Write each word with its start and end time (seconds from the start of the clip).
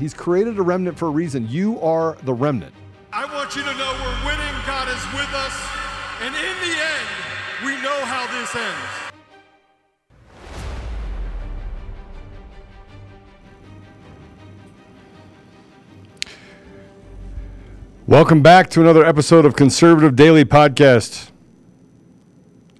He's 0.00 0.14
created 0.14 0.58
a 0.58 0.62
remnant 0.62 0.96
for 0.96 1.08
a 1.08 1.10
reason. 1.10 1.46
You 1.46 1.78
are 1.82 2.16
the 2.22 2.32
remnant. 2.32 2.72
I 3.12 3.26
want 3.34 3.54
you 3.54 3.60
to 3.60 3.74
know 3.74 3.92
we're 4.02 4.24
winning. 4.24 4.54
God 4.66 4.88
is 4.88 5.04
with 5.12 5.28
us. 5.34 5.52
And 6.22 6.34
in 6.34 6.56
the 6.62 6.74
end, 6.74 7.06
we 7.66 7.72
know 7.82 8.02
how 8.06 8.26
this 8.32 8.56
ends. 8.56 8.88
Welcome 18.06 18.40
back 18.40 18.70
to 18.70 18.80
another 18.80 19.04
episode 19.04 19.44
of 19.44 19.54
Conservative 19.54 20.16
Daily 20.16 20.46
Podcast. 20.46 21.30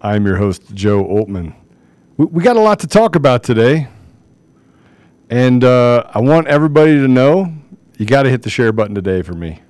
I'm 0.01 0.25
your 0.25 0.39
host, 0.39 0.75
Joe 0.75 1.05
Oltmann. 1.05 1.55
We, 2.17 2.25
we 2.25 2.43
got 2.43 2.57
a 2.57 2.61
lot 2.61 2.81
to 2.81 2.87
talk 2.87 3.15
about 3.15 3.43
today. 3.43 3.89
And 5.31 5.63
uh, 5.63 6.05
I 6.13 6.21
want 6.21 6.49
everybody 6.49 6.93
to 6.97 7.07
know 7.09 7.55
you 7.97 8.05
got 8.07 8.25
to 8.25 8.31
hit 8.31 8.43
the 8.43 8.51
share 8.51 8.73
button 8.73 8.95
today 8.95 9.23
for 9.23 9.33
me. 9.33 9.61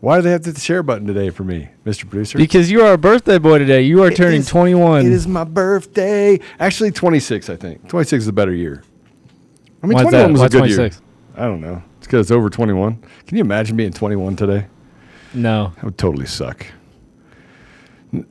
Why 0.00 0.16
do 0.16 0.22
they 0.22 0.30
have 0.32 0.40
to 0.42 0.46
hit 0.48 0.54
the 0.54 0.60
share 0.60 0.82
button 0.82 1.06
today 1.06 1.30
for 1.30 1.44
me, 1.44 1.68
Mr. 1.86 2.08
Producer? 2.08 2.38
Because 2.38 2.70
you 2.70 2.82
are 2.82 2.94
a 2.94 2.98
birthday 2.98 3.38
boy 3.38 3.58
today. 3.58 3.82
You 3.82 4.02
are 4.02 4.08
It 4.10 4.16
turning 4.16 4.40
is- 4.40 4.48
21. 4.48 5.06
It 5.06 5.12
is 5.12 5.28
my 5.28 5.44
birthday. 5.44 6.40
Actually, 6.58 6.90
26, 6.90 7.48
I 7.50 7.56
think. 7.56 7.86
26 7.88 8.24
is 8.24 8.28
a 8.28 8.32
better 8.32 8.52
year. 8.54 8.82
I 9.82 9.86
mean, 9.86 9.94
Why 9.96 10.02
21 10.02 10.22
that? 10.22 10.32
was 10.32 10.40
Why 10.40 10.46
a 10.46 10.48
good 10.48 10.58
26? 10.58 10.96
year. 10.96 11.04
I 11.36 11.46
don't 11.46 11.60
know. 11.60 11.82
It's 11.98 12.06
because 12.06 12.26
it's 12.26 12.30
over 12.30 12.50
21. 12.50 12.98
Can 13.26 13.36
you 13.36 13.42
imagine 13.44 13.76
being 13.76 13.92
21 13.92 14.36
today? 14.36 14.66
No. 15.34 15.72
That 15.76 15.84
would 15.84 15.98
totally 15.98 16.26
suck. 16.26 16.66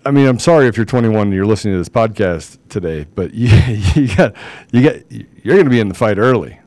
I 0.06 0.12
mean, 0.12 0.28
I'm 0.28 0.40
sorry 0.40 0.68
if 0.68 0.76
you're 0.76 0.86
21 0.86 1.28
and 1.28 1.34
you're 1.34 1.46
listening 1.46 1.76
to 1.76 1.78
this 1.78 1.90
podcast 1.90 2.58
today, 2.68 3.06
but 3.16 3.34
you, 3.34 3.50
you 3.96 4.16
got 4.16 4.36
you 4.72 4.84
got 4.84 5.12
you're 5.12 5.56
going 5.56 5.66
to 5.66 5.70
be 5.70 5.80
in 5.80 5.88
the 5.88 5.96
fight 5.96 6.18
early. 6.18 6.60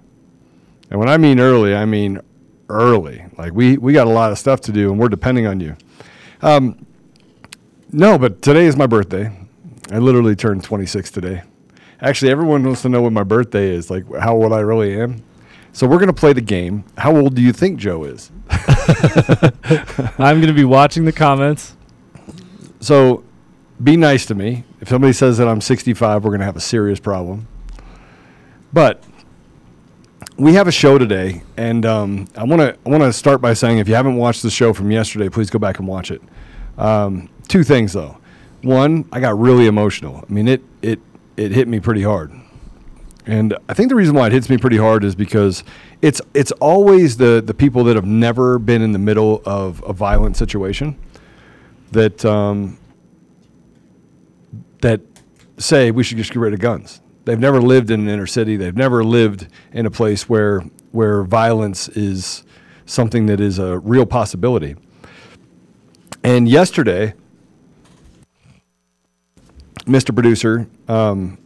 And 0.90 0.98
when 0.98 1.08
I 1.08 1.16
mean 1.16 1.40
early, 1.40 1.74
I 1.74 1.84
mean 1.84 2.20
early. 2.68 3.24
Like 3.36 3.52
we 3.52 3.76
we 3.78 3.92
got 3.92 4.06
a 4.06 4.10
lot 4.10 4.32
of 4.32 4.38
stuff 4.38 4.60
to 4.62 4.72
do, 4.72 4.90
and 4.90 4.98
we're 4.98 5.08
depending 5.08 5.46
on 5.46 5.60
you. 5.60 5.76
Um, 6.40 6.86
no, 7.92 8.18
but 8.18 8.40
today 8.42 8.66
is 8.66 8.76
my 8.76 8.86
birthday. 8.86 9.30
I 9.90 9.98
literally 9.98 10.34
turned 10.34 10.64
26 10.64 11.10
today. 11.10 11.42
Actually, 12.00 12.32
everyone 12.32 12.64
wants 12.64 12.82
to 12.82 12.88
know 12.88 13.02
what 13.02 13.12
my 13.12 13.22
birthday 13.22 13.70
is, 13.70 13.90
like 13.90 14.04
how 14.18 14.34
old 14.34 14.52
I 14.52 14.60
really 14.60 14.98
am. 14.98 15.22
So 15.72 15.86
we're 15.86 15.98
going 15.98 16.08
to 16.08 16.14
play 16.14 16.32
the 16.32 16.40
game. 16.40 16.84
How 16.98 17.14
old 17.16 17.34
do 17.34 17.42
you 17.42 17.52
think 17.52 17.78
Joe 17.78 18.04
is? 18.04 18.30
I'm 18.50 20.40
going 20.40 20.48
to 20.48 20.52
be 20.52 20.64
watching 20.64 21.04
the 21.04 21.12
comments. 21.12 21.76
So 22.82 23.22
be 23.82 23.96
nice 23.96 24.26
to 24.26 24.34
me. 24.34 24.64
If 24.80 24.88
somebody 24.88 25.12
says 25.12 25.38
that 25.38 25.46
I'm 25.46 25.60
65, 25.60 26.24
we're 26.24 26.30
going 26.30 26.40
to 26.40 26.44
have 26.44 26.56
a 26.56 26.60
serious 26.60 26.98
problem. 26.98 27.46
But 28.72 29.04
we 30.36 30.54
have 30.54 30.66
a 30.66 30.72
show 30.72 30.98
today, 30.98 31.42
and 31.56 31.86
um, 31.86 32.26
I 32.36 32.42
want 32.42 32.60
to 32.60 32.76
I 32.84 32.90
want 32.90 33.04
to 33.04 33.12
start 33.12 33.40
by 33.40 33.54
saying 33.54 33.78
if 33.78 33.86
you 33.86 33.94
haven't 33.94 34.16
watched 34.16 34.42
the 34.42 34.50
show 34.50 34.72
from 34.72 34.90
yesterday, 34.90 35.28
please 35.28 35.48
go 35.48 35.60
back 35.60 35.78
and 35.78 35.86
watch 35.86 36.10
it. 36.10 36.20
Um, 36.76 37.28
two 37.46 37.62
things 37.62 37.92
though. 37.92 38.18
One, 38.62 39.08
I 39.12 39.20
got 39.20 39.38
really 39.38 39.66
emotional. 39.66 40.24
I 40.28 40.32
mean, 40.32 40.48
it 40.48 40.62
it 40.80 40.98
it 41.36 41.52
hit 41.52 41.68
me 41.68 41.78
pretty 41.78 42.02
hard. 42.02 42.32
And 43.26 43.56
I 43.68 43.74
think 43.74 43.90
the 43.90 43.94
reason 43.94 44.16
why 44.16 44.26
it 44.26 44.32
hits 44.32 44.48
me 44.48 44.58
pretty 44.58 44.78
hard 44.78 45.04
is 45.04 45.14
because 45.14 45.62
it's 46.00 46.20
it's 46.34 46.50
always 46.52 47.18
the 47.18 47.40
the 47.44 47.54
people 47.54 47.84
that 47.84 47.94
have 47.94 48.06
never 48.06 48.58
been 48.58 48.82
in 48.82 48.90
the 48.90 48.98
middle 48.98 49.40
of 49.44 49.84
a 49.86 49.92
violent 49.92 50.36
situation 50.36 50.98
that 51.92 52.24
um, 52.24 52.78
that 54.80 55.00
say 55.58 55.90
we 55.90 56.02
should 56.02 56.18
just 56.18 56.32
get 56.32 56.40
rid 56.40 56.52
of 56.52 56.60
guns. 56.60 57.00
They've 57.24 57.38
never 57.38 57.62
lived 57.62 57.90
in 57.90 58.00
an 58.00 58.08
inner 58.08 58.26
city. 58.26 58.56
They've 58.56 58.76
never 58.76 59.04
lived 59.04 59.46
in 59.72 59.86
a 59.86 59.90
place 59.90 60.28
where 60.28 60.60
where 60.90 61.22
violence 61.22 61.88
is 61.88 62.44
something 62.84 63.26
that 63.26 63.40
is 63.40 63.58
a 63.58 63.78
real 63.78 64.06
possibility. 64.06 64.76
And 66.24 66.48
yesterday, 66.48 67.14
Mr. 69.86 70.14
Producer, 70.14 70.68
um, 70.88 71.38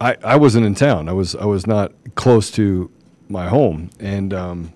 I, 0.00 0.16
I 0.22 0.36
wasn't 0.36 0.66
in 0.66 0.74
town. 0.74 1.08
I 1.08 1.12
was 1.12 1.34
I 1.34 1.46
was 1.46 1.66
not 1.66 1.92
close 2.14 2.50
to 2.52 2.90
my 3.28 3.48
home, 3.48 3.90
and 3.98 4.32
um, 4.34 4.72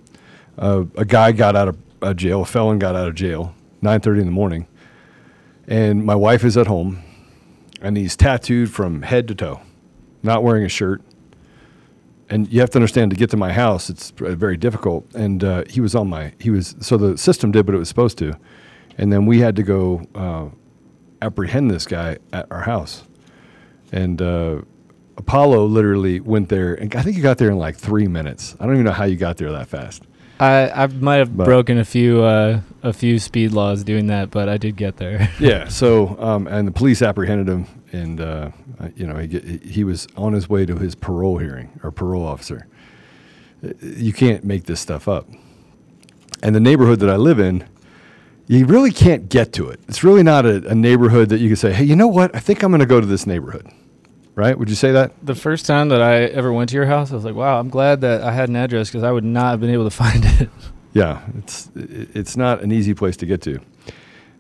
uh, 0.59 0.85
a 0.97 1.05
guy 1.05 1.33
got 1.33 1.57
out 1.57 1.69
of 1.69 1.79
uh, 2.03 2.15
jail. 2.15 2.43
A 2.43 2.47
felon 2.47 2.79
got 2.79 2.97
out 2.97 3.07
of 3.07 3.15
jail, 3.15 3.55
nine 3.83 4.01
thirty 4.01 4.21
in 4.21 4.27
the 4.27 4.33
morning, 4.33 4.67
and 5.67 6.05
my 6.05 6.15
wife 6.15 6.45
is 6.45 6.57
at 6.57 6.67
home, 6.67 7.03
and 7.81 7.97
he's 7.97 8.17
tattooed 8.17 8.71
from 8.71 9.03
head 9.03 9.29
to 9.29 9.35
toe, 9.35 9.61
not 10.23 10.43
wearing 10.43 10.65
a 10.65 10.69
shirt. 10.69 11.03
And 12.29 12.51
you 12.53 12.61
have 12.61 12.71
to 12.71 12.79
understand 12.79 13.11
to 13.11 13.17
get 13.17 13.31
to 13.31 13.37
my 13.37 13.53
house, 13.53 13.91
it's 13.91 14.11
very 14.11 14.57
difficult. 14.57 15.13
And 15.17 15.43
uh, 15.43 15.65
he 15.69 15.81
was 15.81 15.95
on 15.95 16.09
my 16.09 16.33
he 16.39 16.51
was 16.51 16.77
so 16.81 16.97
the 16.97 17.19
system 17.19 17.51
did 17.51 17.67
what 17.67 17.75
it 17.75 17.79
was 17.79 17.89
supposed 17.89 18.19
to, 18.19 18.37
and 18.99 19.13
then 19.13 19.27
we 19.27 19.41
had 19.41 19.57
to 19.57 19.63
go 19.63 20.07
uh, 20.15 20.47
apprehend 21.21 21.71
this 21.71 21.87
guy 21.87 22.19
at 22.33 22.47
our 22.51 22.63
house, 22.63 23.05
and. 23.93 24.21
Uh, 24.23 24.61
Apollo 25.17 25.67
literally 25.67 26.19
went 26.19 26.49
there, 26.49 26.73
and 26.73 26.95
I 26.95 27.03
think 27.03 27.15
he 27.15 27.21
got 27.21 27.37
there 27.37 27.51
in 27.51 27.59
like 27.59 27.77
three 27.77 28.09
minutes. 28.09 28.57
I 28.59 28.65
don't 28.65 28.73
even 28.77 28.87
know 28.87 28.93
how 28.93 29.05
you 29.05 29.17
got 29.17 29.37
there 29.37 29.53
that 29.53 29.69
fast. 29.69 30.05
I, 30.41 30.71
I 30.85 30.87
might 30.87 31.17
have 31.17 31.37
But- 31.37 31.45
broken 31.45 31.79
a 31.79 31.85
few 31.85 32.23
uh, 32.23 32.61
a 32.83 32.93
few 32.93 33.19
speed 33.19 33.53
laws 33.53 33.85
doing 33.85 34.07
that, 34.07 34.31
but 34.31 34.49
I 34.49 34.57
did 34.57 34.77
get 34.77 34.97
there. 34.97 35.29
Yeah. 35.41 35.69
So, 35.69 36.17
um, 36.19 36.47
and 36.47 36.67
the 36.67 36.73
police 36.73 37.03
apprehended 37.03 37.47
him, 37.49 37.67
and 37.93 38.21
uh, 38.21 38.51
you 38.97 39.07
know 39.07 39.17
he 39.17 39.27
get, 39.27 39.45
he 39.65 39.85
was 39.85 40.07
on 40.17 40.33
his 40.33 40.49
way 40.49 40.65
to 40.67 40.77
his 40.77 40.95
parole 40.95 41.39
hearing 41.39 41.79
or 41.83 41.91
parole 41.91 42.25
officer. 42.27 42.67
Uh, 43.65 43.69
You 43.83 44.13
can't 44.13 44.43
make 44.45 44.65
this 44.65 44.81
stuff 44.81 45.07
up. 45.09 45.29
And 46.43 46.55
the 46.55 46.61
neighborhood 46.61 47.01
that 47.01 47.11
I 47.11 47.17
live 47.17 47.39
in, 47.39 47.69
you 48.47 48.65
really 48.65 48.91
can't 48.93 49.29
get 49.29 49.53
to 49.55 49.69
it. 49.69 49.79
It's 49.89 50.03
really 50.03 50.23
not 50.23 50.47
a, 50.47 50.67
a 50.69 50.75
neighborhood 50.75 51.29
that 51.29 51.39
you 51.41 51.49
can 51.49 51.57
say, 51.57 51.73
"Hey, 51.75 51.85
you 51.85 51.97
know 51.97 52.09
what? 52.09 52.35
I 52.35 52.39
think 52.41 52.63
I'm 52.63 52.71
going 52.71 52.81
to 52.81 52.87
go 52.87 52.99
to 53.01 53.07
this 53.07 53.27
neighborhood." 53.27 53.67
Right? 54.41 54.59
Would 54.59 54.71
you 54.71 54.75
say 54.75 54.93
that? 54.93 55.13
the 55.23 55.35
first 55.35 55.67
time 55.67 55.91
that 55.91 56.01
I 56.01 56.23
ever 56.23 56.51
went 56.51 56.71
to 56.71 56.75
your 56.75 56.87
house, 56.87 57.13
I 57.13 57.15
was 57.15 57.27
like, 57.27 57.35
"Wow, 57.35 57.61
I'm 57.61 57.69
glad 57.69 58.01
that 58.01 58.23
I 58.23 58.33
had 58.33 58.49
an 58.49 58.57
address 58.57 58.89
because 58.89 59.03
I 59.03 59.13
would 59.13 59.23
not 59.23 59.51
have 59.51 59.61
been 59.61 59.69
able 59.69 59.85
to 59.85 59.91
find 60.05 60.25
it." 60.25 60.49
Yeah, 60.95 61.21
it's 61.37 61.71
it's 61.75 62.39
not 62.39 62.63
an 62.63 62.73
easy 62.73 62.95
place 62.95 63.19
to 63.19 63.27
get 63.27 63.43
to. 63.43 63.61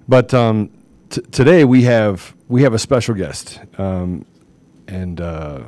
But 0.08 0.32
um, 0.32 0.70
t- 1.10 1.20
today 1.30 1.66
we 1.66 1.82
have 1.82 2.34
we 2.48 2.62
have 2.62 2.72
a 2.72 2.78
special 2.78 3.14
guest, 3.14 3.60
um, 3.76 4.24
and 4.88 5.20
uh, 5.20 5.64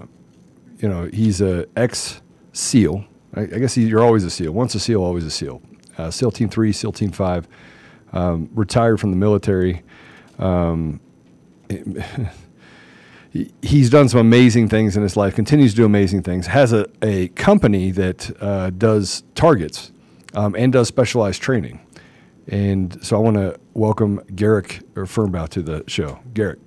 you 0.79 0.89
know 0.89 1.11
he's 1.13 1.43
a 1.43 1.67
ex 1.77 2.23
SEAL. 2.55 3.05
I, 3.35 3.43
I 3.43 3.59
guess 3.59 3.75
he, 3.75 3.85
you're 3.85 4.03
always 4.03 4.25
a 4.25 4.31
SEAL. 4.31 4.53
Once 4.53 4.75
a 4.75 4.81
SEAL, 4.81 5.03
always 5.03 5.27
a 5.27 5.31
SEAL. 5.31 5.61
Uh, 5.99 6.11
SEAL 6.11 6.31
Team 6.31 6.49
Three, 6.49 6.73
SEAL 6.73 6.93
Team 6.93 7.11
Five. 7.13 7.47
Um, 8.15 8.49
retired 8.55 8.99
from 8.99 9.11
the 9.11 9.17
military. 9.19 9.83
He- 13.33 13.51
he's 13.63 13.89
done 13.91 14.09
some 14.09 14.21
amazing 14.21 14.69
things 14.69 14.97
in 14.97 15.03
his 15.03 15.17
life. 15.17 15.35
Continues 15.35 15.73
to 15.73 15.77
do 15.79 15.85
amazing 15.85 16.23
things. 16.23 16.49
Has 16.49 16.73
a, 16.73 16.87
a 17.01 17.29
company 17.29 17.91
that 17.93 18.31
uh, 18.43 18.71
does 18.71 19.23
targets 19.35 19.91
um, 20.35 20.55
and 20.59 20.73
does 20.73 20.89
specialized 20.89 21.41
training. 21.41 21.81
And 22.49 23.03
so 23.05 23.17
I 23.17 23.21
want 23.21 23.37
to 23.37 23.59
welcome 23.75 24.21
Garrick 24.35 24.81
or 24.97 25.05
Fernbaugh 25.05 25.49
to 25.51 25.63
the 25.63 25.85
show. 25.87 26.19
Garrick, 26.35 26.59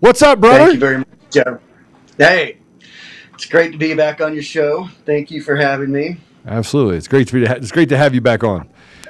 what's 0.00 0.22
up, 0.22 0.40
brother? 0.40 0.58
Thank 0.58 0.74
you 0.74 0.80
very 0.80 0.98
much, 0.98 1.08
Joe. 1.32 1.58
Hey, 2.18 2.58
it's 3.34 3.46
great 3.46 3.72
to 3.72 3.78
be 3.78 3.94
back 3.94 4.20
on 4.20 4.34
your 4.34 4.42
show. 4.42 4.88
Thank 5.06 5.30
you 5.30 5.42
for 5.42 5.56
having 5.56 5.90
me. 5.90 6.18
Absolutely, 6.46 6.96
it's 6.98 7.08
great 7.08 7.26
to 7.28 7.32
be. 7.34 7.44
It's 7.44 7.72
great 7.72 7.88
to 7.88 7.96
have 7.96 8.14
you 8.14 8.20
back 8.20 8.44
on. 8.44 8.68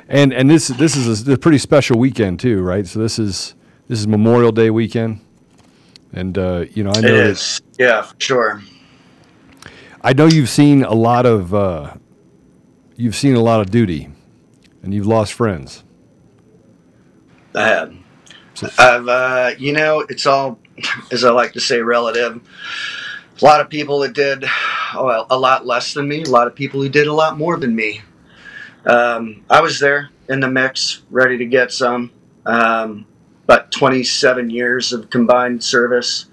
And 0.08 0.32
and 0.32 0.48
this 0.48 0.68
this 0.68 0.96
is 0.96 1.28
a, 1.28 1.32
a 1.32 1.36
pretty 1.36 1.58
special 1.58 1.98
weekend 1.98 2.40
too, 2.40 2.62
right? 2.62 2.86
So 2.86 3.00
this 3.00 3.18
is 3.18 3.54
this 3.88 3.98
is 3.98 4.06
Memorial 4.06 4.52
Day 4.52 4.70
weekend, 4.70 5.20
and 6.12 6.36
uh, 6.36 6.64
you 6.72 6.84
know 6.84 6.92
I 6.94 7.00
know 7.00 7.08
it 7.08 7.14
is. 7.14 7.60
that-. 7.76 7.84
Yeah, 7.84 8.02
for 8.02 8.14
sure. 8.18 8.62
I 10.02 10.12
know 10.12 10.26
you've 10.26 10.48
seen 10.48 10.84
a 10.84 10.94
lot 10.94 11.26
of 11.26 11.54
uh, 11.54 11.94
you've 12.96 13.16
seen 13.16 13.34
a 13.34 13.42
lot 13.42 13.60
of 13.60 13.70
duty, 13.70 14.08
and 14.82 14.94
you've 14.94 15.06
lost 15.06 15.32
friends. 15.32 15.84
I 17.54 17.68
have. 17.68 17.96
I've, 18.78 19.08
uh, 19.08 19.50
you 19.58 19.72
know, 19.72 20.00
it's 20.00 20.26
all, 20.26 20.58
as 21.12 21.24
I 21.24 21.30
like 21.30 21.52
to 21.54 21.60
say, 21.60 21.80
relative. 21.80 22.40
A 23.40 23.44
lot 23.44 23.60
of 23.60 23.68
people 23.68 24.00
that 24.00 24.14
did 24.14 24.46
well, 24.94 25.26
a 25.28 25.38
lot 25.38 25.66
less 25.66 25.92
than 25.92 26.08
me. 26.08 26.22
A 26.22 26.30
lot 26.30 26.46
of 26.46 26.54
people 26.54 26.80
who 26.80 26.88
did 26.88 27.06
a 27.06 27.12
lot 27.12 27.36
more 27.36 27.58
than 27.58 27.74
me. 27.74 28.00
Um, 28.86 29.44
I 29.50 29.60
was 29.60 29.78
there 29.78 30.10
in 30.28 30.40
the 30.40 30.48
mix, 30.48 31.02
ready 31.10 31.36
to 31.38 31.46
get 31.46 31.72
some. 31.72 32.12
Um, 32.46 33.06
but 33.46 33.70
27 33.70 34.50
years 34.50 34.92
of 34.92 35.10
combined 35.10 35.62
service. 35.62 36.26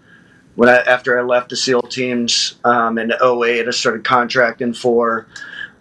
When 0.56 0.70
I, 0.70 0.78
after 0.78 1.20
I 1.20 1.24
left 1.24 1.50
the 1.50 1.56
SEAL 1.56 1.84
teams 1.84 2.56
um, 2.64 2.98
in 2.98 3.12
08, 3.12 3.68
I 3.68 3.72
started 3.72 4.04
contracting 4.04 4.74
for 4.74 5.28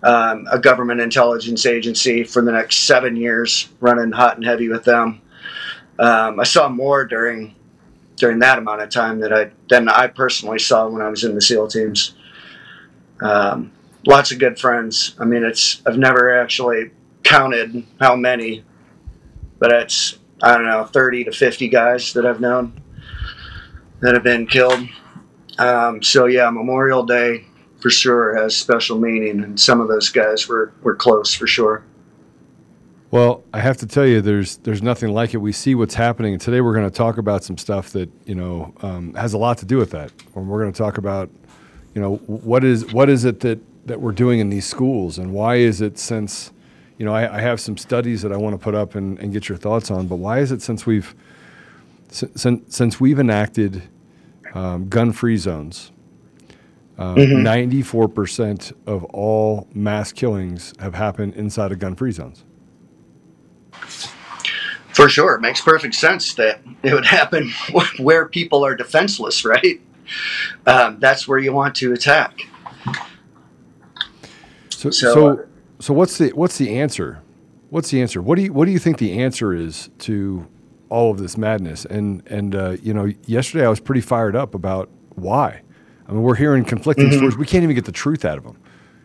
um, 0.02 0.46
a 0.50 0.58
government 0.58 1.00
intelligence 1.00 1.67
agency 1.67 2.25
for 2.25 2.43
the 2.43 2.52
next 2.52 2.79
seven 2.81 3.17
years, 3.17 3.69
running 3.81 4.12
hot 4.12 4.37
and 4.37 4.44
heavy 4.44 4.69
with 4.69 4.84
them. 4.84 5.20
Um, 5.99 6.40
I 6.40 6.44
saw 6.44 6.69
more 6.69 7.05
during 7.05 7.55
during 8.17 8.38
that 8.38 8.58
amount 8.58 8.81
of 8.82 8.88
time 8.88 9.20
that 9.20 9.32
I 9.32 9.50
than 9.69 9.88
I 9.88 10.06
personally 10.06 10.58
saw 10.58 10.88
when 10.88 11.02
I 11.02 11.08
was 11.08 11.25
in 11.25 11.34
the 11.34 11.43
SEAL 11.43 11.69
teams. 11.69 12.14
Um, 13.20 13.73
lots 14.06 14.32
of 14.32 14.38
good 14.38 14.58
friends. 14.58 15.14
I 15.19 15.25
mean, 15.25 15.44
it's 15.44 15.82
I've 15.87 15.99
never 15.99 16.40
actually 16.40 16.90
counted 17.23 17.87
how 18.00 18.17
many, 18.17 18.64
but 19.58 19.70
it's 19.70 20.19
I 20.43 20.55
don't 20.55 20.67
know, 20.67 20.85
thirty 20.85 21.25
to 21.25 21.33
fifty 21.33 21.69
guys 21.69 22.12
that 22.15 22.27
I've 22.27 22.41
known 22.41 22.81
that 24.00 24.15
have 24.15 24.25
been 24.25 24.47
killed. 24.47 24.89
Um, 25.59 26.03
so 26.03 26.27
yeah, 26.27 26.50
Memorial 26.50 27.05
Day 27.05 27.44
for 27.81 27.91
sure 27.91 28.35
has 28.37 28.56
special 28.56 28.99
meaning, 28.99 29.43
and 29.43 29.59
some 29.59 29.81
of 29.81 29.89
those 29.89 30.09
guys 30.09 30.49
were 30.49 30.73
were 30.83 30.97
close 30.97 31.33
for 31.33 31.47
sure. 31.47 31.85
Well, 33.12 33.44
I 33.53 33.61
have 33.61 33.77
to 33.77 33.87
tell 33.87 34.06
you, 34.06 34.23
there's 34.23 34.56
there's 34.59 34.83
nothing 34.83 35.12
like 35.12 35.35
it. 35.35 35.37
We 35.37 35.53
see 35.53 35.75
what's 35.75 35.94
happening, 35.94 36.33
and 36.33 36.41
today 36.41 36.62
we're 36.62 36.73
going 36.73 36.89
to 36.89 36.97
talk 36.97 37.19
about 37.19 37.44
some 37.44 37.59
stuff 37.59 37.91
that 37.91 38.11
you 38.25 38.35
know 38.35 38.73
um, 38.81 39.12
has 39.15 39.35
a 39.35 39.39
lot 39.39 39.59
to 39.59 39.67
do 39.67 39.77
with 39.77 39.91
that. 39.91 40.11
And 40.35 40.49
we're 40.49 40.61
going 40.62 40.73
to 40.73 40.79
talk 40.79 40.97
about, 40.97 41.29
you 41.94 42.00
know, 42.00 42.17
what 42.27 42.65
is 42.65 42.91
what 42.93 43.11
is 43.11 43.27
it 43.27 43.41
that 43.41 43.61
that 43.87 44.00
we're 44.00 44.12
doing 44.12 44.41
in 44.41 44.49
these 44.49 44.65
schools, 44.65 45.19
and 45.19 45.33
why 45.35 45.56
is 45.56 45.83
it 45.83 45.99
since, 45.99 46.53
you 46.99 47.05
know, 47.05 47.15
I, 47.15 47.39
I 47.39 47.41
have 47.41 47.61
some 47.61 47.77
studies 47.77 48.23
that 48.23 48.33
I 48.33 48.37
want 48.37 48.55
to 48.55 48.62
put 48.62 48.75
up 48.75 48.94
and, 48.94 49.19
and 49.19 49.33
get 49.33 49.49
your 49.49 49.59
thoughts 49.59 49.91
on. 49.91 50.06
But 50.06 50.17
why 50.17 50.39
is 50.41 50.53
it 50.53 50.62
since 50.62 50.87
we've 50.87 51.15
since, 52.11 52.77
since 52.77 53.00
we've 53.00 53.19
enacted 53.19 53.83
um, 54.55 54.89
gun-free 54.89 55.39
zones, 55.39 55.93
ninety-four 57.43 58.09
percent 58.09 58.73
of 58.87 59.05
all 59.05 59.69
mass 59.75 60.12
killings 60.12 60.75
have 60.79 60.94
happened 60.94 61.35
inside 61.35 61.73
of 61.73 61.79
gun-free 61.79 62.12
zones. 62.12 62.44
For 64.94 65.09
sure, 65.09 65.35
it 65.35 65.41
makes 65.41 65.61
perfect 65.62 65.94
sense 65.94 66.35
that 66.35 66.61
it 66.83 66.93
would 66.93 67.06
happen 67.06 67.50
where 67.99 68.27
people 68.27 68.65
are 68.65 68.75
defenseless, 68.77 69.44
right? 69.44 69.81
Um, 70.67 71.00
that's 71.00 71.27
where 71.27 71.39
you 71.39 71.53
want 71.53 71.75
to 71.77 71.93
attack. 71.94 72.41
So, 74.71 74.91
So, 74.91 75.15
so, 75.15 75.47
so, 75.82 75.94
what's 75.94 76.19
the 76.19 76.31
what's 76.31 76.58
the 76.58 76.79
answer? 76.79 77.23
What's 77.70 77.90
the 77.90 78.00
answer? 78.02 78.23
What 78.23 78.37
do 78.37 78.43
you 78.43 78.52
what 78.52 78.67
do 78.67 78.70
you 78.70 78.79
think 78.79 78.99
the 78.99 79.20
answer 79.20 79.55
is 79.55 79.90
to 80.00 80.46
all 80.88 81.11
of 81.11 81.19
this 81.19 81.37
madness? 81.37 81.84
And 81.87 82.23
and 82.26 82.55
uh, 82.55 82.76
you 82.82 82.94
know, 82.94 83.12
yesterday 83.26 83.67
I 83.67 83.69
was 83.69 83.81
pretty 83.81 84.00
fired 84.02 84.37
up 84.37 84.55
about 84.55 84.88
why. 85.17 85.62
I 86.06 86.12
mean, 86.12 86.23
we're 86.23 86.34
hearing 86.37 86.64
conflicting 86.64 87.08
Mm-hmm. 87.08 87.17
stories. 87.19 87.37
We 87.37 87.46
can't 87.46 87.64
even 87.64 87.75
get 87.75 87.84
the 87.87 87.93
truth 87.93 88.25
out 88.25 88.38
of 88.38 88.44
them, 88.44 88.58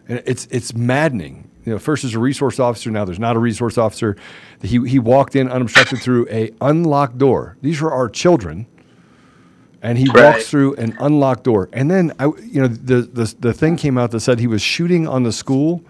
and 0.07 0.21
it's 0.25 0.47
it's 0.51 0.74
maddening. 0.75 1.50
You 1.65 1.74
know, 1.74 1.79
first 1.79 2.03
there's 2.03 2.15
a 2.15 2.19
resource 2.19 2.59
officer, 2.59 2.91
now 2.91 3.06
there's 3.06 3.19
not 3.19 3.35
a 3.35 3.39
resource 3.39 3.77
officer. 3.77 4.15
He 4.62 4.79
he 4.88 5.00
walked 5.00 5.35
in 5.35 5.50
unobstructed 5.50 6.01
through 6.01 6.27
a 6.29 6.51
unlocked 6.62 7.18
door. 7.18 7.57
These 7.62 7.81
were 7.81 7.91
our 7.94 8.09
children 8.09 8.68
and 9.81 9.97
he 9.97 10.09
Right. 10.09 10.33
walks 10.33 10.50
through 10.50 10.75
an 10.75 10.95
unlocked 11.00 11.44
door. 11.44 11.69
And 11.74 11.91
then 11.91 12.12
I, 12.19 12.25
you 12.25 12.62
know, 12.62 12.68
the, 12.68 13.01
the 13.01 13.35
the 13.39 13.53
thing 13.53 13.75
came 13.77 13.97
out 13.97 14.12
that 14.12 14.21
said 14.21 14.39
he 14.39 14.47
was 14.47 14.62
shooting 14.62 15.07
on 15.07 15.24
the 15.24 15.31
school, 15.31 15.83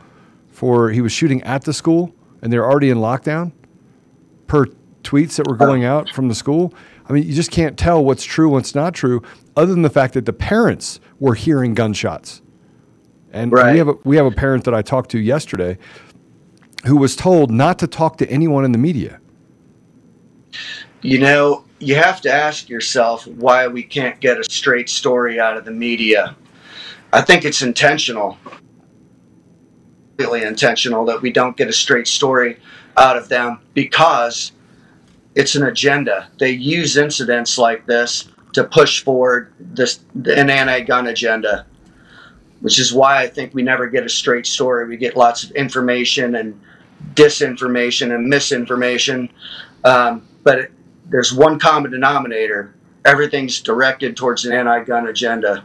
for 0.57 0.89
he 0.89 1.01
was 1.01 1.12
shooting 1.12 1.44
at 1.44 1.65
the 1.65 1.71
school, 1.71 2.15
and 2.42 2.51
they're 2.51 2.65
already 2.65 2.89
in 2.89 2.98
lockdown. 2.98 3.51
Per 4.48 4.65
tweets 5.04 5.36
that 5.36 5.45
were 5.48 5.56
going 5.56 5.86
out 5.86 6.09
from 6.09 6.30
the 6.30 6.33
school, 6.33 6.74
I 7.07 7.13
mean, 7.13 7.27
you 7.27 7.36
just 7.36 7.51
can't 7.51 7.77
tell 7.77 8.04
what's 8.04 8.24
true, 8.24 8.50
what's 8.50 8.74
not 8.74 8.95
true, 8.95 9.21
other 9.56 9.71
than 9.71 9.83
the 9.83 9.89
fact 9.92 10.15
that 10.15 10.25
the 10.25 10.33
parents 10.33 11.00
were 11.19 11.36
hearing 11.36 11.75
gunshots. 11.75 12.42
And 13.31 13.51
Right. 13.51 13.74
we 13.74 13.77
have 13.77 13.88
a, 13.88 13.94
we 14.04 14.15
have 14.15 14.25
a 14.25 14.31
parent 14.31 14.63
that 14.63 14.74
I 14.74 14.81
talked 14.81 15.12
to 15.12 15.19
yesterday, 15.19 15.77
who 16.88 16.98
was 16.98 17.15
told 17.15 17.51
not 17.51 17.77
to 17.77 17.86
talk 17.86 18.18
to 18.18 18.27
anyone 18.27 18.65
in 18.65 18.71
the 18.71 18.80
media. 18.80 19.19
You 21.03 21.19
know, 21.19 21.65
you 21.77 21.98
have 21.98 22.19
to 22.21 22.33
ask 22.33 22.68
yourself 22.68 23.27
why 23.27 23.68
we 23.68 23.83
can't 23.83 24.19
get 24.19 24.39
a 24.39 24.44
straight 24.45 24.89
story 24.89 25.39
out 25.39 25.56
of 25.56 25.65
the 25.65 25.71
media. 25.71 26.36
I 27.13 27.21
think 27.21 27.45
it's 27.45 27.62
intentional, 27.62 28.39
really 30.18 30.44
intentional, 30.44 31.06
that 31.06 31.22
we 31.22 31.31
don't 31.31 31.56
get 31.58 31.68
a 31.68 31.74
straight 31.74 32.08
story 32.08 32.58
out 32.98 33.18
of 33.18 33.30
them 33.30 33.60
because 33.74 34.52
it's 35.36 35.56
an 35.56 35.64
agenda. 35.64 36.30
They 36.40 36.52
use 36.52 36.98
incidents 36.98 37.58
like 37.58 37.86
this 37.86 38.28
to 38.54 38.64
push 38.64 39.04
forward 39.04 39.54
this 39.60 40.00
an 40.16 40.50
anti-gun 40.50 41.08
agenda, 41.08 41.68
which 42.62 42.80
is 42.80 42.92
why 42.92 43.22
I 43.22 43.28
think 43.28 43.54
we 43.54 43.62
never 43.62 43.88
get 43.88 44.04
a 44.04 44.10
straight 44.10 44.48
story. 44.48 44.88
We 44.88 44.98
get 44.98 45.16
lots 45.16 45.44
of 45.44 45.52
information 45.52 46.36
and 46.36 46.60
disinformation 47.13 48.16
and 48.16 48.28
misinformation, 48.28 49.30
um, 49.84 50.28
but 50.44 50.60
it, 50.60 50.72
there's 51.06 51.31
one 51.31 51.60
common 51.60 51.92
denominator. 51.92 52.74
Everything's 53.06 53.62
directed 53.62 54.18
towards 54.18 54.46
an 54.46 54.54
anti-gun 54.54 55.08
agenda. 55.08 55.63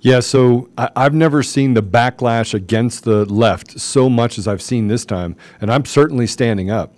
Yeah, 0.00 0.20
so 0.20 0.68
I, 0.78 0.90
I've 0.94 1.14
never 1.14 1.42
seen 1.42 1.74
the 1.74 1.82
backlash 1.82 2.54
against 2.54 3.04
the 3.04 3.24
left 3.24 3.80
so 3.80 4.08
much 4.08 4.38
as 4.38 4.46
I've 4.46 4.62
seen 4.62 4.88
this 4.88 5.04
time, 5.04 5.36
and 5.60 5.72
I'm 5.72 5.84
certainly 5.84 6.26
standing 6.26 6.70
up. 6.70 6.94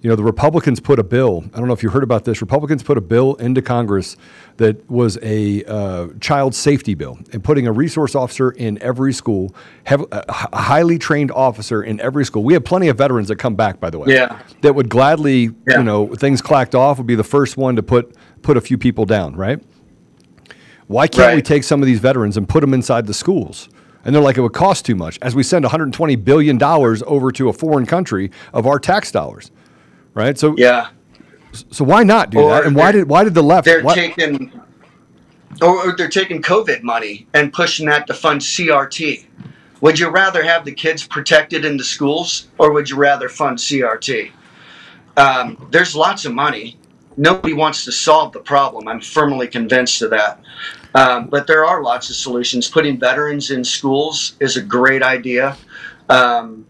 You 0.00 0.10
know, 0.10 0.16
the 0.16 0.24
Republicans 0.24 0.80
put 0.80 0.98
a 0.98 1.04
bill. 1.04 1.44
I 1.54 1.58
don't 1.58 1.68
know 1.68 1.74
if 1.74 1.82
you 1.84 1.88
heard 1.90 2.02
about 2.02 2.24
this. 2.24 2.40
Republicans 2.40 2.82
put 2.82 2.98
a 2.98 3.00
bill 3.00 3.36
into 3.36 3.62
Congress 3.62 4.16
that 4.56 4.90
was 4.90 5.16
a 5.22 5.62
uh, 5.64 6.08
child 6.20 6.56
safety 6.56 6.94
bill 6.94 7.20
and 7.32 7.42
putting 7.42 7.68
a 7.68 7.72
resource 7.72 8.16
officer 8.16 8.50
in 8.50 8.82
every 8.82 9.12
school, 9.12 9.54
have 9.84 10.00
a 10.10 10.24
h- 10.28 10.46
highly 10.52 10.98
trained 10.98 11.30
officer 11.30 11.84
in 11.84 12.00
every 12.00 12.24
school. 12.24 12.42
We 12.42 12.52
have 12.54 12.64
plenty 12.64 12.88
of 12.88 12.98
veterans 12.98 13.28
that 13.28 13.36
come 13.36 13.54
back, 13.54 13.78
by 13.78 13.90
the 13.90 14.00
way. 14.00 14.12
Yeah. 14.12 14.42
That 14.62 14.74
would 14.74 14.88
gladly, 14.88 15.50
Yeah. 15.68 15.78
you 15.78 15.84
know, 15.84 16.08
things 16.16 16.42
clacked 16.42 16.74
off, 16.74 16.98
would 16.98 17.06
be 17.06 17.14
the 17.14 17.22
first 17.24 17.56
one 17.56 17.76
to 17.76 17.82
put 17.82 18.12
put 18.42 18.56
a 18.56 18.60
few 18.60 18.76
people 18.76 19.04
down, 19.04 19.36
right? 19.36 19.62
Why 20.92 21.08
can't 21.08 21.34
we 21.34 21.40
take 21.42 21.64
some 21.64 21.80
of 21.82 21.86
these 21.86 22.00
veterans 22.00 22.36
and 22.36 22.46
put 22.48 22.60
them 22.60 22.74
inside 22.74 23.06
the 23.06 23.14
schools? 23.14 23.68
And 24.04 24.14
they're 24.14 24.22
like, 24.22 24.36
it 24.36 24.42
would 24.42 24.52
cost 24.52 24.84
too 24.84 24.94
much 24.94 25.18
as 25.22 25.34
we 25.34 25.42
send 25.42 25.64
120 25.64 26.16
billion 26.16 26.58
dollars 26.58 27.02
over 27.06 27.32
to 27.32 27.48
a 27.48 27.52
foreign 27.52 27.86
country 27.86 28.30
of 28.52 28.66
our 28.66 28.78
tax 28.78 29.10
dollars, 29.10 29.50
right? 30.12 30.36
So, 30.36 30.54
Yeah, 30.58 30.88
so 31.70 31.84
why 31.84 32.02
not 32.02 32.30
do 32.30 32.40
Or 32.40 32.50
that? 32.50 32.66
And 32.66 32.76
why 32.76 32.92
did 32.92 33.08
why 33.08 33.24
did 33.24 33.32
the 33.34 33.42
left? 33.42 33.64
they're 33.64 33.82
why- 33.82 33.94
taking, 33.94 34.52
or 35.62 35.94
they're 35.96 36.08
taking 36.08 36.42
COVID 36.42 36.82
money 36.82 37.26
and 37.32 37.52
pushing 37.52 37.86
that 37.86 38.06
to 38.08 38.14
fund 38.14 38.40
CRT. 38.42 39.24
Would 39.80 39.98
you 39.98 40.10
rather 40.10 40.42
have 40.42 40.64
the 40.64 40.72
kids 40.72 41.06
protected 41.06 41.64
in 41.64 41.76
the 41.76 41.84
schools, 41.84 42.48
or 42.58 42.72
would 42.72 42.90
you 42.90 42.96
rather 42.96 43.28
fund 43.28 43.58
CRT? 43.58 44.30
Um, 45.16 45.68
there's 45.70 45.94
lots 45.96 46.24
of 46.24 46.34
money. 46.34 46.76
Nobody 47.16 47.52
wants 47.52 47.84
to 47.84 47.92
solve 47.92 48.32
the 48.32 48.40
problem. 48.40 48.88
I'm 48.88 49.00
firmly 49.00 49.46
convinced 49.46 50.00
of 50.02 50.10
that. 50.10 50.40
Um, 50.94 51.28
but 51.28 51.46
there 51.46 51.64
are 51.64 51.82
lots 51.82 52.10
of 52.10 52.16
solutions. 52.16 52.68
Putting 52.68 52.98
veterans 52.98 53.50
in 53.50 53.64
schools 53.64 54.34
is 54.40 54.56
a 54.56 54.62
great 54.62 55.02
idea. 55.02 55.56
Um, 56.08 56.66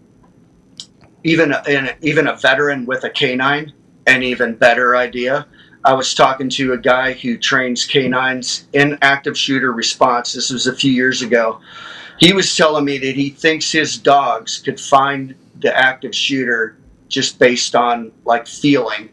even 1.24 1.52
an, 1.52 1.90
even 2.00 2.28
a 2.28 2.36
veteran 2.36 2.86
with 2.86 3.04
a 3.04 3.10
canine, 3.10 3.72
an 4.06 4.22
even 4.22 4.54
better 4.54 4.96
idea. 4.96 5.46
I 5.84 5.94
was 5.94 6.14
talking 6.14 6.48
to 6.50 6.74
a 6.74 6.78
guy 6.78 7.12
who 7.12 7.36
trains 7.36 7.84
canines 7.84 8.68
in 8.72 8.98
active 9.02 9.36
shooter 9.36 9.72
response. 9.72 10.32
This 10.32 10.50
was 10.50 10.66
a 10.68 10.74
few 10.74 10.92
years 10.92 11.22
ago. 11.22 11.60
He 12.18 12.32
was 12.32 12.54
telling 12.54 12.84
me 12.84 12.98
that 12.98 13.16
he 13.16 13.30
thinks 13.30 13.72
his 13.72 13.98
dogs 13.98 14.58
could 14.58 14.78
find 14.78 15.34
the 15.58 15.76
active 15.76 16.14
shooter 16.14 16.76
just 17.08 17.38
based 17.38 17.74
on 17.74 18.12
like 18.24 18.46
feeling. 18.46 19.10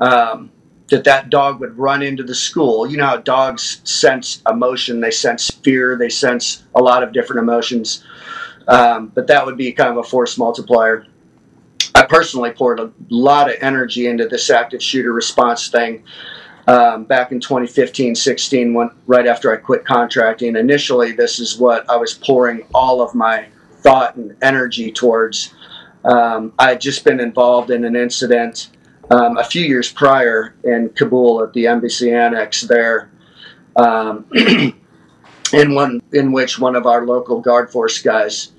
Um, 0.00 0.50
that 0.88 1.04
that 1.04 1.30
dog 1.30 1.60
would 1.60 1.78
run 1.78 2.02
into 2.02 2.22
the 2.22 2.34
school. 2.34 2.86
You 2.86 2.98
know 2.98 3.06
how 3.06 3.16
dogs 3.16 3.80
sense 3.84 4.42
emotion, 4.48 5.00
they 5.00 5.10
sense 5.10 5.50
fear, 5.50 5.96
they 5.96 6.10
sense 6.10 6.64
a 6.74 6.82
lot 6.82 7.02
of 7.02 7.12
different 7.12 7.40
emotions. 7.40 8.04
Um, 8.68 9.08
but 9.08 9.26
that 9.26 9.44
would 9.44 9.56
be 9.56 9.72
kind 9.72 9.90
of 9.90 9.98
a 9.98 10.02
force 10.02 10.38
multiplier. 10.38 11.06
I 11.94 12.04
personally 12.04 12.50
poured 12.50 12.80
a 12.80 12.92
lot 13.08 13.48
of 13.48 13.56
energy 13.60 14.06
into 14.06 14.26
this 14.26 14.50
active 14.50 14.82
shooter 14.82 15.12
response 15.12 15.68
thing 15.68 16.02
um, 16.66 17.04
back 17.04 17.30
in 17.30 17.40
2015 17.40 18.14
16, 18.14 18.74
when, 18.74 18.90
right 19.06 19.26
after 19.26 19.52
I 19.52 19.56
quit 19.56 19.84
contracting. 19.84 20.56
Initially, 20.56 21.12
this 21.12 21.38
is 21.38 21.58
what 21.58 21.88
I 21.88 21.96
was 21.96 22.14
pouring 22.14 22.66
all 22.74 23.00
of 23.00 23.14
my 23.14 23.46
thought 23.82 24.16
and 24.16 24.34
energy 24.42 24.90
towards. 24.90 25.54
Um, 26.04 26.52
I 26.58 26.70
had 26.70 26.80
just 26.80 27.04
been 27.04 27.20
involved 27.20 27.70
in 27.70 27.84
an 27.84 27.96
incident 27.96 28.70
um, 29.10 29.38
a 29.38 29.44
few 29.44 29.64
years 29.64 29.92
prior 29.92 30.54
in 30.64 30.90
Kabul 30.90 31.42
at 31.42 31.52
the 31.52 31.66
embassy 31.66 32.12
annex 32.12 32.62
there, 32.62 33.10
um, 33.76 34.26
in 35.52 35.74
one 35.74 36.02
in 36.12 36.32
which 36.32 36.58
one 36.58 36.76
of 36.76 36.86
our 36.86 37.04
local 37.06 37.40
guard 37.40 37.70
force 37.70 38.00
guys 38.00 38.52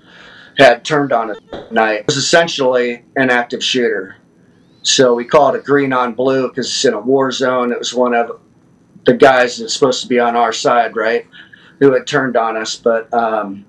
had 0.57 0.85
turned 0.85 1.11
on 1.11 1.31
us 1.31 1.37
at 1.51 1.71
night. 1.71 2.01
It 2.01 2.07
was 2.07 2.17
essentially 2.17 3.03
an 3.15 3.29
active 3.29 3.63
shooter. 3.63 4.17
So 4.83 5.15
we 5.15 5.25
call 5.25 5.53
it 5.53 5.59
a 5.59 5.63
green 5.63 5.91
on 5.93 6.13
blue 6.13 6.47
because 6.47 6.67
it's 6.67 6.85
in 6.85 6.93
a 6.93 6.99
war 6.99 7.31
zone. 7.31 7.71
It 7.71 7.79
was 7.79 7.93
one 7.93 8.13
of 8.13 8.39
the 9.05 9.13
guys 9.13 9.57
that's 9.57 9.73
supposed 9.73 10.01
to 10.03 10.07
be 10.07 10.19
on 10.19 10.35
our 10.35 10.53
side, 10.53 10.95
right? 10.95 11.27
Who 11.79 11.91
had 11.93 12.07
turned 12.07 12.37
on 12.37 12.55
us. 12.55 12.75
But, 12.75 13.13
um, 13.13 13.65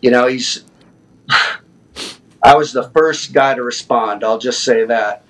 you 0.00 0.10
know, 0.10 0.26
he's. 0.26 0.64
I 2.42 2.56
was 2.56 2.72
the 2.72 2.90
first 2.90 3.32
guy 3.32 3.54
to 3.54 3.62
respond. 3.62 4.22
I'll 4.22 4.38
just 4.38 4.64
say 4.64 4.84
that. 4.84 5.23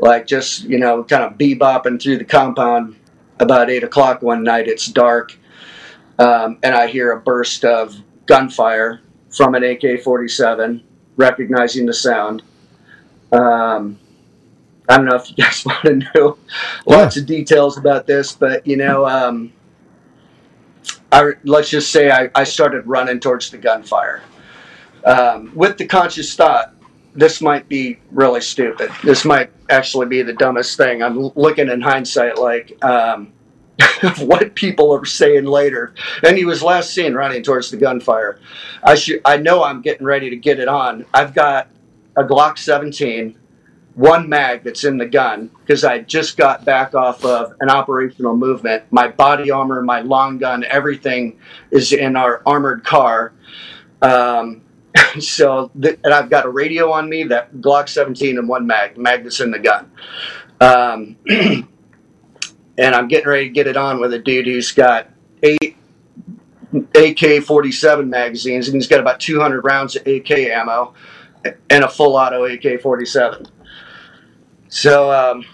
Like, 0.00 0.26
just, 0.26 0.64
you 0.64 0.78
know, 0.78 1.04
kind 1.04 1.22
of 1.22 1.34
bebopping 1.34 2.00
through 2.00 2.18
the 2.18 2.24
compound 2.24 2.96
about 3.38 3.70
8 3.70 3.84
o'clock 3.84 4.22
one 4.22 4.42
night. 4.42 4.66
It's 4.66 4.86
dark. 4.86 5.36
Um, 6.18 6.58
and 6.62 6.74
I 6.74 6.86
hear 6.86 7.12
a 7.12 7.20
burst 7.20 7.64
of 7.64 7.96
gunfire 8.26 9.00
from 9.30 9.54
an 9.54 9.64
AK 9.64 10.02
47, 10.02 10.82
recognizing 11.16 11.86
the 11.86 11.94
sound. 11.94 12.42
Um, 13.32 13.98
I 14.88 14.96
don't 14.96 15.06
know 15.06 15.16
if 15.16 15.30
you 15.30 15.36
guys 15.44 15.64
want 15.64 15.82
to 15.84 16.02
know 16.14 16.38
lots 16.84 17.16
of 17.16 17.26
details 17.26 17.78
about 17.78 18.06
this, 18.06 18.32
but 18.32 18.66
you 18.66 18.76
know, 18.76 19.06
um, 19.06 19.52
I, 21.12 21.32
let's 21.44 21.70
just 21.70 21.90
say 21.90 22.10
I, 22.10 22.30
I, 22.34 22.44
started 22.44 22.86
running 22.86 23.18
towards 23.20 23.50
the 23.50 23.58
gunfire 23.58 24.22
um, 25.04 25.52
with 25.54 25.76
the 25.76 25.86
conscious 25.86 26.34
thought 26.34 26.74
this 27.14 27.40
might 27.40 27.68
be 27.68 27.98
really 28.10 28.40
stupid. 28.40 28.90
This 29.02 29.24
might 29.24 29.50
actually 29.70 30.06
be 30.06 30.22
the 30.22 30.32
dumbest 30.32 30.76
thing. 30.76 31.02
I'm 31.02 31.30
looking 31.34 31.68
in 31.68 31.80
hindsight 31.80 32.38
like 32.38 32.82
um, 32.84 33.32
what 34.18 34.54
people 34.54 34.92
are 34.92 35.04
saying 35.04 35.44
later. 35.44 35.94
And 36.22 36.36
he 36.36 36.44
was 36.44 36.62
last 36.62 36.90
seen 36.92 37.14
running 37.14 37.42
towards 37.42 37.70
the 37.70 37.76
gunfire. 37.76 38.40
I 38.82 38.94
should 38.94 39.20
I 39.24 39.36
know 39.36 39.62
I'm 39.62 39.82
getting 39.82 40.06
ready 40.06 40.30
to 40.30 40.36
get 40.36 40.58
it 40.58 40.68
on. 40.68 41.06
I've 41.14 41.34
got 41.34 41.68
a 42.16 42.24
Glock 42.24 42.58
17 42.58 43.36
one 43.94 44.28
mag 44.28 44.62
that's 44.62 44.84
in 44.84 44.96
the 44.96 45.06
gun 45.06 45.50
because 45.60 45.84
I 45.84 45.98
just 45.98 46.36
got 46.36 46.64
back 46.64 46.94
off 46.94 47.24
of 47.24 47.54
an 47.60 47.68
operational 47.68 48.36
movement. 48.36 48.84
My 48.90 49.08
body 49.08 49.50
armor, 49.50 49.82
my 49.82 50.00
long 50.00 50.38
gun, 50.38 50.64
everything 50.64 51.38
is 51.70 51.92
in 51.92 52.16
our 52.16 52.42
armored 52.46 52.84
car. 52.84 53.32
Um, 54.00 54.62
so, 55.20 55.70
th- 55.80 55.98
and 56.04 56.12
I've 56.12 56.30
got 56.30 56.46
a 56.46 56.48
radio 56.48 56.92
on 56.92 57.08
me, 57.08 57.24
that 57.24 57.54
Glock 57.56 57.88
17 57.88 58.38
and 58.38 58.48
one 58.48 58.66
mag, 58.66 58.96
mag 58.96 59.22
that's 59.22 59.40
in 59.40 59.50
the 59.50 59.58
gun. 59.58 59.90
Um, 60.60 61.16
and 62.78 62.94
I'm 62.94 63.08
getting 63.08 63.28
ready 63.28 63.44
to 63.48 63.50
get 63.50 63.66
it 63.66 63.76
on 63.76 64.00
with 64.00 64.12
a 64.12 64.18
dude 64.18 64.46
who's 64.46 64.72
got 64.72 65.08
eight 65.42 65.76
AK 66.94 67.42
47 67.44 68.08
magazines 68.08 68.68
and 68.68 68.76
he's 68.76 68.86
got 68.86 69.00
about 69.00 69.20
200 69.20 69.62
rounds 69.62 69.96
of 69.96 70.06
AK 70.06 70.30
ammo 70.30 70.94
and 71.68 71.84
a 71.84 71.88
full 71.88 72.16
auto 72.16 72.44
AK 72.44 72.80
47. 72.80 73.46
So, 74.68 75.10
um, 75.12 75.44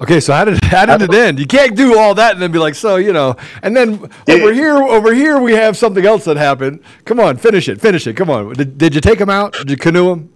Okay, 0.00 0.20
so 0.20 0.32
how 0.32 0.44
did 0.44 0.64
how 0.64 0.86
did 0.86 1.02
it 1.02 1.14
end? 1.14 1.38
You 1.38 1.46
can't 1.46 1.76
do 1.76 1.98
all 1.98 2.14
that 2.14 2.32
and 2.32 2.42
then 2.42 2.52
be 2.52 2.58
like, 2.58 2.74
so 2.74 2.96
you 2.96 3.12
know, 3.12 3.36
and 3.62 3.76
then 3.76 4.10
over 4.28 4.52
here, 4.52 4.76
over 4.76 5.12
here, 5.12 5.38
we 5.40 5.52
have 5.52 5.76
something 5.76 6.04
else 6.04 6.24
that 6.24 6.36
happened. 6.36 6.80
Come 7.04 7.18
on, 7.18 7.36
finish 7.36 7.68
it, 7.68 7.80
finish 7.80 8.06
it. 8.06 8.14
Come 8.14 8.30
on. 8.30 8.52
Did, 8.52 8.78
did 8.78 8.94
you 8.94 9.00
take 9.00 9.20
him 9.20 9.30
out? 9.30 9.54
Did 9.54 9.70
you 9.70 9.76
canoe 9.76 10.12
him? 10.12 10.32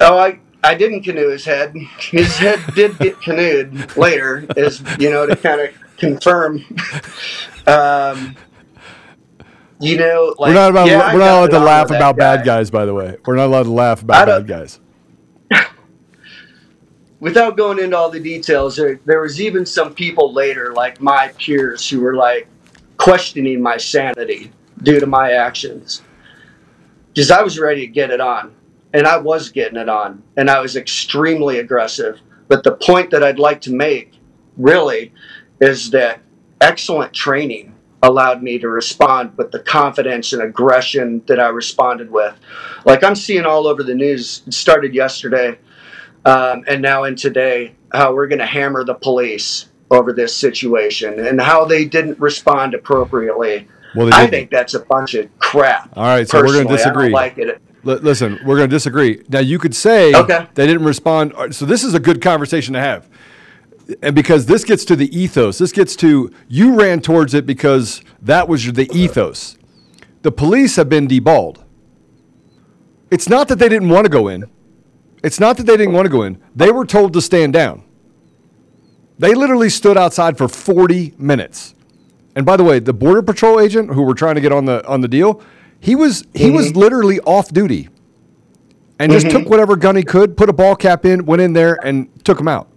Oh, 0.00 0.18
I 0.18 0.38
I 0.62 0.74
didn't 0.74 1.02
canoe 1.02 1.30
his 1.30 1.44
head. 1.44 1.74
His 1.98 2.36
head 2.36 2.60
did 2.74 2.98
get 2.98 3.20
canoed 3.20 3.96
later, 3.96 4.46
as 4.56 4.82
you 4.98 5.10
know, 5.10 5.26
to 5.26 5.36
kind 5.36 5.60
of 5.60 5.70
confirm. 5.96 6.64
Um, 7.64 8.34
you 9.78 9.96
know, 9.96 10.34
like, 10.36 10.48
we're 10.48 10.54
not 10.54 10.70
about 10.72 10.88
yeah, 10.88 11.12
we're 11.12 11.20
not 11.20 11.30
allowed 11.30 11.50
to 11.52 11.60
laugh 11.60 11.90
about 11.90 12.16
guy. 12.16 12.36
bad 12.36 12.44
guys. 12.44 12.72
By 12.72 12.84
the 12.86 12.92
way, 12.92 13.16
we're 13.24 13.36
not 13.36 13.46
allowed 13.46 13.62
to 13.62 13.70
laugh 13.70 14.02
about 14.02 14.26
bad 14.26 14.48
guys 14.48 14.80
without 17.22 17.56
going 17.56 17.78
into 17.78 17.96
all 17.96 18.10
the 18.10 18.18
details, 18.18 18.74
there, 18.74 18.98
there 19.04 19.20
was 19.20 19.40
even 19.40 19.64
some 19.64 19.94
people 19.94 20.32
later, 20.32 20.72
like 20.72 21.00
my 21.00 21.28
peers, 21.38 21.88
who 21.88 22.00
were 22.00 22.16
like 22.16 22.48
questioning 22.96 23.62
my 23.62 23.76
sanity 23.76 24.50
due 24.82 24.98
to 24.98 25.06
my 25.06 25.30
actions. 25.30 26.02
Because 27.14 27.30
I 27.30 27.40
was 27.42 27.60
ready 27.60 27.86
to 27.86 27.92
get 27.92 28.10
it 28.10 28.20
on, 28.20 28.52
and 28.92 29.06
I 29.06 29.18
was 29.18 29.50
getting 29.50 29.78
it 29.78 29.88
on, 29.88 30.20
and 30.36 30.50
I 30.50 30.58
was 30.58 30.74
extremely 30.74 31.60
aggressive. 31.60 32.18
But 32.48 32.64
the 32.64 32.72
point 32.72 33.12
that 33.12 33.22
I'd 33.22 33.38
like 33.38 33.60
to 33.62 33.72
make, 33.72 34.14
really, 34.56 35.12
is 35.60 35.90
that 35.90 36.18
excellent 36.60 37.12
training 37.12 37.72
allowed 38.02 38.42
me 38.42 38.58
to 38.58 38.68
respond 38.68 39.38
with 39.38 39.52
the 39.52 39.60
confidence 39.60 40.32
and 40.32 40.42
aggression 40.42 41.22
that 41.26 41.38
I 41.38 41.50
responded 41.50 42.10
with. 42.10 42.34
Like 42.84 43.04
I'm 43.04 43.14
seeing 43.14 43.44
all 43.44 43.68
over 43.68 43.84
the 43.84 43.94
news, 43.94 44.42
it 44.44 44.54
started 44.54 44.92
yesterday 44.92 45.56
um, 46.24 46.64
and 46.66 46.80
now 46.82 47.04
in 47.04 47.16
today, 47.16 47.74
how 47.92 48.14
we're 48.14 48.28
going 48.28 48.38
to 48.38 48.46
hammer 48.46 48.84
the 48.84 48.94
police 48.94 49.68
over 49.90 50.12
this 50.12 50.34
situation 50.34 51.26
and 51.26 51.40
how 51.40 51.64
they 51.64 51.84
didn't 51.84 52.18
respond 52.18 52.74
appropriately. 52.74 53.68
Well, 53.94 54.12
I 54.12 54.26
think 54.26 54.50
that's 54.50 54.74
a 54.74 54.80
bunch 54.80 55.14
of 55.14 55.28
crap. 55.38 55.90
All 55.96 56.04
right, 56.04 56.26
so 56.26 56.38
we're 56.40 56.54
going 56.54 56.66
to 56.66 56.76
disagree. 56.76 57.10
like 57.10 57.36
it. 57.36 57.60
L- 57.86 57.96
listen, 57.96 58.38
we're 58.44 58.56
going 58.56 58.70
to 58.70 58.74
disagree. 58.74 59.22
Now, 59.28 59.40
you 59.40 59.58
could 59.58 59.74
say 59.74 60.14
okay. 60.14 60.46
they 60.54 60.66
didn't 60.66 60.84
respond. 60.84 61.54
So 61.54 61.66
this 61.66 61.84
is 61.84 61.92
a 61.92 62.00
good 62.00 62.22
conversation 62.22 62.72
to 62.72 62.80
have. 62.80 63.10
And 64.00 64.14
because 64.14 64.46
this 64.46 64.64
gets 64.64 64.84
to 64.86 64.96
the 64.96 65.14
ethos, 65.16 65.58
this 65.58 65.72
gets 65.72 65.94
to 65.96 66.32
you 66.48 66.74
ran 66.78 67.00
towards 67.00 67.34
it 67.34 67.44
because 67.44 68.02
that 68.22 68.48
was 68.48 68.72
the 68.72 68.88
ethos. 68.96 69.58
The 70.22 70.32
police 70.32 70.76
have 70.76 70.88
been 70.88 71.06
deballed. 71.06 71.62
It's 73.10 73.28
not 73.28 73.48
that 73.48 73.58
they 73.58 73.68
didn't 73.68 73.90
want 73.90 74.06
to 74.06 74.08
go 74.08 74.28
in. 74.28 74.44
It's 75.22 75.38
not 75.38 75.56
that 75.56 75.64
they 75.64 75.76
didn't 75.76 75.94
want 75.94 76.06
to 76.06 76.10
go 76.10 76.22
in. 76.22 76.42
They 76.54 76.70
were 76.70 76.84
told 76.84 77.12
to 77.12 77.20
stand 77.20 77.52
down. 77.52 77.84
They 79.18 79.34
literally 79.34 79.68
stood 79.68 79.96
outside 79.96 80.36
for 80.36 80.48
40 80.48 81.14
minutes. 81.16 81.74
And 82.34 82.44
by 82.46 82.56
the 82.56 82.64
way, 82.64 82.78
the 82.78 82.92
border 82.92 83.22
patrol 83.22 83.60
agent 83.60 83.92
who 83.92 84.02
were 84.02 84.14
trying 84.14 84.34
to 84.34 84.40
get 84.40 84.52
on 84.52 84.64
the 84.64 84.86
on 84.86 85.00
the 85.00 85.08
deal, 85.08 85.42
he 85.80 85.94
was 85.94 86.24
he 86.34 86.46
mm-hmm. 86.46 86.56
was 86.56 86.74
literally 86.74 87.20
off 87.20 87.52
duty. 87.52 87.88
And 88.98 89.10
just 89.10 89.26
mm-hmm. 89.26 89.38
took 89.38 89.48
whatever 89.48 89.76
gun 89.76 89.96
he 89.96 90.02
could, 90.02 90.36
put 90.36 90.48
a 90.48 90.52
ball 90.52 90.76
cap 90.76 91.04
in, 91.04 91.24
went 91.26 91.42
in 91.42 91.52
there 91.52 91.76
and 91.84 92.08
took 92.24 92.38
him 92.38 92.46
out. 92.46 92.68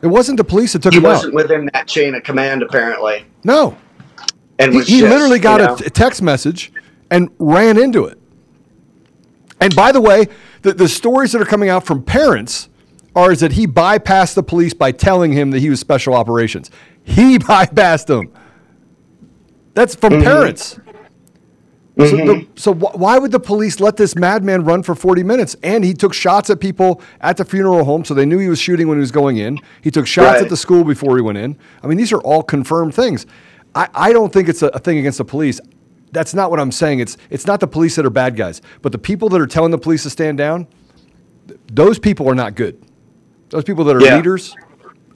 It 0.00 0.06
wasn't 0.06 0.36
the 0.36 0.44
police 0.44 0.72
that 0.74 0.82
took 0.82 0.92
he 0.92 0.98
him 0.98 1.06
out. 1.06 1.08
He 1.08 1.14
wasn't 1.14 1.34
within 1.34 1.70
that 1.72 1.88
chain 1.88 2.14
of 2.14 2.22
command 2.22 2.62
apparently. 2.62 3.24
No. 3.44 3.76
And 4.58 4.72
he, 4.72 4.80
he 4.80 5.00
just, 5.00 5.12
literally 5.12 5.38
got 5.38 5.60
you 5.60 5.66
know, 5.66 5.74
a 5.74 5.90
text 5.90 6.22
message 6.22 6.72
and 7.10 7.30
ran 7.38 7.76
into 7.76 8.04
it. 8.04 8.18
And 9.62 9.76
by 9.76 9.92
the 9.92 10.00
way, 10.00 10.26
the, 10.62 10.74
the 10.74 10.88
stories 10.88 11.30
that 11.32 11.40
are 11.40 11.46
coming 11.46 11.68
out 11.68 11.86
from 11.86 12.02
parents 12.02 12.68
are 13.14 13.30
is 13.30 13.40
that 13.40 13.52
he 13.52 13.66
bypassed 13.66 14.34
the 14.34 14.42
police 14.42 14.74
by 14.74 14.90
telling 14.90 15.32
him 15.32 15.52
that 15.52 15.60
he 15.60 15.70
was 15.70 15.78
special 15.78 16.14
operations. 16.14 16.70
He 17.04 17.38
bypassed 17.38 18.06
them. 18.06 18.32
That's 19.74 19.94
from 19.94 20.14
mm-hmm. 20.14 20.24
parents. 20.24 20.74
Mm-hmm. 20.74 22.06
So, 22.06 22.16
the, 22.16 22.48
so 22.56 22.74
wh- 22.74 22.98
why 22.98 23.18
would 23.18 23.30
the 23.30 23.38
police 23.38 23.78
let 23.78 23.96
this 23.96 24.16
madman 24.16 24.64
run 24.64 24.82
for 24.82 24.96
40 24.96 25.22
minutes? 25.22 25.54
And 25.62 25.84
he 25.84 25.94
took 25.94 26.12
shots 26.12 26.50
at 26.50 26.58
people 26.58 27.00
at 27.20 27.36
the 27.36 27.44
funeral 27.44 27.84
home, 27.84 28.04
so 28.04 28.14
they 28.14 28.26
knew 28.26 28.38
he 28.38 28.48
was 28.48 28.58
shooting 28.58 28.88
when 28.88 28.96
he 28.96 29.00
was 29.00 29.12
going 29.12 29.36
in. 29.36 29.58
He 29.82 29.92
took 29.92 30.08
shots 30.08 30.34
right. 30.34 30.42
at 30.42 30.48
the 30.48 30.56
school 30.56 30.82
before 30.82 31.16
he 31.16 31.22
went 31.22 31.38
in. 31.38 31.56
I 31.82 31.86
mean, 31.86 31.98
these 31.98 32.12
are 32.12 32.20
all 32.22 32.42
confirmed 32.42 32.94
things. 32.94 33.26
I, 33.74 33.88
I 33.94 34.12
don't 34.12 34.32
think 34.32 34.48
it's 34.48 34.62
a, 34.62 34.68
a 34.68 34.78
thing 34.78 34.98
against 34.98 35.18
the 35.18 35.24
police 35.24 35.60
that's 36.12 36.34
not 36.34 36.50
what 36.50 36.60
I'm 36.60 36.70
saying. 36.70 37.00
It's 37.00 37.16
it's 37.30 37.46
not 37.46 37.58
the 37.58 37.66
police 37.66 37.96
that 37.96 38.06
are 38.06 38.10
bad 38.10 38.36
guys, 38.36 38.62
but 38.82 38.92
the 38.92 38.98
people 38.98 39.28
that 39.30 39.40
are 39.40 39.46
telling 39.46 39.70
the 39.70 39.78
police 39.78 40.04
to 40.04 40.10
stand 40.10 40.38
down, 40.38 40.68
those 41.72 41.98
people 41.98 42.28
are 42.28 42.34
not 42.34 42.54
good. 42.54 42.80
Those 43.48 43.64
people 43.64 43.84
that 43.84 43.96
are 43.96 44.00
yeah. 44.00 44.16
leaders. 44.16 44.54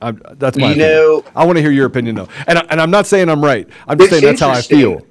I'm, 0.03 0.21
that's 0.33 0.59
my. 0.59 0.69
You 0.69 0.73
opinion. 0.73 0.88
know, 0.88 1.25
I 1.35 1.45
want 1.45 1.57
to 1.57 1.62
hear 1.62 1.71
your 1.71 1.87
opinion 1.87 2.17
though, 2.17 2.29
and 2.47 2.59
I, 2.59 2.67
and 2.71 2.81
I'm 2.81 2.91
not 2.91 3.07
saying 3.07 3.29
I'm 3.29 3.45
right. 3.45 3.69
I'm 3.87 3.99
just 3.99 4.11
saying 4.11 4.25
that's 4.25 4.41
how 4.41 4.50
I 4.50 4.62
feel. 4.62 5.07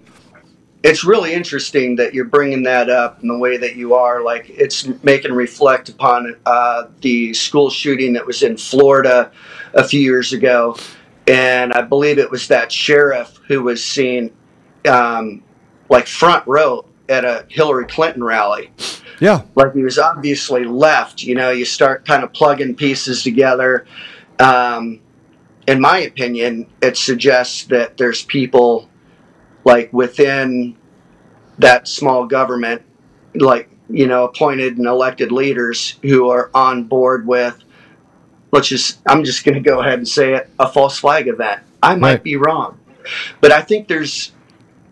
It's 0.84 1.04
really 1.04 1.34
interesting 1.34 1.96
that 1.96 2.14
you're 2.14 2.26
bringing 2.26 2.62
that 2.64 2.92
up 2.92 3.24
in 3.24 3.28
the 3.28 3.38
way 3.38 3.58
that 3.58 3.76
you 3.76 3.96
are. 3.96 4.22
Like 4.22 4.50
it's 4.50 4.88
making 5.04 5.34
reflect 5.34 5.90
upon 5.90 6.36
uh, 6.46 6.88
the 7.02 7.34
school 7.34 7.72
shooting 7.72 8.14
that 8.14 8.26
was 8.26 8.44
in 8.44 8.58
Florida 8.58 9.32
a 9.74 9.88
few 9.88 10.00
years 10.00 10.34
ago, 10.34 10.78
and 11.28 11.74
I 11.74 11.82
believe 11.82 12.20
it 12.20 12.30
was 12.30 12.48
that 12.50 12.72
sheriff 12.72 13.40
who 13.48 13.64
was 13.64 13.84
seen 13.84 14.32
um, 14.88 15.44
like 15.90 16.08
front 16.08 16.46
row 16.48 16.86
at 17.10 17.26
a 17.26 17.46
Hillary 17.50 17.86
Clinton 17.86 18.24
rally. 18.24 18.72
Yeah. 19.20 19.44
Like 19.56 19.74
he 19.74 19.84
was 19.84 19.98
obviously 19.98 20.66
left. 20.66 21.24
You 21.24 21.36
know, 21.36 21.52
you 21.52 21.66
start 21.66 22.06
kind 22.06 22.24
of 22.24 22.34
plugging 22.34 22.76
pieces 22.76 23.24
together. 23.24 23.86
Um, 24.40 25.00
in 25.68 25.80
my 25.80 26.00
opinion, 26.00 26.68
it 26.82 26.98
suggests 26.98 27.66
that 27.66 27.98
there's 27.98 28.24
people 28.24 28.90
like 29.64 29.92
within 29.92 30.76
that 31.58 31.88
small 31.88 32.26
government, 32.26 32.84
like, 33.34 33.70
you 33.90 34.08
know, 34.08 34.26
appointed 34.26 34.78
and 34.78 34.86
elected 34.86 35.32
leaders 35.32 35.96
who 36.02 36.30
are 36.30 36.52
on 36.54 36.84
board 36.84 37.28
with, 37.28 37.58
let's 38.52 38.68
just, 38.68 39.00
I'm 39.08 39.24
just 39.24 39.44
going 39.44 39.56
to 39.56 39.62
go 39.62 39.80
ahead 39.80 40.00
and 40.00 40.08
say 40.08 40.34
it, 40.34 40.50
a 40.60 40.68
false 40.68 41.00
flag 41.00 41.28
event. 41.28 41.62
I 41.82 41.96
might 41.96 42.10
right. 42.10 42.24
be 42.24 42.36
wrong. 42.36 42.80
But 43.42 43.52
I 43.52 43.62
think 43.62 43.88
there's 43.88 44.32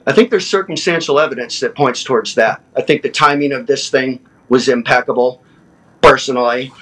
I 0.05 0.11
think 0.11 0.29
there's 0.29 0.47
circumstantial 0.47 1.19
evidence 1.19 1.59
that 1.61 1.75
points 1.75 2.03
towards 2.03 2.35
that. 2.35 2.61
I 2.75 2.81
think 2.81 3.01
the 3.01 3.09
timing 3.09 3.53
of 3.53 3.67
this 3.67 3.89
thing 3.89 4.19
was 4.49 4.67
impeccable. 4.67 5.41
Personally, 6.01 6.73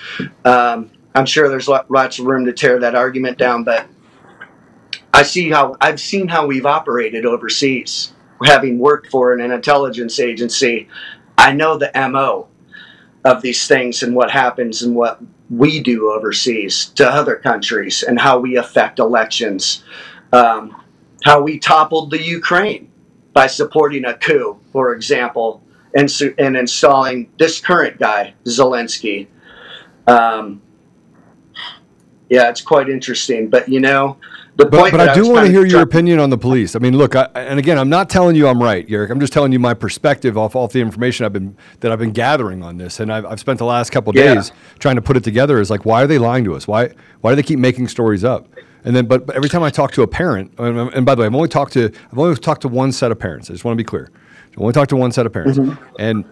um, 0.44 0.90
I'm 1.13 1.28
sure 1.28 1.48
there's 1.48 1.68
lots 1.68 2.20
of 2.20 2.25
room 2.25 2.46
to 2.46 2.54
tear 2.54 2.80
that 2.80 2.96
argument 2.96 3.38
down, 3.38 3.63
but 3.63 3.86
I 5.13 5.24
see 5.24 5.51
how 5.51 5.78
I've 5.80 6.00
seen 6.00 6.28
how 6.28 6.48
we've 6.48 6.66
operated 6.66 7.25
overseas. 7.25 8.13
Having 8.44 8.80
worked 8.80 9.12
for 9.12 9.34
an 9.34 9.51
intelligence 9.51 10.20
agency, 10.20 10.88
I 11.38 11.54
know 11.54 11.78
the 11.78 11.92
MO 12.10 12.48
of 13.24 13.44
these 13.44 13.68
things 13.68 14.01
and 14.01 14.16
what 14.16 14.32
happens 14.32 14.82
and 14.82 14.96
what 14.96 15.22
we 15.51 15.80
do 15.80 16.12
overseas 16.12 16.86
to 16.96 17.08
other 17.08 17.36
countries 17.36 18.01
and 18.01 18.20
how 18.20 18.40
we 18.40 18.56
affect 18.56 18.98
elections. 18.98 19.84
Um, 20.34 20.75
how 21.24 21.42
we 21.42 21.60
toppled 21.60 22.10
the 22.10 22.20
Ukraine 22.20 22.90
by 23.34 23.48
supporting 23.48 24.06
a 24.06 24.14
coup, 24.14 24.60
for 24.72 24.94
example, 24.94 25.64
and, 25.96 26.12
and 26.38 26.58
installing 26.58 27.32
this 27.38 27.60
current 27.60 28.00
guy, 28.00 28.34
Zelensky. 28.46 29.28
Um, 30.08 30.62
yeah, 32.30 32.50
it's 32.50 32.62
quite 32.62 32.90
interesting. 32.90 33.50
But 33.50 33.68
you 33.68 33.82
know, 33.82 34.18
the 34.56 34.66
but, 34.66 34.80
point. 34.80 34.92
But 34.94 35.10
I 35.10 35.14
do 35.14 35.30
want 35.30 35.46
to 35.46 35.52
hear 35.52 35.66
your 35.66 35.82
opinion 35.82 36.20
on 36.20 36.30
the 36.30 36.38
police. 36.38 36.76
I 36.76 36.80
mean, 36.80 36.98
look, 36.98 37.16
I, 37.16 37.30
and 37.36 37.60
again, 37.60 37.78
I'm 37.78 37.90
not 37.90 38.10
telling 38.10 38.36
you 38.36 38.48
I'm 38.48 38.62
right, 38.62 38.86
Eric. 38.90 39.12
I'm 39.12 39.20
just 39.20 39.34
telling 39.34 39.52
you 39.52 39.60
my 39.60 39.74
perspective 39.74 40.38
off 40.38 40.56
off 40.56 40.72
the 40.72 40.80
information 40.80 41.26
I've 41.26 41.34
been 41.34 41.56
that 41.82 41.92
I've 41.92 42.00
been 42.00 42.12
gathering 42.12 42.64
on 42.64 42.78
this, 42.78 43.00
and 43.00 43.12
I've, 43.12 43.26
I've 43.26 43.40
spent 43.40 43.60
the 43.60 43.66
last 43.66 43.92
couple 43.92 44.16
yeah. 44.16 44.36
days 44.36 44.52
trying 44.80 44.96
to 44.96 45.02
put 45.02 45.18
it 45.18 45.24
together. 45.24 45.60
Is 45.60 45.70
like, 45.70 45.86
why 45.86 46.04
are 46.04 46.08
they 46.08 46.20
lying 46.20 46.46
to 46.46 46.56
us? 46.56 46.68
Why 46.68 46.94
why 47.22 47.32
do 47.32 47.36
they 47.36 47.44
keep 47.44 47.60
making 47.60 47.88
stories 47.90 48.24
up? 48.24 48.48
And 48.84 48.96
then, 48.96 49.06
but, 49.06 49.28
but 49.28 49.36
every 49.36 49.50
time 49.50 49.64
I 49.64 49.70
talk 49.70 49.92
to 49.94 50.02
a 50.02 50.08
parent, 50.08 50.54
and, 50.58 50.78
and, 50.94 51.06
by 51.06 51.16
the 51.16 51.22
way, 51.22 51.28
I've 51.28 51.36
only 51.36 51.50
talked 51.50 51.74
to 51.74 51.92
I've 52.12 52.18
only 52.18 52.36
talked 52.36 52.62
to 52.62 52.68
one 52.68 52.92
set 52.92 53.12
of 53.12 53.20
parents. 53.20 53.50
I 53.50 53.54
just 53.54 53.64
want 53.64 53.74
to 53.78 53.84
be 53.84 53.88
clear. 53.88 54.10
I've 54.52 54.60
only 54.60 54.74
talked 54.74 54.90
to 54.90 54.96
one 54.96 55.12
set 55.12 55.26
of 55.26 55.34
parents, 55.34 55.60
mm-hmm. 55.60 55.96
and 56.00 56.26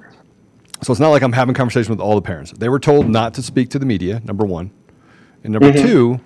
so 0.82 0.91
it's 0.91 1.00
not 1.00 1.10
like 1.10 1.22
I'm 1.22 1.34
having 1.34 1.53
conversation 1.53 1.91
with 1.91 2.00
all 2.00 2.15
the 2.15 2.22
parents. 2.22 2.51
They 2.51 2.70
were 2.70 2.79
told 2.79 3.08
not 3.08 3.34
to 3.36 3.44
speak 3.44 3.70
to 3.72 3.79
the 3.79 3.86
media. 3.86 4.22
Number 4.24 4.46
one, 4.46 4.72
and 5.44 5.53
number 5.53 5.72
mm-hmm. 5.72 5.86
two, 5.86 6.20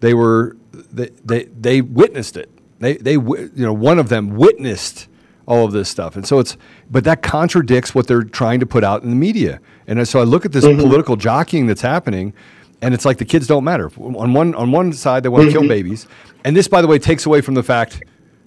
they 0.00 0.14
were 0.14 0.56
they, 0.72 1.10
they 1.24 1.44
they 1.44 1.80
witnessed 1.80 2.36
it. 2.36 2.50
They 2.80 2.96
they 2.96 3.12
you 3.12 3.50
know 3.54 3.72
one 3.72 3.98
of 3.98 4.08
them 4.08 4.30
witnessed 4.30 5.08
all 5.46 5.64
of 5.64 5.72
this 5.72 5.88
stuff, 5.88 6.16
and 6.16 6.26
so 6.26 6.38
it's 6.38 6.56
but 6.90 7.04
that 7.04 7.22
contradicts 7.22 7.94
what 7.94 8.06
they're 8.06 8.24
trying 8.24 8.60
to 8.60 8.66
put 8.66 8.84
out 8.84 9.02
in 9.02 9.10
the 9.10 9.16
media. 9.16 9.60
And 9.86 10.06
so 10.06 10.20
I 10.20 10.24
look 10.24 10.44
at 10.44 10.52
this 10.52 10.64
mm-hmm. 10.64 10.80
political 10.80 11.16
jockeying 11.16 11.66
that's 11.66 11.80
happening 11.80 12.34
and 12.82 12.94
it's 12.94 13.04
like 13.04 13.18
the 13.18 13.24
kids 13.24 13.46
don't 13.46 13.64
matter. 13.64 13.90
On 13.98 14.32
one 14.32 14.54
on 14.54 14.70
one 14.72 14.92
side, 14.92 15.22
they 15.22 15.28
want 15.28 15.46
to 15.46 15.52
kill 15.52 15.62
mm-hmm. 15.62 15.68
babies, 15.68 16.06
and 16.44 16.56
this, 16.56 16.68
by 16.68 16.80
the 16.80 16.88
way, 16.88 16.98
takes 16.98 17.26
away 17.26 17.40
from 17.40 17.54
the 17.54 17.62
fact 17.62 18.02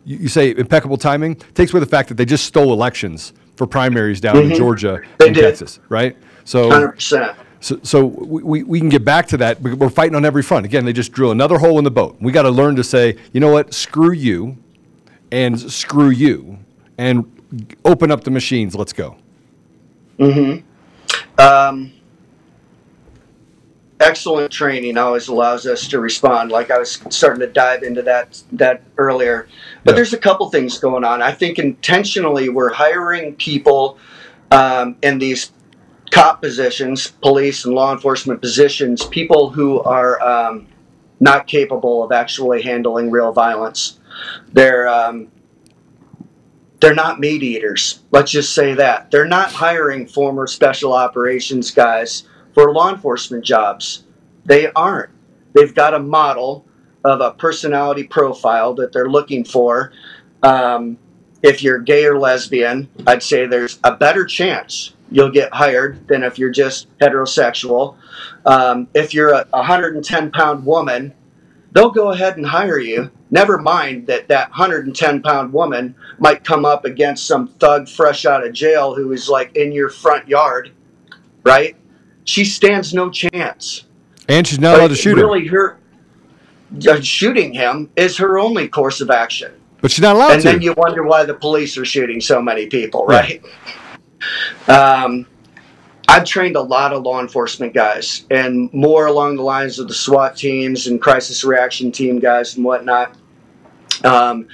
you, 0.05 0.17
you, 0.17 0.27
say 0.27 0.51
impeccable 0.51 0.97
timing 0.97 1.35
takes 1.35 1.71
away 1.73 1.79
the 1.79 1.85
fact 1.85 2.09
that 2.09 2.15
they 2.15 2.25
just 2.25 2.45
stole 2.45 2.73
elections 2.73 3.33
for 3.55 3.67
primaries 3.67 4.19
down 4.19 4.35
mm-hmm. 4.35 4.51
in 4.51 4.57
Georgia 4.57 5.01
they 5.17 5.27
and 5.27 5.35
did. 5.35 5.41
Texas, 5.41 5.79
right? 5.89 6.17
So, 6.43 6.69
100%. 6.69 7.35
So, 7.59 7.79
so 7.83 8.05
we, 8.05 8.63
we 8.63 8.79
can 8.79 8.89
get 8.89 9.05
back 9.05 9.27
to 9.27 9.37
that. 9.37 9.61
We're 9.61 9.89
fighting 9.91 10.15
on 10.15 10.25
every 10.25 10.41
front. 10.41 10.65
Again, 10.65 10.83
they 10.83 10.93
just 10.93 11.11
drill 11.11 11.29
another 11.29 11.59
hole 11.59 11.77
in 11.77 11.83
the 11.83 11.91
boat. 11.91 12.17
We 12.19 12.31
got 12.31 12.41
to 12.41 12.49
learn 12.49 12.75
to 12.77 12.83
say, 12.83 13.17
you 13.33 13.39
know 13.39 13.51
what, 13.51 13.71
screw 13.71 14.11
you, 14.11 14.57
and 15.31 15.59
screw 15.59 16.09
you, 16.09 16.57
and 16.97 17.31
open 17.85 18.09
up 18.09 18.23
the 18.23 18.31
machines. 18.31 18.73
Let's 18.73 18.93
go. 18.93 19.15
Mm-hmm. 20.17 20.65
Um, 21.39 21.93
excellent 24.01 24.51
training 24.51 24.97
always 24.97 25.27
allows 25.27 25.65
us 25.65 25.87
to 25.89 25.99
respond. 25.99 26.51
Like 26.51 26.71
I 26.71 26.77
was 26.77 27.01
starting 27.09 27.39
to 27.41 27.47
dive 27.47 27.83
into 27.83 28.01
that 28.03 28.41
that 28.53 28.83
earlier, 28.97 29.47
but 29.83 29.91
yeah. 29.91 29.95
there's 29.95 30.13
a 30.13 30.17
couple 30.17 30.49
things 30.49 30.79
going 30.79 31.03
on. 31.03 31.21
I 31.21 31.31
think 31.31 31.59
intentionally 31.59 32.49
we're 32.49 32.73
hiring 32.73 33.35
people 33.35 33.97
um, 34.51 34.97
in 35.01 35.19
these 35.19 35.51
cop 36.11 36.41
positions, 36.41 37.07
police 37.07 37.65
and 37.65 37.73
law 37.73 37.93
enforcement 37.93 38.41
positions, 38.41 39.05
people 39.05 39.49
who 39.49 39.81
are 39.81 40.21
um, 40.21 40.67
not 41.19 41.47
capable 41.47 42.03
of 42.03 42.11
actually 42.11 42.61
handling 42.61 43.09
real 43.11 43.31
violence. 43.31 43.99
They're 44.51 44.89
um, 44.89 45.29
they're 46.81 46.95
not 46.95 47.19
meat 47.19 47.43
eaters. 47.43 48.01
Let's 48.11 48.31
just 48.31 48.53
say 48.53 48.73
that 48.73 49.11
they're 49.11 49.25
not 49.25 49.51
hiring 49.51 50.07
former 50.07 50.47
special 50.47 50.93
operations 50.93 51.69
guys 51.69 52.23
for 52.53 52.71
law 52.73 52.89
enforcement 52.91 53.43
jobs. 53.45 54.03
They 54.45 54.71
aren't. 54.71 55.09
They've 55.53 55.73
got 55.73 55.93
a 55.93 55.99
model 55.99 56.65
of 57.03 57.21
a 57.21 57.31
personality 57.31 58.03
profile 58.03 58.73
that 58.75 58.93
they're 58.93 59.09
looking 59.09 59.43
for. 59.43 59.91
Um, 60.43 60.97
if 61.41 61.63
you're 61.63 61.79
gay 61.79 62.05
or 62.05 62.19
lesbian, 62.19 62.87
I'd 63.07 63.23
say 63.23 63.45
there's 63.45 63.79
a 63.83 63.95
better 63.95 64.25
chance 64.25 64.93
you'll 65.09 65.31
get 65.31 65.53
hired 65.53 66.07
than 66.07 66.23
if 66.23 66.39
you're 66.39 66.51
just 66.51 66.87
heterosexual. 66.99 67.97
Um, 68.45 68.87
if 68.93 69.13
you're 69.13 69.33
a 69.33 69.45
110 69.51 70.31
pound 70.31 70.65
woman, 70.65 71.13
they'll 71.71 71.91
go 71.91 72.11
ahead 72.11 72.37
and 72.37 72.45
hire 72.45 72.79
you. 72.79 73.11
Never 73.29 73.57
mind 73.57 74.07
that 74.07 74.27
that 74.29 74.49
110 74.49 75.21
pound 75.21 75.51
woman 75.53 75.95
might 76.19 76.43
come 76.43 76.65
up 76.65 76.85
against 76.85 77.25
some 77.25 77.47
thug 77.47 77.89
fresh 77.89 78.25
out 78.25 78.45
of 78.45 78.53
jail 78.53 78.93
who 78.95 79.11
is 79.11 79.27
like 79.27 79.55
in 79.55 79.71
your 79.71 79.89
front 79.89 80.27
yard, 80.27 80.71
right? 81.43 81.75
She 82.23 82.45
stands 82.45 82.93
no 82.93 83.09
chance. 83.09 83.85
And 84.27 84.45
she's 84.45 84.59
not 84.59 84.77
allowed 84.77 84.89
to 84.89 84.95
shoot 84.95 85.15
really 85.15 85.41
him. 85.41 85.53
Her, 85.53 85.77
uh, 86.89 87.01
shooting 87.01 87.53
him 87.53 87.89
is 87.95 88.17
her 88.17 88.39
only 88.39 88.67
course 88.67 89.01
of 89.01 89.09
action. 89.09 89.53
But 89.81 89.91
she's 89.91 90.01
not 90.01 90.15
allowed 90.15 90.33
and 90.33 90.41
to. 90.41 90.49
And 90.49 90.55
then 90.57 90.61
you 90.61 90.73
wonder 90.77 91.03
why 91.03 91.25
the 91.25 91.33
police 91.33 91.77
are 91.77 91.85
shooting 91.85 92.21
so 92.21 92.41
many 92.41 92.67
people, 92.67 93.05
right? 93.05 93.43
Um, 94.67 95.25
I've 96.07 96.25
trained 96.25 96.55
a 96.55 96.61
lot 96.61 96.93
of 96.93 97.03
law 97.03 97.19
enforcement 97.19 97.73
guys, 97.73 98.25
and 98.29 98.71
more 98.73 99.07
along 99.07 99.37
the 99.37 99.43
lines 99.43 99.79
of 99.79 99.87
the 99.87 99.93
SWAT 99.93 100.35
teams 100.35 100.87
and 100.87 101.01
crisis 101.01 101.43
reaction 101.43 101.91
team 101.91 102.19
guys 102.19 102.55
and 102.55 102.65
whatnot. 102.65 103.15
Um, 104.03 104.47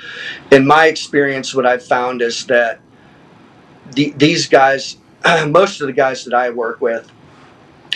in 0.51 0.65
my 0.65 0.87
experience, 0.87 1.53
what 1.55 1.65
I've 1.65 1.83
found 1.83 2.21
is 2.21 2.45
that 2.47 2.79
the, 3.93 4.13
these 4.17 4.47
guys, 4.47 4.97
most 5.47 5.81
of 5.81 5.87
the 5.87 5.93
guys 5.93 6.23
that 6.25 6.33
I 6.33 6.49
work 6.49 6.81
with, 6.81 7.11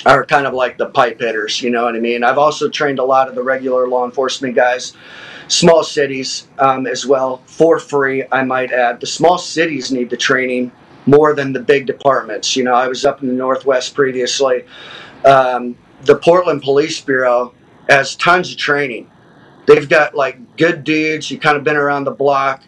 are 0.06 0.26
kind 0.26 0.48
of 0.48 0.54
like 0.54 0.78
the 0.78 0.88
pipe 0.88 1.20
hitters, 1.20 1.62
you 1.62 1.70
know 1.70 1.84
what 1.84 1.96
I 1.96 2.00
mean? 2.00 2.24
I've 2.24 2.38
also 2.38 2.70
trained 2.70 3.00
a 3.00 3.04
lot 3.04 3.28
of 3.28 3.36
the 3.36 3.44
regular 3.44 3.88
law 3.88 4.06
enforcement 4.06 4.56
guys, 4.56 4.94
small 5.48 5.84
cities 5.84 6.48
um, 6.60 6.88
as 6.88 7.06
well, 7.06 7.42
for 7.46 7.80
free, 7.80 8.24
I 8.32 8.44
might 8.44 8.72
add. 8.72 9.00
The 9.00 9.08
small 9.08 9.38
cities 9.38 9.92
need 9.92 10.10
the 10.10 10.18
training 10.18 10.72
more 11.06 11.34
than 11.34 11.54
the 11.54 11.60
big 11.60 11.86
departments. 11.86 12.56
You 12.56 12.64
know, 12.64 12.74
I 12.74 12.88
was 12.88 13.06
up 13.06 13.22
in 13.22 13.28
the 13.28 13.34
Northwest 13.34 13.94
previously. 13.94 14.66
Um, 15.26 15.78
the 16.04 16.16
Portland 16.16 16.64
Police 16.64 17.00
Bureau 17.02 17.54
has 17.90 18.16
tons 18.16 18.52
of 18.52 18.58
training. 18.58 19.10
They've 19.68 19.88
got 19.88 20.16
like 20.16 20.58
good 20.58 20.84
dudes, 20.84 21.30
you 21.30 21.40
kind 21.40 21.58
of 21.58 21.64
been 21.64 21.78
around 21.78 22.06
the 22.06 22.12
block. 22.12 22.64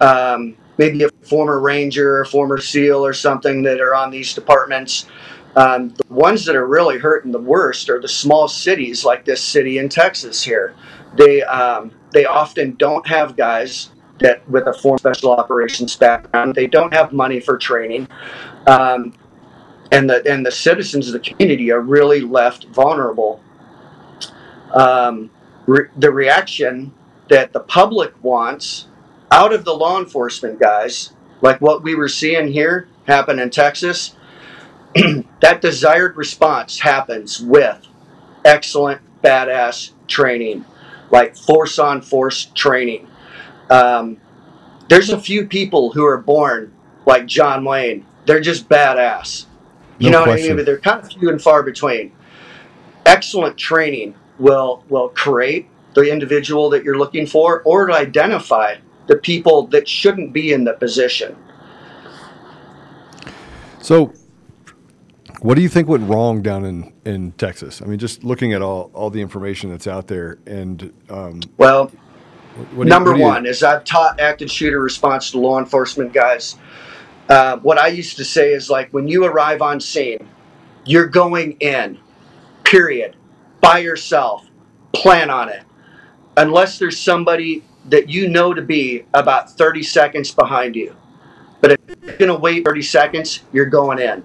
Um, 0.00 0.56
maybe 0.78 1.02
a 1.02 1.08
former 1.22 1.58
ranger 1.60 2.20
or 2.20 2.24
former 2.24 2.58
SEAL 2.58 3.04
or 3.04 3.12
something 3.12 3.62
that 3.62 3.80
are 3.80 3.94
on 3.94 4.10
these 4.10 4.32
departments 4.32 5.06
um, 5.58 5.88
the 5.88 6.04
ones 6.08 6.44
that 6.44 6.54
are 6.54 6.68
really 6.68 6.98
hurting 6.98 7.32
the 7.32 7.40
worst 7.40 7.90
are 7.90 8.00
the 8.00 8.06
small 8.06 8.46
cities 8.46 9.04
like 9.04 9.24
this 9.24 9.42
city 9.42 9.78
in 9.78 9.88
Texas 9.88 10.40
here. 10.40 10.72
They 11.16 11.42
um, 11.42 11.90
they 12.12 12.26
often 12.26 12.76
don't 12.76 13.04
have 13.08 13.36
guys 13.36 13.90
that 14.20 14.48
with 14.48 14.68
a 14.68 14.72
former 14.72 14.98
special 14.98 15.32
operations 15.32 15.96
background. 15.96 16.54
They 16.54 16.68
don't 16.68 16.94
have 16.94 17.12
money 17.12 17.40
for 17.40 17.58
training, 17.58 18.06
um, 18.68 19.14
and 19.90 20.08
the 20.08 20.24
and 20.30 20.46
the 20.46 20.52
citizens 20.52 21.08
of 21.08 21.14
the 21.14 21.18
community 21.28 21.72
are 21.72 21.80
really 21.80 22.20
left 22.20 22.66
vulnerable. 22.66 23.42
Um, 24.72 25.28
re- 25.66 25.88
the 25.96 26.12
reaction 26.12 26.94
that 27.30 27.52
the 27.52 27.60
public 27.60 28.14
wants 28.22 28.86
out 29.32 29.52
of 29.52 29.64
the 29.64 29.74
law 29.74 29.98
enforcement 29.98 30.60
guys, 30.60 31.14
like 31.40 31.60
what 31.60 31.82
we 31.82 31.96
were 31.96 32.08
seeing 32.08 32.46
here 32.46 32.86
happen 33.08 33.40
in 33.40 33.50
Texas, 33.50 34.14
that 35.40 35.60
desired 35.60 36.16
response 36.16 36.80
happens 36.80 37.40
with 37.40 37.86
excellent, 38.44 39.00
badass 39.22 39.92
training, 40.06 40.64
like 41.10 41.36
force 41.36 41.78
on 41.78 42.00
force 42.00 42.46
training. 42.54 43.08
Um, 43.70 44.18
there's 44.88 45.10
a 45.10 45.20
few 45.20 45.46
people 45.46 45.92
who 45.92 46.04
are 46.04 46.18
born 46.18 46.72
like 47.06 47.26
John 47.26 47.64
Wayne. 47.64 48.06
They're 48.26 48.40
just 48.40 48.68
badass. 48.68 49.46
You 49.98 50.10
No 50.10 50.24
know 50.24 50.30
what 50.30 50.38
I 50.38 50.42
mean? 50.42 50.56
But 50.56 50.66
they're 50.66 50.78
kind 50.78 51.02
of 51.02 51.10
few 51.10 51.28
and 51.28 51.40
far 51.40 51.62
between. 51.62 52.12
Excellent 53.04 53.56
training 53.56 54.14
will 54.38 54.84
will 54.88 55.08
create 55.10 55.68
the 55.94 56.02
individual 56.02 56.70
that 56.70 56.84
you're 56.84 56.98
looking 56.98 57.26
for, 57.26 57.62
or 57.62 57.86
to 57.86 57.94
identify 57.94 58.76
the 59.06 59.16
people 59.16 59.66
that 59.68 59.88
shouldn't 59.88 60.32
be 60.32 60.52
in 60.52 60.64
the 60.64 60.74
position. 60.74 61.36
So, 63.80 64.12
what 65.40 65.54
do 65.54 65.62
you 65.62 65.68
think 65.68 65.88
went 65.88 66.08
wrong 66.08 66.42
down 66.42 66.64
in, 66.64 66.92
in 67.04 67.32
Texas? 67.32 67.80
I 67.82 67.86
mean, 67.86 67.98
just 67.98 68.24
looking 68.24 68.52
at 68.52 68.62
all, 68.62 68.90
all 68.94 69.10
the 69.10 69.20
information 69.20 69.70
that's 69.70 69.86
out 69.86 70.06
there, 70.06 70.38
and 70.46 70.92
um, 71.10 71.40
Well, 71.56 71.84
what 71.86 72.68
do 72.70 72.76
you- 72.78 72.84
Number 72.86 73.16
you- 73.16 73.22
one 73.22 73.46
is 73.46 73.62
I've 73.62 73.84
taught 73.84 74.20
active 74.20 74.50
shooter 74.50 74.80
response 74.80 75.30
to 75.32 75.38
law 75.38 75.58
enforcement 75.58 76.12
guys. 76.12 76.56
Uh, 77.28 77.58
what 77.58 77.78
I 77.78 77.88
used 77.88 78.16
to 78.16 78.24
say 78.24 78.52
is 78.52 78.70
like 78.70 78.90
when 78.92 79.06
you 79.06 79.24
arrive 79.24 79.60
on 79.62 79.80
scene, 79.80 80.26
you're 80.84 81.06
going 81.06 81.52
in, 81.60 81.98
period, 82.64 83.14
by 83.60 83.78
yourself. 83.78 84.44
Plan 84.94 85.28
on 85.30 85.48
it. 85.50 85.62
Unless 86.38 86.78
there's 86.78 86.98
somebody 86.98 87.62
that 87.90 88.08
you 88.08 88.28
know 88.28 88.54
to 88.54 88.62
be 88.62 89.04
about 89.14 89.50
30 89.50 89.82
seconds 89.82 90.30
behind 90.30 90.74
you. 90.74 90.94
But 91.60 91.72
if 91.72 91.78
you're 92.02 92.16
going 92.16 92.28
to 92.30 92.38
wait 92.38 92.64
30 92.64 92.82
seconds, 92.82 93.40
you're 93.52 93.66
going 93.66 93.98
in. 93.98 94.22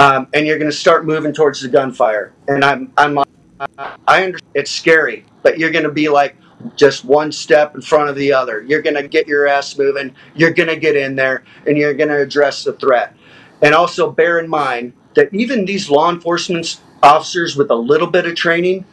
Um, 0.00 0.28
and 0.32 0.46
you're 0.46 0.56
going 0.56 0.70
to 0.70 0.76
start 0.76 1.04
moving 1.04 1.34
towards 1.34 1.60
the 1.60 1.68
gunfire. 1.68 2.32
And 2.48 2.64
I'm, 2.64 2.90
I'm, 2.96 3.18
I 3.18 4.24
understand 4.24 4.40
it's 4.54 4.70
scary, 4.70 5.26
but 5.42 5.58
you're 5.58 5.70
going 5.70 5.84
to 5.84 5.92
be 5.92 6.08
like, 6.08 6.36
just 6.74 7.04
one 7.04 7.30
step 7.30 7.74
in 7.74 7.82
front 7.82 8.08
of 8.08 8.16
the 8.16 8.32
other. 8.32 8.62
You're 8.62 8.80
going 8.80 8.96
to 8.96 9.06
get 9.06 9.28
your 9.28 9.46
ass 9.46 9.76
moving. 9.76 10.14
You're 10.34 10.52
going 10.52 10.70
to 10.70 10.76
get 10.76 10.96
in 10.96 11.16
there 11.16 11.44
and 11.66 11.76
you're 11.76 11.92
going 11.92 12.08
to 12.08 12.18
address 12.18 12.64
the 12.64 12.72
threat. 12.72 13.14
And 13.60 13.74
also 13.74 14.10
bear 14.10 14.38
in 14.38 14.48
mind 14.48 14.94
that 15.16 15.32
even 15.34 15.66
these 15.66 15.90
law 15.90 16.10
enforcement 16.10 16.80
officers 17.02 17.54
with 17.54 17.70
a 17.70 17.74
little 17.74 18.08
bit 18.08 18.24
of 18.24 18.34
training 18.34 18.86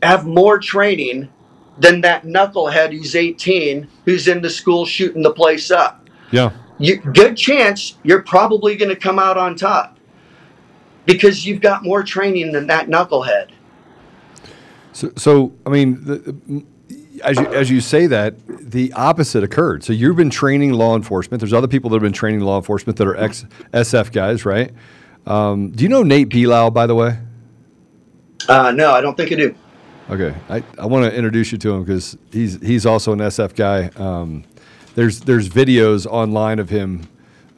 have 0.00 0.26
more 0.26 0.60
training 0.60 1.28
than 1.78 2.02
that 2.02 2.24
knucklehead 2.24 2.92
who's 2.92 3.16
18 3.16 3.88
who's 4.04 4.28
in 4.28 4.42
the 4.42 4.50
school 4.50 4.86
shooting 4.86 5.22
the 5.22 5.32
place 5.32 5.72
up. 5.72 6.08
Yeah. 6.30 6.52
You, 6.78 6.98
good 6.98 7.36
chance 7.36 7.96
you're 8.04 8.22
probably 8.22 8.76
going 8.76 8.90
to 8.90 8.96
come 8.96 9.18
out 9.18 9.36
on 9.36 9.56
top 9.56 9.95
because 11.06 11.46
you've 11.46 11.60
got 11.60 11.84
more 11.84 12.02
training 12.02 12.52
than 12.52 12.66
that 12.66 12.88
knucklehead. 12.88 13.50
So, 14.92 15.12
so 15.16 15.52
I 15.64 15.70
mean, 15.70 16.04
the, 16.04 16.64
as 17.22 17.38
you 17.38 17.46
as 17.46 17.70
you 17.70 17.80
say 17.80 18.06
that, 18.06 18.34
the 18.46 18.92
opposite 18.92 19.42
occurred. 19.42 19.84
So 19.84 19.92
you've 19.92 20.16
been 20.16 20.30
training 20.30 20.72
law 20.72 20.96
enforcement. 20.96 21.40
There's 21.40 21.52
other 21.52 21.68
people 21.68 21.90
that 21.90 21.96
have 21.96 22.02
been 22.02 22.12
training 22.12 22.40
law 22.40 22.56
enforcement 22.56 22.98
that 22.98 23.06
are 23.06 23.16
ex 23.16 23.44
SF 23.72 24.12
guys, 24.12 24.44
right? 24.44 24.72
Um, 25.26 25.70
do 25.70 25.82
you 25.82 25.88
know 25.88 26.02
Nate 26.02 26.28
Belau, 26.28 26.72
by 26.72 26.86
the 26.86 26.94
way? 26.94 27.18
Uh, 28.48 28.70
no, 28.70 28.92
I 28.92 29.00
don't 29.00 29.16
think 29.16 29.32
I 29.32 29.34
do. 29.34 29.54
Okay, 30.08 30.34
I, 30.48 30.62
I 30.78 30.86
want 30.86 31.04
to 31.04 31.16
introduce 31.16 31.50
you 31.50 31.58
to 31.58 31.74
him 31.74 31.84
because 31.84 32.16
he's 32.30 32.60
he's 32.60 32.86
also 32.86 33.12
an 33.12 33.18
SF 33.18 33.56
guy. 33.56 33.90
Um, 33.96 34.44
there's 34.94 35.20
there's 35.20 35.48
videos 35.48 36.06
online 36.06 36.60
of 36.60 36.70
him, 36.70 37.08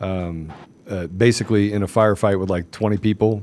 um, 0.00 0.52
uh, 0.88 1.07
basically 1.07 1.72
in 1.72 1.83
a 1.83 1.87
firefight 1.87 2.38
with 2.38 2.51
like 2.51 2.70
20 2.70 2.98
people. 2.98 3.42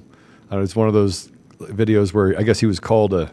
Uh, 0.51 0.59
it's 0.59 0.75
one 0.75 0.87
of 0.87 0.93
those 0.93 1.29
videos 1.59 2.13
where 2.13 2.37
I 2.37 2.43
guess 2.43 2.59
he 2.59 2.65
was 2.65 2.79
called 2.79 3.13
a 3.13 3.31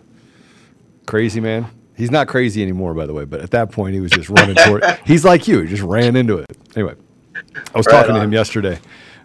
crazy 1.07 1.41
man. 1.41 1.67
He's 1.97 2.11
not 2.11 2.27
crazy 2.27 2.63
anymore, 2.63 2.95
by 2.95 3.07
the 3.07 3.13
way. 3.13 3.25
But 3.25 3.41
at 3.41 3.51
that 3.51 3.71
point, 3.71 3.95
he 3.95 4.01
was 4.01 4.11
just 4.11 4.29
running 4.29 4.57
toward. 4.57 4.85
He's 5.07 5.25
like 5.25 5.47
you, 5.47 5.61
he 5.61 5.69
just 5.69 5.83
ran 5.83 6.17
into 6.17 6.39
it. 6.39 6.47
Anyway, 6.75 6.95
I 7.35 7.77
was 7.77 7.87
Right 7.87 7.93
talking 7.93 8.15
to 8.15 8.21
him 8.21 8.33
yesterday. 8.33 8.79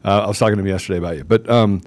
Uh, 0.03 0.23
I 0.23 0.27
was 0.27 0.37
talking 0.37 0.55
to 0.55 0.61
him 0.61 0.67
yesterday 0.67 0.99
about 0.99 1.17
you, 1.17 1.23
but 1.23 1.49
um, 1.49 1.81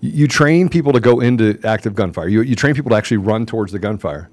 you, 0.00 0.10
you 0.10 0.28
train 0.28 0.68
people 0.68 0.92
to 0.92 1.00
go 1.00 1.20
into 1.20 1.58
active 1.64 1.94
gunfire. 1.94 2.28
You, 2.28 2.42
you 2.42 2.54
train 2.54 2.74
people 2.74 2.90
to 2.90 2.96
actually 2.96 3.18
run 3.18 3.44
towards 3.44 3.72
the 3.72 3.78
gunfire, 3.78 4.30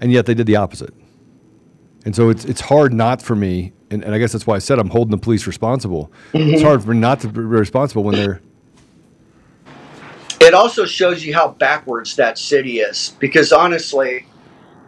and 0.00 0.12
yet 0.12 0.26
they 0.26 0.34
did 0.34 0.46
the 0.46 0.56
opposite. 0.56 0.94
And 2.04 2.16
so 2.16 2.30
it's 2.30 2.44
it's 2.44 2.60
hard 2.60 2.94
not 2.94 3.20
for 3.20 3.36
me, 3.36 3.72
and, 3.90 4.02
and 4.02 4.14
I 4.14 4.18
guess 4.18 4.32
that's 4.32 4.46
why 4.46 4.56
I 4.56 4.58
said 4.58 4.78
I'm 4.78 4.88
holding 4.88 5.10
the 5.10 5.18
police 5.18 5.46
responsible. 5.46 6.10
It's 6.32 6.62
hard 6.62 6.82
for 6.82 6.94
not 6.94 7.20
to 7.20 7.28
be 7.28 7.40
responsible 7.40 8.04
when 8.04 8.14
they're 8.14 8.40
It 10.40 10.54
also 10.54 10.86
shows 10.86 11.24
you 11.24 11.34
how 11.34 11.48
backwards 11.48 12.16
that 12.16 12.38
city 12.38 12.78
is 12.80 13.14
because 13.18 13.52
honestly, 13.52 14.26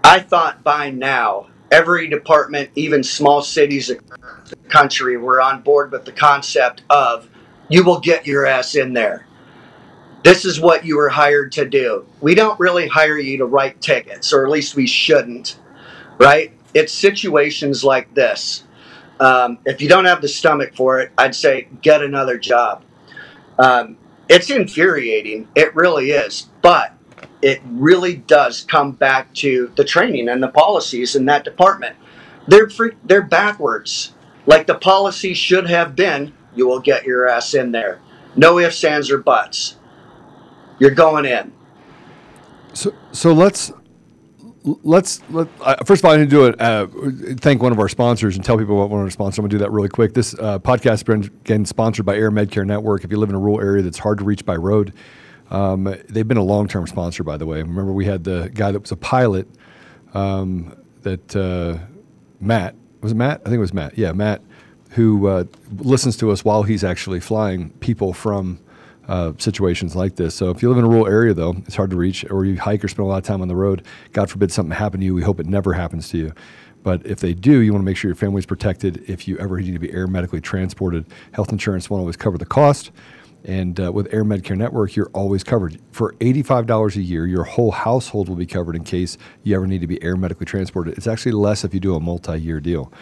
I 0.02 0.20
thought 0.20 0.64
by 0.64 0.90
now 0.90 1.48
every 1.70 2.08
department, 2.08 2.70
even 2.74 3.02
small 3.02 3.42
cities 3.42 3.90
across 3.90 4.50
the 4.50 4.56
country, 4.68 5.16
were 5.18 5.40
on 5.40 5.60
board 5.60 5.92
with 5.92 6.04
the 6.06 6.12
concept 6.12 6.82
of 6.88 7.28
you 7.68 7.84
will 7.84 8.00
get 8.00 8.26
your 8.26 8.46
ass 8.46 8.74
in 8.74 8.92
there. 8.94 9.26
This 10.24 10.44
is 10.44 10.60
what 10.60 10.84
you 10.84 10.96
were 10.96 11.08
hired 11.08 11.52
to 11.52 11.68
do. 11.68 12.06
We 12.20 12.34
don't 12.34 12.58
really 12.60 12.86
hire 12.86 13.18
you 13.18 13.38
to 13.38 13.46
write 13.46 13.80
tickets, 13.80 14.32
or 14.32 14.44
at 14.44 14.50
least 14.50 14.76
we 14.76 14.86
shouldn't, 14.86 15.58
right? 16.18 16.52
It's 16.74 16.92
situations 16.92 17.84
like 17.84 18.12
this. 18.14 18.64
Um, 19.20 19.58
if 19.66 19.80
you 19.80 19.88
don't 19.88 20.04
have 20.04 20.20
the 20.20 20.28
stomach 20.28 20.74
for 20.74 21.00
it, 21.00 21.12
I'd 21.16 21.34
say 21.34 21.68
get 21.80 22.02
another 22.02 22.38
job. 22.38 22.84
Um, 23.58 23.96
it's 24.28 24.50
infuriating. 24.50 25.48
It 25.54 25.74
really 25.74 26.10
is. 26.10 26.48
But 26.62 26.94
it 27.42 27.60
really 27.66 28.16
does 28.16 28.62
come 28.62 28.92
back 28.92 29.32
to 29.34 29.72
the 29.76 29.84
training 29.84 30.28
and 30.28 30.42
the 30.42 30.48
policies 30.48 31.16
in 31.16 31.26
that 31.26 31.44
department. 31.44 31.96
They're 32.46 32.70
free, 32.70 32.92
they're 33.04 33.22
backwards. 33.22 34.14
Like 34.46 34.66
the 34.66 34.74
policy 34.74 35.34
should 35.34 35.68
have 35.68 35.94
been, 35.94 36.32
you 36.54 36.66
will 36.66 36.80
get 36.80 37.04
your 37.04 37.28
ass 37.28 37.54
in 37.54 37.72
there. 37.72 38.00
No 38.34 38.58
ifs, 38.58 38.82
ands, 38.82 39.10
or 39.10 39.18
buts. 39.18 39.76
You're 40.78 40.90
going 40.90 41.26
in. 41.26 41.52
So, 42.72 42.94
so 43.12 43.32
let's 43.32 43.72
let's 44.64 45.20
let 45.30 45.48
uh, 45.60 45.76
first 45.84 46.02
of 46.02 46.04
all 46.04 46.12
I 46.12 46.16
need 46.16 46.24
to 46.24 46.30
do 46.30 46.46
it. 46.46 46.60
Uh, 46.60 46.86
thank 47.36 47.62
one 47.62 47.72
of 47.72 47.78
our 47.78 47.88
sponsors 47.88 48.36
and 48.36 48.44
tell 48.44 48.58
people 48.58 48.76
what 48.76 48.90
one 48.90 49.00
of 49.00 49.04
our 49.04 49.10
sponsors. 49.10 49.38
I'm 49.38 49.44
gonna 49.44 49.50
do 49.50 49.58
that 49.58 49.70
really 49.70 49.88
quick. 49.88 50.14
This 50.14 50.34
uh, 50.34 50.58
podcast 50.58 50.90
has 50.90 51.02
been 51.02 51.24
again 51.24 51.64
sponsored 51.64 52.06
by 52.06 52.16
AirMedCare 52.16 52.66
Network. 52.66 53.04
If 53.04 53.10
you 53.10 53.18
live 53.18 53.28
in 53.28 53.34
a 53.34 53.40
rural 53.40 53.60
area 53.60 53.82
that's 53.82 53.98
hard 53.98 54.18
to 54.18 54.24
reach 54.24 54.44
by 54.44 54.56
road, 54.56 54.92
um, 55.50 55.94
they've 56.08 56.28
been 56.28 56.36
a 56.36 56.42
long 56.42 56.68
term 56.68 56.86
sponsor. 56.86 57.24
By 57.24 57.36
the 57.36 57.46
way, 57.46 57.58
remember 57.58 57.92
we 57.92 58.06
had 58.06 58.24
the 58.24 58.50
guy 58.54 58.72
that 58.72 58.80
was 58.80 58.92
a 58.92 58.96
pilot 58.96 59.48
um, 60.14 60.76
that 61.02 61.34
uh, 61.36 61.78
Matt 62.40 62.74
was 63.02 63.12
it 63.12 63.16
Matt? 63.16 63.40
I 63.40 63.44
think 63.44 63.56
it 63.56 63.58
was 63.58 63.74
Matt. 63.74 63.98
Yeah, 63.98 64.12
Matt, 64.12 64.40
who 64.90 65.26
uh, 65.26 65.44
listens 65.78 66.16
to 66.18 66.30
us 66.30 66.44
while 66.44 66.62
he's 66.62 66.84
actually 66.84 67.20
flying 67.20 67.70
people 67.80 68.12
from 68.12 68.60
uh, 69.08 69.32
situations 69.38 69.96
like 69.96 70.16
this. 70.16 70.34
So 70.34 70.50
if 70.50 70.62
you 70.62 70.68
live 70.68 70.78
in 70.78 70.84
a 70.84 70.88
rural 70.88 71.06
area, 71.06 71.34
though, 71.34 71.56
it's 71.66 71.74
hard 71.74 71.90
to 71.90 71.96
reach, 71.96 72.24
or 72.30 72.44
you 72.44 72.58
hike 72.58 72.84
or 72.84 72.88
spend 72.88 73.06
a 73.06 73.08
lot 73.08 73.18
of 73.18 73.24
time 73.24 73.42
on 73.42 73.48
the 73.48 73.56
road. 73.56 73.84
God 74.12 74.30
forbid 74.30 74.52
something 74.52 74.76
happen 74.76 75.00
to 75.00 75.06
you. 75.06 75.14
We 75.14 75.22
hope 75.22 75.40
it 75.40 75.46
never 75.46 75.72
happens 75.72 76.08
to 76.10 76.18
you. 76.18 76.32
But 76.82 77.06
if 77.06 77.20
they 77.20 77.34
do, 77.34 77.60
you 77.60 77.72
want 77.72 77.82
to 77.82 77.84
make 77.84 77.96
sure 77.96 78.08
your 78.08 78.16
family's 78.16 78.46
protected. 78.46 79.04
If 79.08 79.28
you 79.28 79.38
ever 79.38 79.60
need 79.60 79.72
to 79.72 79.78
be 79.78 79.92
air 79.92 80.06
medically 80.06 80.40
transported, 80.40 81.06
health 81.32 81.52
insurance 81.52 81.88
won't 81.88 82.00
always 82.00 82.16
cover 82.16 82.38
the 82.38 82.46
cost. 82.46 82.90
And 83.44 83.80
uh, 83.80 83.90
with 83.92 84.10
AirMedCare 84.12 84.56
Network, 84.56 84.94
you're 84.94 85.10
always 85.12 85.42
covered. 85.42 85.80
For 85.90 86.12
$85 86.14 86.96
a 86.96 87.02
year, 87.02 87.26
your 87.26 87.44
whole 87.44 87.72
household 87.72 88.28
will 88.28 88.36
be 88.36 88.46
covered 88.46 88.76
in 88.76 88.84
case 88.84 89.18
you 89.42 89.56
ever 89.56 89.66
need 89.66 89.80
to 89.80 89.86
be 89.86 90.02
air 90.02 90.16
medically 90.16 90.46
transported. 90.46 90.96
It's 90.96 91.08
actually 91.08 91.32
less 91.32 91.64
if 91.64 91.74
you 91.74 91.80
do 91.80 91.96
a 91.96 92.00
multi-year 92.00 92.60
deal. 92.60 92.92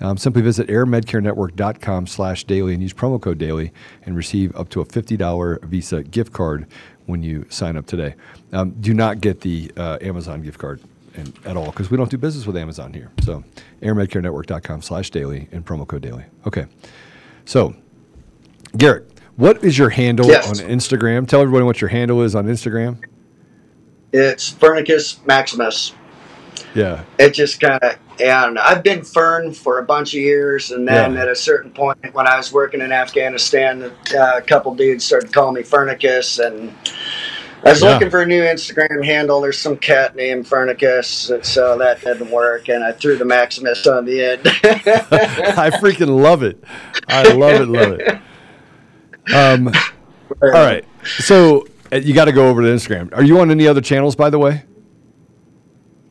Um, 0.00 0.16
simply 0.16 0.42
visit 0.42 0.68
airmedcarenetwork.com 0.68 2.06
slash 2.06 2.44
daily 2.44 2.72
and 2.74 2.82
use 2.82 2.92
promo 2.92 3.20
code 3.20 3.38
daily 3.38 3.72
and 4.04 4.16
receive 4.16 4.54
up 4.56 4.68
to 4.70 4.80
a 4.80 4.84
$50 4.86 5.64
Visa 5.64 6.02
gift 6.04 6.32
card 6.32 6.66
when 7.06 7.22
you 7.22 7.46
sign 7.48 7.76
up 7.76 7.86
today. 7.86 8.14
Um, 8.52 8.70
do 8.80 8.94
not 8.94 9.20
get 9.20 9.40
the 9.40 9.72
uh, 9.76 9.98
Amazon 10.00 10.42
gift 10.42 10.58
card 10.58 10.80
in, 11.14 11.32
at 11.44 11.56
all 11.56 11.66
because 11.66 11.90
we 11.90 11.96
don't 11.96 12.10
do 12.10 12.18
business 12.18 12.46
with 12.46 12.56
Amazon 12.56 12.92
here. 12.92 13.10
So 13.22 13.42
airmedcarenetwork.com 13.82 14.82
slash 14.82 15.10
daily 15.10 15.48
and 15.52 15.64
promo 15.66 15.86
code 15.86 16.02
daily. 16.02 16.24
Okay. 16.46 16.66
So, 17.44 17.74
Garrett, 18.76 19.10
what 19.36 19.64
is 19.64 19.78
your 19.78 19.88
handle 19.90 20.26
Yes. 20.26 20.48
on 20.48 20.68
Instagram? 20.68 21.26
Tell 21.26 21.40
everybody 21.40 21.64
what 21.64 21.80
your 21.80 21.88
handle 21.88 22.22
is 22.22 22.34
on 22.34 22.46
Instagram. 22.46 23.02
It's 24.12 24.52
Fernicus 24.52 25.24
Maximus. 25.26 25.92
Yeah. 26.74 27.04
It 27.18 27.34
just 27.34 27.60
kind 27.60 27.82
of, 27.82 27.96
yeah, 28.18 28.42
I 28.42 28.44
don't 28.46 28.54
know. 28.54 28.62
I've 28.64 28.82
been 28.82 29.02
Fern 29.02 29.52
for 29.52 29.78
a 29.78 29.82
bunch 29.84 30.14
of 30.14 30.20
years, 30.20 30.70
and 30.70 30.86
then 30.86 31.14
Yeah. 31.14 31.22
at 31.22 31.28
a 31.28 31.36
certain 31.36 31.70
point, 31.70 31.98
when 32.12 32.26
I 32.26 32.36
was 32.36 32.52
working 32.52 32.80
in 32.80 32.92
Afghanistan, 32.92 33.92
uh, 34.16 34.32
a 34.36 34.42
couple 34.42 34.74
dudes 34.74 35.04
started 35.04 35.32
calling 35.32 35.54
me 35.54 35.62
Fernicus, 35.62 36.44
and 36.44 36.72
I 37.64 37.70
was 37.70 37.82
Yeah. 37.82 37.94
looking 37.94 38.10
for 38.10 38.22
a 38.22 38.26
new 38.26 38.42
Instagram 38.42 39.04
handle. 39.04 39.40
There's 39.40 39.58
some 39.58 39.76
cat 39.76 40.16
named 40.16 40.46
Fernicus, 40.46 41.30
and 41.32 41.44
so 41.44 41.76
that 41.78 42.00
didn't 42.02 42.30
work, 42.30 42.68
and 42.68 42.84
I 42.84 42.92
threw 42.92 43.16
the 43.16 43.24
Maximus 43.24 43.86
on 43.86 44.04
the 44.04 44.24
end. 44.24 44.40
I 44.46 45.70
freaking 45.80 46.20
love 46.22 46.42
it. 46.42 46.62
I 47.08 47.32
love 47.32 47.60
it, 47.60 47.68
love 47.68 47.92
it. 48.00 48.18
Um, 49.34 49.68
all 50.42 50.50
right. 50.50 50.84
So 51.04 51.66
uh, 51.92 51.96
you 51.96 52.14
got 52.14 52.26
to 52.26 52.32
go 52.32 52.48
over 52.48 52.62
to 52.62 52.68
Instagram. 52.68 53.16
Are 53.16 53.22
you 53.24 53.40
on 53.40 53.50
any 53.50 53.66
other 53.66 53.80
channels, 53.80 54.14
by 54.16 54.30
the 54.30 54.38
way? 54.38 54.64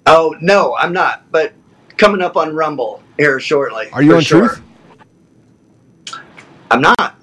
Oh 0.05 0.35
no, 0.41 0.75
I'm 0.77 0.93
not. 0.93 1.31
But 1.31 1.53
coming 1.97 2.21
up 2.21 2.37
on 2.37 2.55
Rumble 2.55 3.03
here 3.17 3.39
shortly. 3.39 3.89
Are 3.91 4.01
you 4.01 4.15
on 4.15 4.21
sure. 4.21 4.49
Truth? 4.49 4.63
I'm 6.69 6.81
not. 6.81 7.15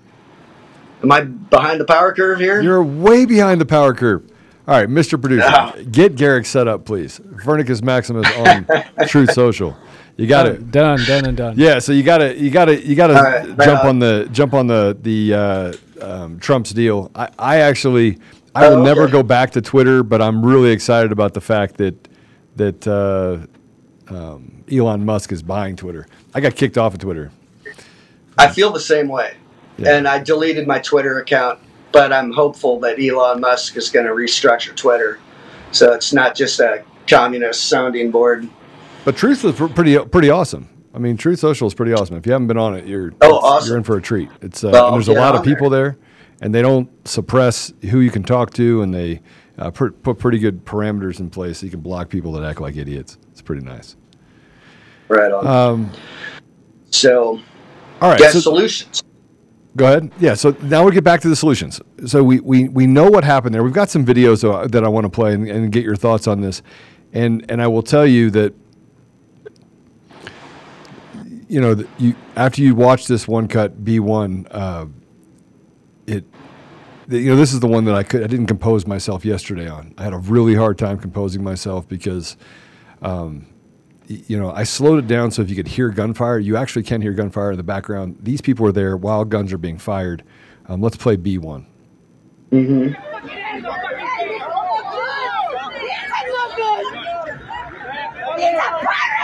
Am 1.02 1.12
I 1.12 1.20
behind 1.22 1.80
the 1.80 1.84
power 1.84 2.14
curve 2.14 2.40
here? 2.40 2.62
You're 2.62 2.82
way 2.82 3.26
behind 3.26 3.60
the 3.60 3.66
power 3.66 3.94
curve. 3.94 4.30
All 4.66 4.74
right, 4.74 4.88
Mr. 4.88 5.20
Producer, 5.20 5.84
get 5.90 6.16
Garrick 6.16 6.46
set 6.46 6.66
up, 6.66 6.86
please. 6.86 7.20
Fernicus 7.44 7.82
Maximus 7.82 8.26
on 8.38 8.66
Truth 9.08 9.32
Social. 9.32 9.76
You 10.16 10.26
got 10.26 10.46
it 10.46 10.70
done, 10.70 11.04
done, 11.04 11.26
and 11.26 11.36
done. 11.36 11.54
Yeah, 11.58 11.80
so 11.80 11.92
you 11.92 12.02
got 12.02 12.18
to 12.18 12.38
you 12.38 12.50
got 12.50 12.66
to 12.66 12.82
you 12.82 12.94
got 12.94 13.08
to 13.08 13.14
right, 13.14 13.58
jump 13.58 13.84
on 13.84 13.98
the 13.98 14.28
jump 14.32 14.54
on 14.54 14.66
the 14.66 14.96
the 15.02 15.34
uh, 15.34 15.72
um, 16.00 16.38
Trump's 16.38 16.70
deal. 16.70 17.10
I, 17.14 17.28
I 17.38 17.56
actually 17.60 18.18
I 18.54 18.68
will 18.68 18.76
oh, 18.76 18.80
okay. 18.80 18.84
never 18.84 19.08
go 19.08 19.22
back 19.22 19.50
to 19.52 19.60
Twitter, 19.60 20.02
but 20.02 20.22
I'm 20.22 20.44
really 20.44 20.70
excited 20.70 21.12
about 21.12 21.34
the 21.34 21.40
fact 21.40 21.76
that 21.78 22.08
that 22.56 22.86
uh, 22.86 23.46
um, 24.14 24.53
Elon 24.70 25.04
Musk 25.04 25.32
is 25.32 25.42
buying 25.42 25.76
Twitter. 25.76 26.06
I 26.34 26.40
got 26.40 26.54
kicked 26.54 26.78
off 26.78 26.94
of 26.94 27.00
Twitter. 27.00 27.30
I 28.36 28.48
feel 28.48 28.72
the 28.72 28.80
same 28.80 29.08
way, 29.08 29.36
yeah. 29.78 29.96
and 29.96 30.08
I 30.08 30.18
deleted 30.18 30.66
my 30.66 30.78
Twitter 30.78 31.18
account. 31.18 31.60
But 31.92 32.12
I'm 32.12 32.32
hopeful 32.32 32.80
that 32.80 32.98
Elon 32.98 33.40
Musk 33.40 33.76
is 33.76 33.88
going 33.88 34.06
to 34.06 34.12
restructure 34.12 34.74
Twitter, 34.74 35.20
so 35.70 35.92
it's 35.92 36.12
not 36.12 36.34
just 36.34 36.58
a 36.58 36.84
communist 37.06 37.68
sounding 37.68 38.10
board. 38.10 38.48
But 39.04 39.16
Truth 39.16 39.44
is 39.44 39.54
pretty 39.72 39.98
pretty 39.98 40.30
awesome. 40.30 40.68
I 40.92 40.98
mean, 40.98 41.16
Truth 41.16 41.38
Social 41.38 41.68
is 41.68 41.74
pretty 41.74 41.92
awesome. 41.92 42.16
If 42.16 42.26
you 42.26 42.32
haven't 42.32 42.48
been 42.48 42.58
on 42.58 42.76
it, 42.76 42.86
you're 42.86 43.12
oh, 43.20 43.38
awesome. 43.38 43.68
you're 43.68 43.76
in 43.76 43.84
for 43.84 43.96
a 43.96 44.02
treat. 44.02 44.28
It's 44.42 44.64
uh, 44.64 44.70
well, 44.72 44.92
there's 44.92 45.08
a 45.08 45.12
lot 45.12 45.36
of 45.36 45.44
people 45.44 45.70
there. 45.70 45.90
there 45.90 45.98
and 46.40 46.54
they 46.54 46.62
don't 46.62 46.90
suppress 47.08 47.72
who 47.90 48.00
you 48.00 48.10
can 48.10 48.22
talk 48.22 48.52
to, 48.54 48.82
and 48.82 48.92
they 48.92 49.20
uh, 49.58 49.70
put 49.70 50.18
pretty 50.18 50.38
good 50.38 50.64
parameters 50.64 51.20
in 51.20 51.30
place 51.30 51.58
so 51.58 51.66
you 51.66 51.70
can 51.70 51.80
block 51.80 52.08
people 52.08 52.32
that 52.32 52.44
act 52.44 52.60
like 52.60 52.76
idiots. 52.76 53.18
It's 53.32 53.42
pretty 53.42 53.64
nice. 53.64 53.96
Right 55.08 55.30
on. 55.30 55.46
Um, 55.46 55.92
so, 56.90 57.40
all 58.00 58.10
right. 58.10 58.20
So, 58.20 58.40
solutions. 58.40 59.02
Go 59.76 59.86
ahead. 59.86 60.12
Yeah. 60.20 60.34
So 60.34 60.56
now 60.62 60.84
we 60.84 60.92
get 60.92 61.02
back 61.02 61.20
to 61.22 61.28
the 61.28 61.34
solutions. 61.34 61.80
So 62.06 62.22
we, 62.22 62.38
we, 62.40 62.68
we 62.68 62.86
know 62.86 63.10
what 63.10 63.24
happened 63.24 63.54
there. 63.54 63.64
We've 63.64 63.72
got 63.72 63.90
some 63.90 64.06
videos 64.06 64.48
uh, 64.48 64.68
that 64.68 64.84
I 64.84 64.88
want 64.88 65.04
to 65.04 65.10
play 65.10 65.34
and, 65.34 65.48
and, 65.48 65.72
get 65.72 65.84
your 65.84 65.96
thoughts 65.96 66.28
on 66.28 66.40
this. 66.40 66.62
And 67.12 67.44
and 67.48 67.60
I 67.62 67.66
will 67.66 67.82
tell 67.82 68.06
you 68.06 68.30
that 68.30 68.54
you 71.48 71.60
know 71.60 71.84
you 71.98 72.14
after 72.34 72.62
you 72.62 72.74
watch 72.74 73.06
this 73.06 73.28
one 73.28 73.46
cut 73.46 73.84
B 73.84 74.00
one, 74.00 74.46
uh, 74.50 74.86
it 76.06 76.24
you 77.08 77.30
know 77.30 77.36
this 77.36 77.52
is 77.52 77.60
the 77.60 77.68
one 77.68 77.84
that 77.84 77.94
I 77.94 78.02
could 78.02 78.24
I 78.24 78.26
didn't 78.26 78.46
compose 78.46 78.86
myself 78.86 79.24
yesterday 79.24 79.68
on. 79.68 79.94
I 79.96 80.04
had 80.04 80.12
a 80.12 80.18
really 80.18 80.54
hard 80.54 80.76
time 80.76 80.98
composing 80.98 81.42
myself 81.44 81.86
because 81.88 82.36
um, 83.02 83.46
you 84.06 84.38
know 84.38 84.50
I 84.50 84.64
slowed 84.64 84.98
it 84.98 85.06
down 85.06 85.30
so 85.30 85.42
if 85.42 85.50
you 85.50 85.56
could 85.56 85.68
hear 85.68 85.90
gunfire, 85.90 86.38
you 86.38 86.56
actually 86.56 86.82
can 86.82 87.00
hear 87.00 87.12
gunfire 87.12 87.52
in 87.52 87.56
the 87.56 87.62
background. 87.62 88.16
These 88.20 88.40
people 88.40 88.66
are 88.66 88.72
there 88.72 88.96
while 88.96 89.24
guns 89.24 89.52
are 89.52 89.58
being 89.58 89.78
fired. 89.78 90.22
Um, 90.66 90.80
let's 90.80 90.96
play 90.96 91.16
B 91.16 91.38
one. 91.38 91.66
Mm-hmm. 92.50 92.94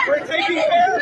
We're 0.09 0.27
taking 0.27 0.57
care 0.57 0.95
of 0.97 1.01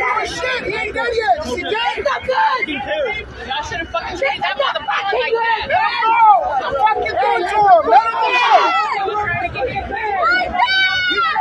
Oh 0.00 0.24
shit, 0.24 0.64
he 0.64 0.74
ain't 0.74 0.94
done 0.94 1.06
yet. 1.14 1.46
He's 1.46 1.62
dead. 1.62 2.04
not 2.04 2.24
good. 2.24 2.68
Y'all 2.68 3.62
should 3.62 3.78
have 3.78 3.88
fucking 3.88 4.18
changed 4.18 4.42
that 4.42 4.56
motherfucker 4.56 5.14
like 5.20 5.32
that. 5.32 5.66
No! 5.68 6.48
What 6.48 6.60
the 6.62 6.78
fuck 6.78 6.98
you 7.04 7.12
doing 7.12 7.44
to 7.48 7.58
him? 7.58 7.90
Let 7.90 8.04
him 8.06 8.14
go! 8.14 8.87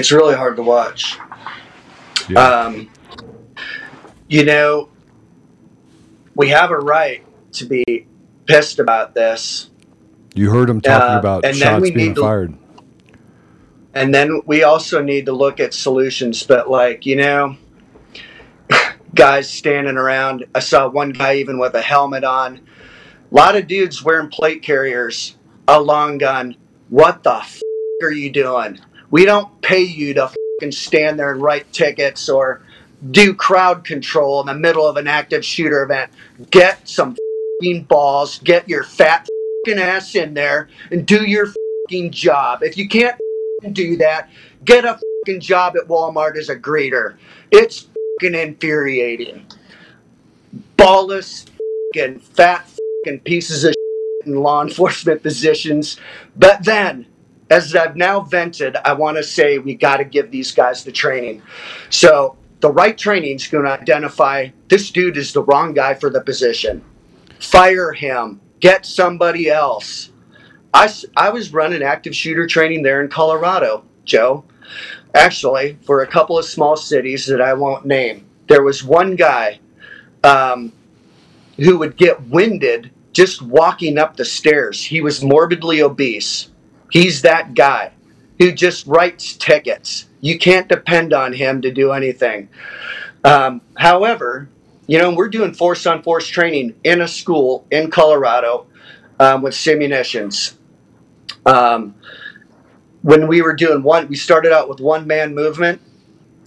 It's 0.00 0.10
really 0.10 0.34
hard 0.34 0.56
to 0.56 0.62
watch. 0.62 1.18
Yeah. 2.26 2.40
Um, 2.40 2.88
you 4.28 4.46
know, 4.46 4.88
we 6.34 6.48
have 6.48 6.70
a 6.70 6.78
right 6.78 7.22
to 7.52 7.66
be 7.66 8.06
pissed 8.46 8.78
about 8.78 9.14
this. 9.14 9.68
You 10.34 10.50
heard 10.50 10.70
him 10.70 10.80
talking 10.80 11.16
uh, 11.16 11.18
about 11.18 11.44
and 11.44 11.54
shots 11.54 11.90
being 11.90 12.14
to, 12.14 12.20
fired. 12.22 12.56
And 13.92 14.14
then 14.14 14.40
we 14.46 14.62
also 14.62 15.02
need 15.02 15.26
to 15.26 15.32
look 15.32 15.60
at 15.60 15.74
solutions. 15.74 16.44
But, 16.44 16.70
like, 16.70 17.04
you 17.04 17.16
know, 17.16 17.58
guys 19.14 19.50
standing 19.50 19.98
around. 19.98 20.46
I 20.54 20.60
saw 20.60 20.88
one 20.88 21.10
guy 21.10 21.34
even 21.34 21.58
with 21.58 21.74
a 21.74 21.82
helmet 21.82 22.24
on. 22.24 22.56
A 23.30 23.34
lot 23.34 23.54
of 23.54 23.66
dudes 23.66 24.02
wearing 24.02 24.30
plate 24.30 24.62
carriers, 24.62 25.36
a 25.68 25.78
long 25.78 26.16
gun. 26.16 26.56
What 26.88 27.22
the 27.22 27.34
f- 27.34 27.60
are 28.02 28.10
you 28.10 28.30
doing? 28.30 28.80
We 29.10 29.24
don't 29.24 29.60
pay 29.60 29.82
you 29.82 30.14
to 30.14 30.32
fucking 30.60 30.72
stand 30.72 31.18
there 31.18 31.32
and 31.32 31.42
write 31.42 31.72
tickets 31.72 32.28
or 32.28 32.62
do 33.10 33.34
crowd 33.34 33.84
control 33.84 34.40
in 34.40 34.46
the 34.46 34.54
middle 34.54 34.86
of 34.86 34.96
an 34.96 35.06
active 35.06 35.44
shooter 35.44 35.82
event. 35.82 36.10
Get 36.50 36.88
some 36.88 37.16
fucking 37.60 37.84
balls, 37.84 38.38
get 38.38 38.68
your 38.68 38.84
fat 38.84 39.26
fucking 39.64 39.80
ass 39.80 40.14
in 40.14 40.34
there 40.34 40.68
and 40.90 41.06
do 41.06 41.24
your 41.24 41.52
fucking 41.88 42.12
job. 42.12 42.62
If 42.62 42.76
you 42.76 42.88
can't 42.88 43.16
do 43.72 43.96
that, 43.96 44.28
get 44.64 44.84
a 44.84 44.98
fucking 45.26 45.40
job 45.40 45.74
at 45.76 45.88
Walmart 45.88 46.36
as 46.36 46.48
a 46.48 46.56
greeter. 46.56 47.16
It's 47.50 47.88
fucking 48.20 48.34
infuriating. 48.34 49.46
Ballless 50.76 51.48
fucking 51.94 52.20
fat 52.20 52.68
fucking 53.04 53.20
pieces 53.20 53.64
of 53.64 53.74
in 54.26 54.34
law 54.34 54.62
enforcement 54.62 55.22
positions. 55.22 55.96
But 56.36 56.64
then 56.64 57.06
as 57.50 57.74
I've 57.74 57.96
now 57.96 58.20
vented, 58.20 58.76
I 58.76 58.92
want 58.92 59.16
to 59.16 59.24
say 59.24 59.58
we 59.58 59.74
got 59.74 59.96
to 59.96 60.04
give 60.04 60.30
these 60.30 60.52
guys 60.52 60.84
the 60.84 60.92
training. 60.92 61.42
So 61.90 62.36
the 62.60 62.70
right 62.70 62.96
training 62.96 63.36
is 63.36 63.48
going 63.48 63.64
to 63.64 63.72
identify 63.72 64.48
this 64.68 64.90
dude 64.90 65.16
is 65.16 65.32
the 65.32 65.42
wrong 65.42 65.74
guy 65.74 65.94
for 65.94 66.10
the 66.10 66.20
position. 66.20 66.84
Fire 67.40 67.92
him. 67.92 68.40
Get 68.60 68.86
somebody 68.86 69.48
else. 69.48 70.10
I, 70.72 70.92
I 71.16 71.30
was 71.30 71.52
running 71.52 71.82
active 71.82 72.14
shooter 72.14 72.46
training 72.46 72.82
there 72.82 73.02
in 73.02 73.08
Colorado, 73.08 73.84
Joe. 74.04 74.44
Actually, 75.14 75.76
for 75.82 76.02
a 76.02 76.06
couple 76.06 76.38
of 76.38 76.44
small 76.44 76.76
cities 76.76 77.26
that 77.26 77.40
I 77.40 77.54
won't 77.54 77.84
name. 77.84 78.26
There 78.46 78.62
was 78.62 78.84
one 78.84 79.16
guy 79.16 79.58
um, 80.22 80.72
who 81.56 81.78
would 81.78 81.96
get 81.96 82.22
winded 82.28 82.92
just 83.12 83.42
walking 83.42 83.98
up 83.98 84.16
the 84.16 84.24
stairs. 84.24 84.84
He 84.84 85.00
was 85.00 85.24
morbidly 85.24 85.82
obese. 85.82 86.49
He's 86.90 87.22
that 87.22 87.54
guy 87.54 87.92
who 88.38 88.52
just 88.52 88.86
writes 88.86 89.34
tickets. 89.34 90.06
You 90.20 90.38
can't 90.38 90.68
depend 90.68 91.12
on 91.12 91.32
him 91.32 91.62
to 91.62 91.70
do 91.70 91.92
anything. 91.92 92.48
Um, 93.24 93.60
however, 93.76 94.48
you 94.86 94.98
know, 94.98 95.14
we're 95.14 95.28
doing 95.28 95.54
force 95.54 95.86
on 95.86 96.02
force 96.02 96.26
training 96.26 96.74
in 96.84 97.00
a 97.00 97.08
school 97.08 97.66
in 97.70 97.90
Colorado 97.90 98.66
um, 99.20 99.42
with 99.42 99.54
simunitions. 99.54 100.54
Um, 101.46 101.94
when 103.02 103.28
we 103.28 103.40
were 103.40 103.54
doing 103.54 103.82
one, 103.82 104.08
we 104.08 104.16
started 104.16 104.52
out 104.52 104.68
with 104.68 104.80
one 104.80 105.06
man 105.06 105.34
movement, 105.34 105.80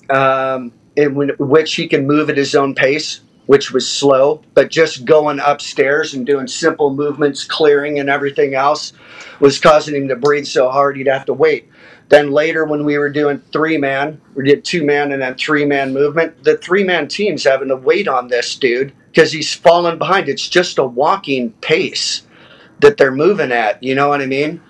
um, 0.10 0.72
in 0.96 1.16
which 1.40 1.76
he 1.76 1.88
can 1.88 2.06
move 2.06 2.30
at 2.30 2.38
his 2.38 2.54
own 2.54 2.76
pace 2.76 3.22
which 3.46 3.72
was 3.72 3.90
slow, 3.90 4.42
but 4.54 4.72
just 4.72 5.06
going 5.06 5.40
upstairs 5.40 6.14
and 6.14 6.26
doing 6.26 6.48
simple 6.48 6.94
movements, 6.94 7.44
clearing 7.44 8.00
and 8.00 8.10
everything 8.10 8.56
else 8.56 8.94
was 9.40 9.60
causing 9.60 9.96
him 9.96 10.08
to 10.08 10.16
breathe 10.16 10.46
so 10.46 10.70
hard 10.70 10.96
he'd 10.96 11.08
have 11.08 11.26
to 11.26 11.34
wait. 11.34 11.70
Then 12.10 12.32
later, 12.32 12.66
when 12.66 12.86
we 12.86 12.98
were 12.98 13.10
doing 13.10 13.42
three 13.52 13.78
man, 13.78 14.22
we 14.36 14.46
did 14.46 14.64
two 14.64 14.86
man 14.86 15.12
and 15.12 15.22
then 15.22 15.36
three 15.36 15.66
man 15.66 15.94
movement. 15.94 16.44
The 16.44 16.58
three 16.58 16.84
man 16.84 17.08
team's 17.08 17.44
having 17.44 17.70
to 17.70 17.76
wait 17.76 18.08
on 18.08 18.28
this 18.28 18.56
dude 18.56 18.94
because 19.08 19.32
he's 19.32 19.54
falling 19.54 19.98
behind. 19.98 20.30
It's 20.30 20.48
just 20.48 20.78
a 20.78 20.84
walking 20.84 21.52
pace 21.54 22.24
that 22.80 22.98
they're 22.98 23.12
moving 23.12 23.52
at. 23.52 23.82
You 23.82 23.96
know 23.96 24.10
what 24.10 24.22
I 24.22 24.26
mean? 24.26 24.62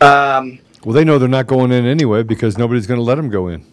Um, 0.00 0.58
well, 0.84 0.92
they 0.92 1.04
know 1.04 1.18
they're 1.18 1.28
not 1.28 1.46
going 1.46 1.72
in 1.72 1.86
anyway 1.86 2.22
because 2.22 2.58
nobody's 2.58 2.86
going 2.86 2.98
to 2.98 3.04
let 3.04 3.16
them 3.16 3.30
go 3.30 3.48
in. 3.48 3.64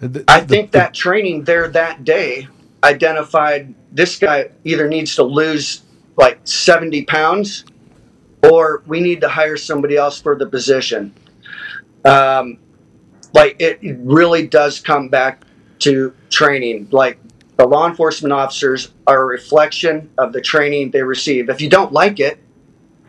The, 0.00 0.24
I 0.28 0.40
think 0.40 0.70
the, 0.70 0.78
that 0.78 0.94
training 0.94 1.44
there 1.44 1.66
that 1.68 2.04
day 2.04 2.46
identified 2.84 3.74
this 3.92 4.18
guy 4.18 4.50
either 4.64 4.88
needs 4.88 5.16
to 5.16 5.22
lose 5.22 5.82
like 6.16 6.40
70 6.44 7.04
pounds 7.04 7.64
or 8.42 8.82
we 8.86 9.00
need 9.00 9.20
to 9.20 9.28
hire 9.28 9.56
somebody 9.56 9.96
else 9.96 10.20
for 10.20 10.36
the 10.36 10.46
position. 10.46 11.14
Um, 12.04 12.58
like 13.34 13.56
it 13.58 13.78
really 13.82 14.46
does 14.46 14.80
come 14.80 15.08
back 15.08 15.42
to 15.80 16.12
training. 16.30 16.88
Like 16.90 17.18
the 17.56 17.66
law 17.66 17.88
enforcement 17.88 18.32
officers 18.32 18.92
are 19.06 19.22
a 19.22 19.26
reflection 19.26 20.10
of 20.18 20.32
the 20.32 20.40
training 20.40 20.90
they 20.90 21.02
receive. 21.02 21.48
If 21.48 21.60
you 21.60 21.68
don't 21.68 21.92
like 21.92 22.20
it, 22.20 22.38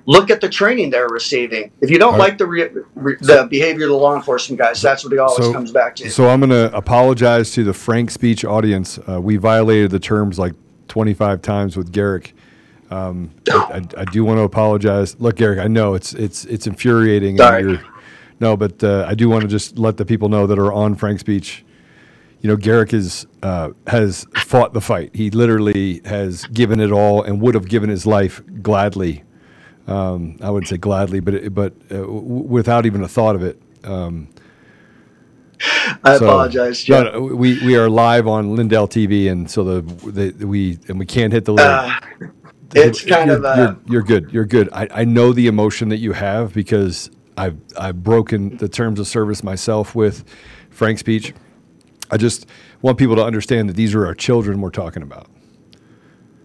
look 0.09 0.31
at 0.31 0.41
the 0.41 0.49
training 0.49 0.89
they're 0.89 1.07
receiving. 1.07 1.71
If 1.81 1.91
you 1.91 1.99
don't 1.99 2.13
right. 2.13 2.19
like 2.19 2.37
the 2.39 2.47
re, 2.47 2.67
re, 2.95 3.15
the 3.21 3.47
behavior 3.47 3.85
of 3.85 3.91
the 3.91 3.95
law 3.95 4.15
enforcement 4.15 4.59
guys, 4.59 4.81
that's 4.81 5.03
what 5.03 5.13
it 5.13 5.19
always 5.19 5.45
so, 5.45 5.53
comes 5.53 5.71
back 5.71 5.95
to. 5.97 6.09
So 6.09 6.27
I'm 6.27 6.39
going 6.39 6.49
to 6.49 6.75
apologize 6.75 7.51
to 7.51 7.63
the 7.63 7.75
frank 7.75 8.09
speech 8.09 8.43
audience. 8.43 8.99
Uh, 9.07 9.21
we 9.21 9.37
violated 9.37 9.91
the 9.91 9.99
terms 9.99 10.39
like 10.39 10.53
25 10.87 11.43
times 11.43 11.77
with 11.77 11.91
Garrick. 11.91 12.33
Um, 12.89 13.29
I, 13.51 13.83
I, 13.97 14.05
do 14.05 14.25
want 14.25 14.39
to 14.39 14.41
apologize. 14.41 15.19
Look, 15.19 15.35
Garrick, 15.35 15.59
I 15.59 15.67
know 15.67 15.93
it's 15.93 16.13
it's 16.13 16.43
it's 16.45 16.65
infuriating. 16.65 17.37
Sorry. 17.37 17.79
No, 18.39 18.57
but 18.57 18.83
uh, 18.83 19.05
I 19.07 19.13
do 19.13 19.29
want 19.29 19.43
to 19.43 19.47
just 19.47 19.77
let 19.77 19.97
the 19.97 20.05
people 20.05 20.27
know 20.27 20.47
that 20.47 20.57
are 20.57 20.73
on 20.73 20.95
frank 20.95 21.19
speech. 21.19 21.63
You 22.41 22.49
know, 22.49 22.55
Garrick 22.55 22.91
is 22.91 23.27
uh, 23.43 23.71
has 23.85 24.25
fought 24.37 24.73
the 24.73 24.81
fight. 24.81 25.15
He 25.15 25.29
literally 25.29 26.01
has 26.05 26.45
given 26.47 26.79
it 26.79 26.91
all 26.91 27.21
and 27.21 27.39
would 27.41 27.53
have 27.53 27.67
given 27.67 27.91
his 27.91 28.07
life 28.07 28.41
gladly 28.63 29.23
um, 29.89 30.37
I 30.41 30.51
wouldn't 30.51 30.69
say 30.69 30.77
gladly, 30.77 31.19
but 31.19 31.53
but 31.53 31.73
uh, 31.89 31.95
w- 31.95 32.21
without 32.21 32.85
even 32.85 33.03
a 33.03 33.07
thought 33.07 33.35
of 33.35 33.43
it. 33.43 33.59
Um, 33.83 34.29
I 36.03 36.17
so, 36.17 36.25
apologize. 36.25 36.87
No, 36.87 37.03
no, 37.03 37.21
we 37.21 37.59
we 37.65 37.75
are 37.75 37.89
live 37.89 38.27
on 38.27 38.55
Lindell 38.55 38.87
TV, 38.87 39.31
and 39.31 39.49
so 39.49 39.81
the, 39.81 40.31
the 40.31 40.47
we 40.47 40.77
and 40.87 40.99
we 40.99 41.05
can't 41.05 41.33
hit 41.33 41.45
the 41.45 41.53
lid. 41.53 41.65
Uh, 41.65 41.99
it's 42.75 43.03
kind 43.03 43.27
you're, 43.27 43.37
of 43.37 43.45
uh, 43.45 43.55
you're, 43.57 43.79
you're, 43.87 44.03
good. 44.03 44.31
You're 44.31 44.45
good. 44.45 44.69
I, 44.71 44.87
I 44.91 45.03
know 45.05 45.33
the 45.33 45.47
emotion 45.47 45.89
that 45.89 45.97
you 45.97 46.13
have 46.13 46.53
because 46.53 47.09
I've 47.35 47.57
I've 47.77 48.03
broken 48.03 48.57
the 48.57 48.69
terms 48.69 48.99
of 48.99 49.07
service 49.07 49.43
myself 49.43 49.95
with 49.95 50.23
Frank's 50.69 50.99
speech. 50.99 51.33
I 52.11 52.17
just 52.17 52.45
want 52.83 52.99
people 52.99 53.15
to 53.15 53.23
understand 53.23 53.69
that 53.69 53.75
these 53.75 53.95
are 53.95 54.05
our 54.05 54.15
children 54.15 54.61
we're 54.61 54.69
talking 54.69 55.01
about. 55.01 55.27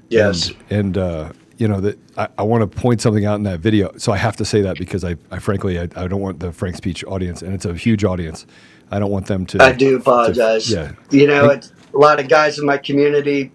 Yes, 0.09 0.49
and, 0.71 0.97
and 0.97 0.99
uh, 0.99 1.33
you 1.57 1.69
know 1.69 1.81
that 1.81 1.99
I, 2.17 2.29
I 2.39 2.43
want 2.43 2.71
to 2.71 2.81
point 2.81 3.01
something 3.01 3.25
out 3.25 3.37
in 3.37 3.43
that 3.45 3.61
video. 3.61 3.97
So 3.97 4.13
I 4.13 4.17
have 4.17 4.37
to 4.37 4.45
say 4.45 4.63
that 4.63 4.79
because 4.79 5.05
I, 5.05 5.17
I 5.31 5.39
frankly 5.39 5.79
I, 5.79 5.83
I, 5.97 6.09
don't 6.09 6.21
want 6.21 6.41
the 6.41 6.53
frank 6.53 6.77
speech 6.77 7.05
audience, 7.05 7.43
and 7.43 7.55
it's 7.55 7.65
a 7.65 7.75
huge 7.75 8.05
audience. 8.05 8.47
I 8.91 8.99
don't 8.99 9.11
want 9.11 9.27
them 9.27 9.47
to. 9.47 9.63
I 9.63 9.73
do 9.73 9.97
apologize. 9.97 10.67
To, 10.67 10.75
yeah, 10.75 10.93
you 11.11 11.27
know, 11.27 11.51
it's, 11.51 11.73
a 11.93 11.99
lot 11.99 12.21
of 12.21 12.29
guys 12.29 12.59
in 12.59 12.67
my 12.67 12.79
community 12.79 13.53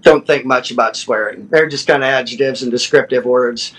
don't 0.00 0.26
think 0.26 0.44
much 0.44 0.70
about 0.70 0.96
swearing. 0.96 1.48
They're 1.48 1.68
just 1.68 1.86
kind 1.86 2.02
of 2.02 2.08
adjectives 2.08 2.62
and 2.62 2.70
descriptive 2.70 3.24
words, 3.24 3.74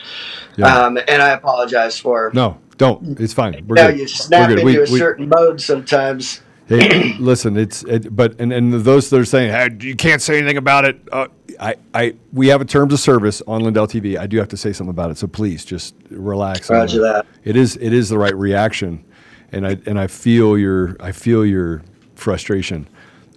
yeah. 0.57 0.75
um, 0.75 0.97
and 1.07 1.21
I 1.21 1.29
apologize 1.29 1.99
for. 1.99 2.31
No, 2.33 2.57
don't. 2.77 3.19
It's 3.19 3.33
fine. 3.33 3.65
We're 3.67 3.77
you 3.77 3.91
good. 3.91 3.99
you 3.99 4.07
snap 4.07 4.49
into 4.49 4.63
we, 4.63 4.77
a 4.77 4.81
we, 4.81 4.97
certain 4.97 5.29
mode 5.29 5.61
sometimes. 5.61 6.41
Hey, 6.69 7.15
listen, 7.19 7.57
it's 7.57 7.83
it, 7.83 8.15
but 8.15 8.39
and, 8.39 8.53
and 8.53 8.71
those 8.71 9.09
that 9.09 9.19
are 9.19 9.25
saying 9.25 9.51
hey, 9.51 9.87
you 9.87 9.95
can't 9.95 10.21
say 10.21 10.37
anything 10.37 10.57
about 10.57 10.85
it. 10.85 11.01
Uh, 11.11 11.27
I, 11.59 11.75
I 11.93 12.15
we 12.31 12.47
have 12.49 12.61
a 12.61 12.65
terms 12.65 12.93
of 12.93 12.99
service 12.99 13.41
on 13.47 13.63
Lindell 13.63 13.87
TV. 13.87 14.17
I 14.17 14.27
do 14.27 14.37
have 14.37 14.49
to 14.49 14.57
say 14.57 14.71
something 14.71 14.91
about 14.91 15.09
it, 15.09 15.17
so 15.17 15.27
please 15.27 15.65
just 15.65 15.95
relax. 16.11 16.69
Roger 16.69 17.01
that. 17.01 17.25
It 17.43 17.55
is 17.55 17.75
it 17.77 17.91
is 17.91 18.09
the 18.09 18.19
right 18.19 18.35
reaction, 18.35 19.03
and 19.51 19.65
I 19.65 19.77
and 19.87 19.99
I 19.99 20.05
feel 20.05 20.57
your 20.57 20.95
I 20.99 21.11
feel 21.11 21.43
your 21.43 21.81
frustration. 22.13 22.87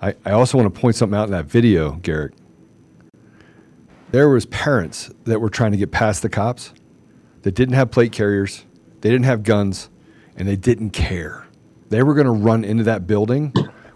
I, 0.02 0.14
I 0.26 0.32
also 0.32 0.58
want 0.58 0.72
to 0.72 0.80
point 0.80 0.96
something 0.96 1.18
out 1.18 1.24
in 1.24 1.30
that 1.30 1.46
video, 1.46 1.92
Garrick. 2.02 2.32
There 4.10 4.28
was 4.28 4.44
parents 4.46 5.10
that 5.24 5.40
were 5.40 5.48
trying 5.48 5.70
to 5.72 5.78
get 5.78 5.90
past 5.90 6.20
the 6.20 6.28
cops 6.28 6.74
that 7.42 7.54
didn't 7.54 7.76
have 7.76 7.90
plate 7.90 8.12
carriers, 8.12 8.66
they 9.00 9.08
didn't 9.10 9.24
have 9.24 9.42
guns, 9.42 9.88
and 10.36 10.46
they 10.46 10.56
didn't 10.56 10.90
care. 10.90 11.41
They 11.92 12.02
were 12.02 12.14
going 12.14 12.26
to 12.26 12.32
run 12.32 12.64
into 12.64 12.84
that 12.84 13.06
building 13.06 13.52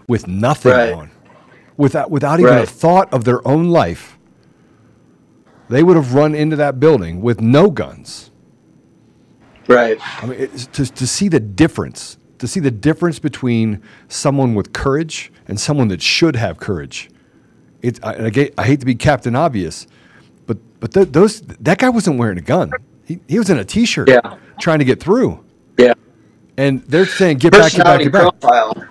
with 0.07 0.29
nothing 0.29 0.73
right. 0.73 0.93
on, 0.93 1.11
without 1.77 2.11
without 2.11 2.39
even 2.41 2.55
right. 2.55 2.65
a 2.65 2.67
thought 2.67 3.13
of 3.13 3.25
their 3.25 3.47
own 3.47 3.71
life 3.71 4.17
they 5.69 5.83
would 5.83 5.97
have 5.97 6.15
run 6.15 6.35
into 6.35 6.57
that 6.57 6.79
building 6.79 7.21
with 7.21 7.41
no 7.41 7.71
guns. 7.71 8.31
Right. 9.69 9.99
I 10.23 10.27
mean, 10.27 10.49
to, 10.49 10.87
to 10.87 11.07
see 11.07 11.29
the 11.29 11.41
difference, 11.41 12.19
to 12.39 12.47
see 12.47 12.61
the 12.61 12.71
difference 12.71 13.19
between 13.19 13.83
someone 14.09 14.55
with 14.55 14.73
courage 14.73 15.33
and 15.49 15.59
someone 15.59 15.89
that 15.89 16.01
should 16.01 16.37
have 16.37 16.59
courage. 16.59 17.11
It, 17.83 18.05
I, 18.05 18.27
I, 18.27 18.51
I 18.59 18.65
hate 18.65 18.81
to 18.81 18.87
be 18.87 18.95
Captain 18.95 19.35
Obvious, 19.35 19.87
but 20.47 20.59
but 20.81 20.93
th- 20.95 21.09
those 21.11 21.41
that 21.43 21.79
guy 21.79 21.89
wasn't 21.89 22.19
wearing 22.19 22.39
a 22.39 22.43
gun. 22.43 22.71
He, 23.05 23.21
he 23.29 23.39
was 23.39 23.51
in 23.51 23.59
a 23.59 23.65
t-shirt, 23.65 24.09
yeah. 24.09 24.37
trying 24.59 24.79
to 24.79 24.85
get 24.85 25.01
through. 25.01 25.45
Yeah. 25.79 25.95
And 26.57 26.83
they're 26.83 27.07
saying, 27.07 27.39
"Get 27.39 27.53
back, 27.53 27.73
get 27.73 27.85
back, 27.85 28.01
get 28.01 28.13
back." 28.13 28.41
Profile. 28.41 28.87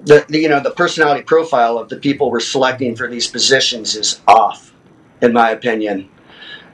The, 0.00 0.24
the 0.28 0.38
you 0.38 0.48
know 0.48 0.60
the 0.60 0.72
personality 0.72 1.22
profile 1.22 1.78
of 1.78 1.88
the 1.88 1.96
people 1.96 2.30
we're 2.30 2.40
selecting 2.40 2.94
for 2.96 3.08
these 3.08 3.26
positions 3.26 3.94
is 3.96 4.20
off 4.26 4.74
in 5.22 5.32
my 5.32 5.50
opinion. 5.50 6.08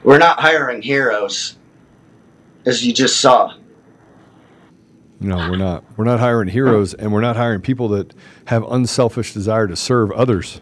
We're 0.03 0.17
not 0.17 0.39
hiring 0.39 0.81
heroes, 0.81 1.57
as 2.65 2.85
you 2.85 2.93
just 2.93 3.19
saw. 3.19 3.53
No, 5.19 5.37
we're 5.37 5.57
not. 5.57 5.83
We're 5.97 6.05
not 6.05 6.19
hiring 6.19 6.49
heroes, 6.49 6.95
and 6.95 7.13
we're 7.13 7.21
not 7.21 7.35
hiring 7.35 7.61
people 7.61 7.87
that 7.89 8.13
have 8.45 8.63
unselfish 8.69 9.33
desire 9.33 9.67
to 9.67 9.75
serve 9.75 10.11
others. 10.11 10.61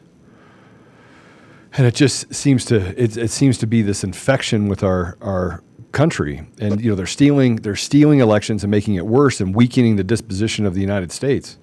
And 1.74 1.88
it 1.88 1.96
just 1.96 2.34
seems 2.34 2.66
to 2.66 3.02
it, 3.02 3.16
it 3.16 3.32
seems 3.32 3.58
to 3.60 3.68
be 3.68 3.82
this 3.82 4.04
infection 4.04 4.68
with 4.68 4.84
our 4.84 5.18
our 5.22 5.64
country, 5.92 6.48
and 6.60 6.82
you 6.82 6.90
know 6.90 6.96
they're 6.96 7.06
stealing 7.06 7.58
they're 7.58 7.76
stealing 7.76 8.20
elections 8.20 8.64
and 8.64 8.72
making 8.72 8.96
it 8.96 9.06
worse 9.06 9.42
and 9.42 9.56
weakening 9.56 9.96
the 9.96 10.04
disposition 10.04 10.66
of 10.66 10.74
the 10.74 10.82
United 10.82 11.12
States 11.12 11.58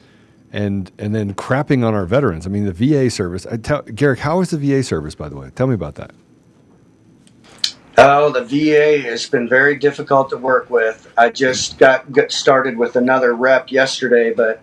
and 0.52 0.90
and 0.98 1.14
then 1.14 1.34
crapping 1.34 1.84
on 1.84 1.94
our 1.94 2.06
veterans. 2.06 2.46
I 2.46 2.50
mean, 2.50 2.64
the 2.64 2.72
VA 2.72 3.10
service. 3.10 3.46
I 3.46 3.56
tell 3.56 3.82
Garrick, 3.82 4.20
how 4.20 4.40
is 4.40 4.50
the 4.50 4.58
VA 4.58 4.82
service, 4.82 5.14
by 5.14 5.28
the 5.28 5.36
way? 5.36 5.50
Tell 5.54 5.66
me 5.66 5.74
about 5.74 5.96
that. 5.96 6.12
Oh, 7.98 8.30
the 8.30 8.44
VA 8.44 9.00
has 9.08 9.26
been 9.28 9.48
very 9.48 9.76
difficult 9.76 10.28
to 10.30 10.36
work 10.36 10.68
with. 10.68 11.10
I 11.16 11.30
just 11.30 11.78
got, 11.78 12.12
got 12.12 12.30
started 12.30 12.76
with 12.76 12.96
another 12.96 13.34
rep 13.34 13.70
yesterday, 13.70 14.34
but 14.34 14.62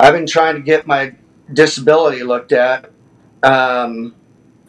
I've 0.00 0.12
been 0.12 0.26
trying 0.26 0.56
to 0.56 0.60
get 0.60 0.84
my 0.84 1.14
disability 1.52 2.24
looked 2.24 2.50
at. 2.50 2.90
Um, 3.44 4.16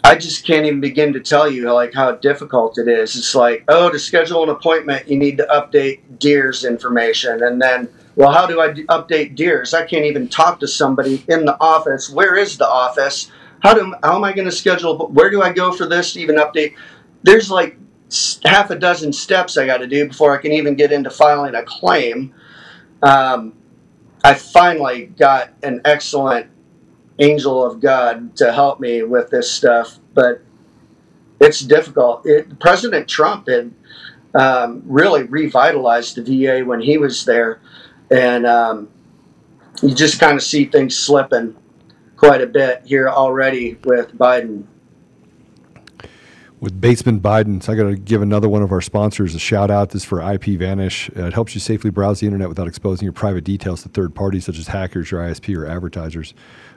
I 0.03 0.15
just 0.15 0.45
can't 0.45 0.65
even 0.65 0.81
begin 0.81 1.13
to 1.13 1.21
tell 1.21 1.49
you 1.49 1.71
like 1.71 1.93
how 1.93 2.11
difficult 2.13 2.77
it 2.77 2.89
is. 2.89 3.15
It's 3.15 3.33
like, 3.33 3.63
oh, 3.69 3.89
to 3.89 3.97
schedule 3.97 4.43
an 4.43 4.49
appointment, 4.49 5.07
you 5.07 5.17
need 5.17 5.37
to 5.37 5.45
update 5.45 6.19
DEERS 6.19 6.65
information, 6.65 7.43
and 7.43 7.61
then, 7.61 7.87
well, 8.15 8.31
how 8.31 8.45
do 8.45 8.59
I 8.59 8.73
d- 8.73 8.83
update 8.85 9.35
DEERS? 9.35 9.73
I 9.73 9.85
can't 9.85 10.05
even 10.05 10.27
talk 10.27 10.59
to 10.59 10.67
somebody 10.67 11.23
in 11.29 11.45
the 11.45 11.57
office. 11.61 12.09
Where 12.09 12.35
is 12.35 12.57
the 12.57 12.67
office? 12.67 13.31
How 13.61 13.73
do 13.73 13.95
how 14.03 14.17
am 14.17 14.25
I 14.25 14.33
going 14.33 14.45
to 14.45 14.51
schedule? 14.51 15.07
Where 15.07 15.29
do 15.29 15.41
I 15.41 15.53
go 15.53 15.71
for 15.71 15.85
this 15.85 16.13
to 16.13 16.19
even 16.19 16.35
update? 16.35 16.75
There's 17.23 17.49
like 17.49 17.77
half 18.43 18.69
a 18.71 18.75
dozen 18.75 19.13
steps 19.13 19.57
I 19.57 19.65
got 19.65 19.77
to 19.77 19.87
do 19.87 20.07
before 20.07 20.37
I 20.37 20.41
can 20.41 20.51
even 20.51 20.75
get 20.75 20.91
into 20.91 21.09
filing 21.09 21.55
a 21.55 21.63
claim. 21.63 22.33
Um, 23.01 23.53
I 24.23 24.33
finally 24.33 25.07
got 25.07 25.53
an 25.63 25.81
excellent 25.85 26.47
angel 27.19 27.63
of 27.63 27.79
God 27.79 28.35
to 28.37 28.51
help 28.51 28.79
me 28.79 29.03
with 29.03 29.29
this 29.29 29.51
stuff, 29.51 29.99
but 30.13 30.41
it's 31.39 31.59
difficult. 31.59 32.25
It, 32.25 32.59
President 32.59 33.07
Trump 33.07 33.47
had 33.47 33.73
um, 34.35 34.81
really 34.85 35.23
revitalized 35.23 36.15
the 36.15 36.23
VA 36.23 36.65
when 36.65 36.81
he 36.81 36.97
was 36.97 37.25
there, 37.25 37.59
and 38.09 38.45
um, 38.45 38.89
you 39.81 39.93
just 39.93 40.19
kind 40.19 40.35
of 40.35 40.43
see 40.43 40.65
things 40.65 40.97
slipping 40.97 41.55
quite 42.15 42.41
a 42.41 42.47
bit 42.47 42.81
here 42.85 43.09
already 43.09 43.77
with 43.83 44.17
Biden 44.17 44.65
with 46.63 46.79
Batesman 46.79 47.19
Biden. 47.19 47.61
So 47.61 47.73
I 47.73 47.75
got 47.75 47.89
to 47.89 47.97
give 47.97 48.21
another 48.21 48.47
one 48.47 48.61
of 48.61 48.71
our 48.71 48.79
sponsors 48.79 49.35
a 49.35 49.39
shout 49.39 49.69
out. 49.69 49.89
This 49.89 50.03
is 50.03 50.05
for 50.07 50.19
IPVanish. 50.19 51.15
Uh, 51.19 51.27
it 51.27 51.33
helps 51.33 51.53
you 51.53 51.59
safely 51.59 51.89
browse 51.89 52.21
the 52.21 52.25
internet 52.25 52.47
without 52.47 52.69
exposing 52.69 53.03
your 53.05 53.11
private 53.11 53.43
details 53.43 53.83
to 53.83 53.89
third 53.89 54.15
parties 54.15 54.45
such 54.45 54.57
as 54.57 54.67
hackers, 54.67 55.11
your 55.11 55.19
ISP, 55.19 55.57
or 55.57 55.65
advertisers. 55.65 56.33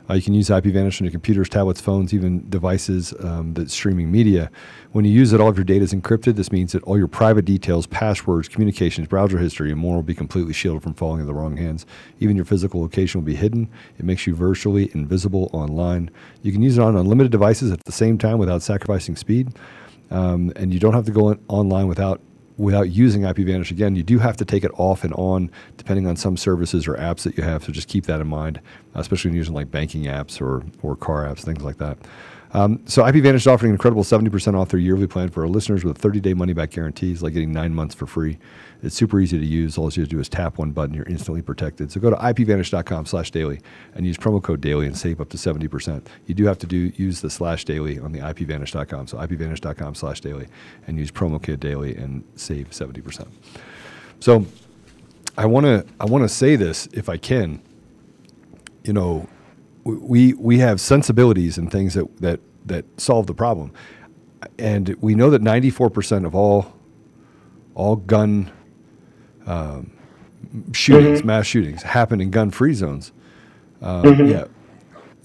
Uh, 0.09 0.15
you 0.15 0.23
can 0.23 0.35
use 0.35 0.49
IPVanish 0.49 1.01
on 1.01 1.05
your 1.05 1.11
computers, 1.11 1.49
tablets, 1.49 1.81
phones, 1.81 2.15
even 2.15 2.49
devices 2.49 3.13
um, 3.21 3.55
that's 3.55 3.73
streaming 3.73 4.11
media. 4.11 4.51
When 4.93 5.05
you 5.05 5.11
use 5.11 5.33
it, 5.33 5.41
all 5.41 5.49
of 5.49 5.57
your 5.57 5.65
data 5.65 5.85
is 5.85 5.93
encrypted. 5.93 6.37
This 6.37 6.53
means 6.53 6.73
that 6.73 6.83
all 6.85 6.97
your 6.97 7.09
private 7.09 7.45
details, 7.45 7.87
passwords, 7.87 8.49
communications, 8.49 9.09
browser 9.09 9.39
history, 9.39 9.71
and 9.71 9.81
more 9.81 9.97
will 9.97 10.03
be 10.03 10.15
completely 10.15 10.53
shielded 10.53 10.83
from 10.83 10.95
falling 10.95 11.21
into 11.21 11.27
the 11.27 11.35
wrong 11.35 11.57
hands. 11.57 11.87
Even 12.21 12.37
your 12.37 12.45
physical 12.45 12.81
location 12.81 13.21
will 13.21 13.27
be 13.27 13.35
hidden. 13.35 13.69
It 13.99 14.05
makes 14.05 14.27
you 14.27 14.35
virtually 14.35 14.91
invisible 14.95 15.51
online. 15.53 16.11
You 16.43 16.53
can 16.53 16.63
use 16.63 16.79
it 16.79 16.83
on 16.83 16.97
unlimited 16.97 17.33
devices 17.33 17.73
at 17.73 17.83
the 17.85 17.93
same 17.93 18.17
time 18.17 18.39
without 18.39 18.63
sacrificing 18.63 19.17
speed. 19.17 19.49
Um, 20.11 20.53
and 20.55 20.73
you 20.73 20.79
don't 20.79 20.95
have 20.95 21.07
to 21.07 21.13
go 21.13 21.31
in, 21.31 21.41
online 21.49 21.89
without 21.89 22.21
without 22.59 22.91
using 22.91 23.23
IPVanish 23.23 23.71
again, 23.71 23.97
you 23.97 24.03
do 24.03 24.19
have 24.19 24.37
to 24.39 24.45
take 24.45 24.65
it 24.65 24.71
off 24.75 25.05
and 25.05 25.13
on 25.15 25.51
depending 25.77 26.07
on 26.07 26.17
some 26.17 26.37
services 26.37 26.87
or 26.87 26.95
apps 26.95 27.23
that 27.23 27.37
you 27.37 27.43
have. 27.43 27.65
So 27.65 27.73
just 27.73 27.89
keep 27.89 28.05
that 28.07 28.21
in 28.21 28.27
mind, 28.27 28.61
especially 28.95 29.31
when 29.31 29.37
using 29.37 29.55
like 29.55 29.71
banking 29.71 30.05
apps 30.05 30.41
or, 30.41 30.65
or 30.83 30.97
car 30.97 31.25
apps, 31.25 31.41
things 31.41 31.63
like 31.63 31.79
that. 31.79 31.99
Um, 32.53 32.81
so 32.87 33.03
IPVanish 33.03 33.35
is 33.35 33.47
offering 33.47 33.71
an 33.71 33.75
incredible 33.75 34.05
70% 34.05 34.55
off 34.55 34.71
their 34.71 34.81
yearly 34.81 35.07
plan 35.07 35.29
for 35.29 35.43
our 35.43 35.49
listeners 35.49 35.85
with 35.85 36.01
30-day 36.01 36.33
money-back 36.33 36.71
guarantees, 36.71 37.23
like 37.23 37.35
getting 37.35 37.53
nine 37.53 37.75
months 37.75 37.95
for 37.95 38.07
free. 38.07 38.39
It's 38.83 38.95
super 38.95 39.21
easy 39.21 39.39
to 39.39 39.45
use. 39.45 39.79
All 39.79 39.91
you 39.91 40.03
have 40.03 40.09
to 40.09 40.17
do 40.17 40.21
is 40.21 40.29
tap 40.29 40.59
one 40.59 40.71
button. 40.71 40.95
You're 40.95 41.07
instantly 41.07 41.43
protected. 41.43 41.91
So 41.91 42.01
go 42.01 42.11
to 42.11 42.17
ipvanish.com 42.17 43.07
slash 43.07 43.31
daily 43.31 43.61
and 43.95 44.07
use 44.07 44.17
promo 44.17 44.43
code 44.43 44.61
daily 44.61 44.87
and 44.87 44.97
save 44.97 45.21
up 45.21 45.29
to 45.31 45.37
70%. 45.37 46.07
You 46.27 46.35
do 46.35 46.45
have 46.47 46.59
to 46.59 46.67
do 46.67 46.93
use 46.97 47.21
the 47.21 47.31
slash 47.31 47.65
daily 47.65 47.99
on 47.99 48.13
the 48.13 48.21
ipvanish.com. 48.21 49.07
So 49.07 49.19
ipvanish.com 49.19 49.95
slash 49.95 50.21
daily 50.21 50.47
and 50.87 50.99
use 50.99 51.11
promo 51.11 51.43
code 51.43 51.61
daily 51.61 51.97
and 51.97 52.25
save 52.37 52.71
70%. 52.71 53.29
So 54.21 54.47
I 55.39 55.47
want 55.47 55.67
to 55.67 55.85
I 56.01 56.07
want 56.07 56.25
to 56.25 56.29
say 56.29 56.57
this 56.57 56.87
if 56.93 57.09
I 57.09 57.17
can. 57.17 57.61
You 58.85 58.93
know, 58.93 59.29
we 59.85 60.33
we 60.35 60.59
have 60.59 60.81
sensibilities 60.81 61.59
and 61.59 61.71
things 61.71 61.95
that 61.95 62.17
that 62.19 62.41
that 62.65 62.85
solve 63.01 63.27
the 63.27 63.35
problem, 63.35 63.73
and 64.59 64.95
we 65.01 65.15
know 65.15 65.31
that 65.31 65.43
94% 65.43 66.25
of 66.25 66.35
all 66.35 66.75
all 67.75 67.97
gun 67.97 68.51
um, 69.47 69.91
shootings, 70.73 71.19
mm-hmm. 71.19 71.27
mass 71.27 71.47
shootings, 71.47 71.83
happen 71.83 72.21
in 72.21 72.31
gun-free 72.31 72.75
zones. 72.75 73.13
Uh, 73.81 74.03
mm-hmm. 74.03 74.27
Yeah. 74.27 74.45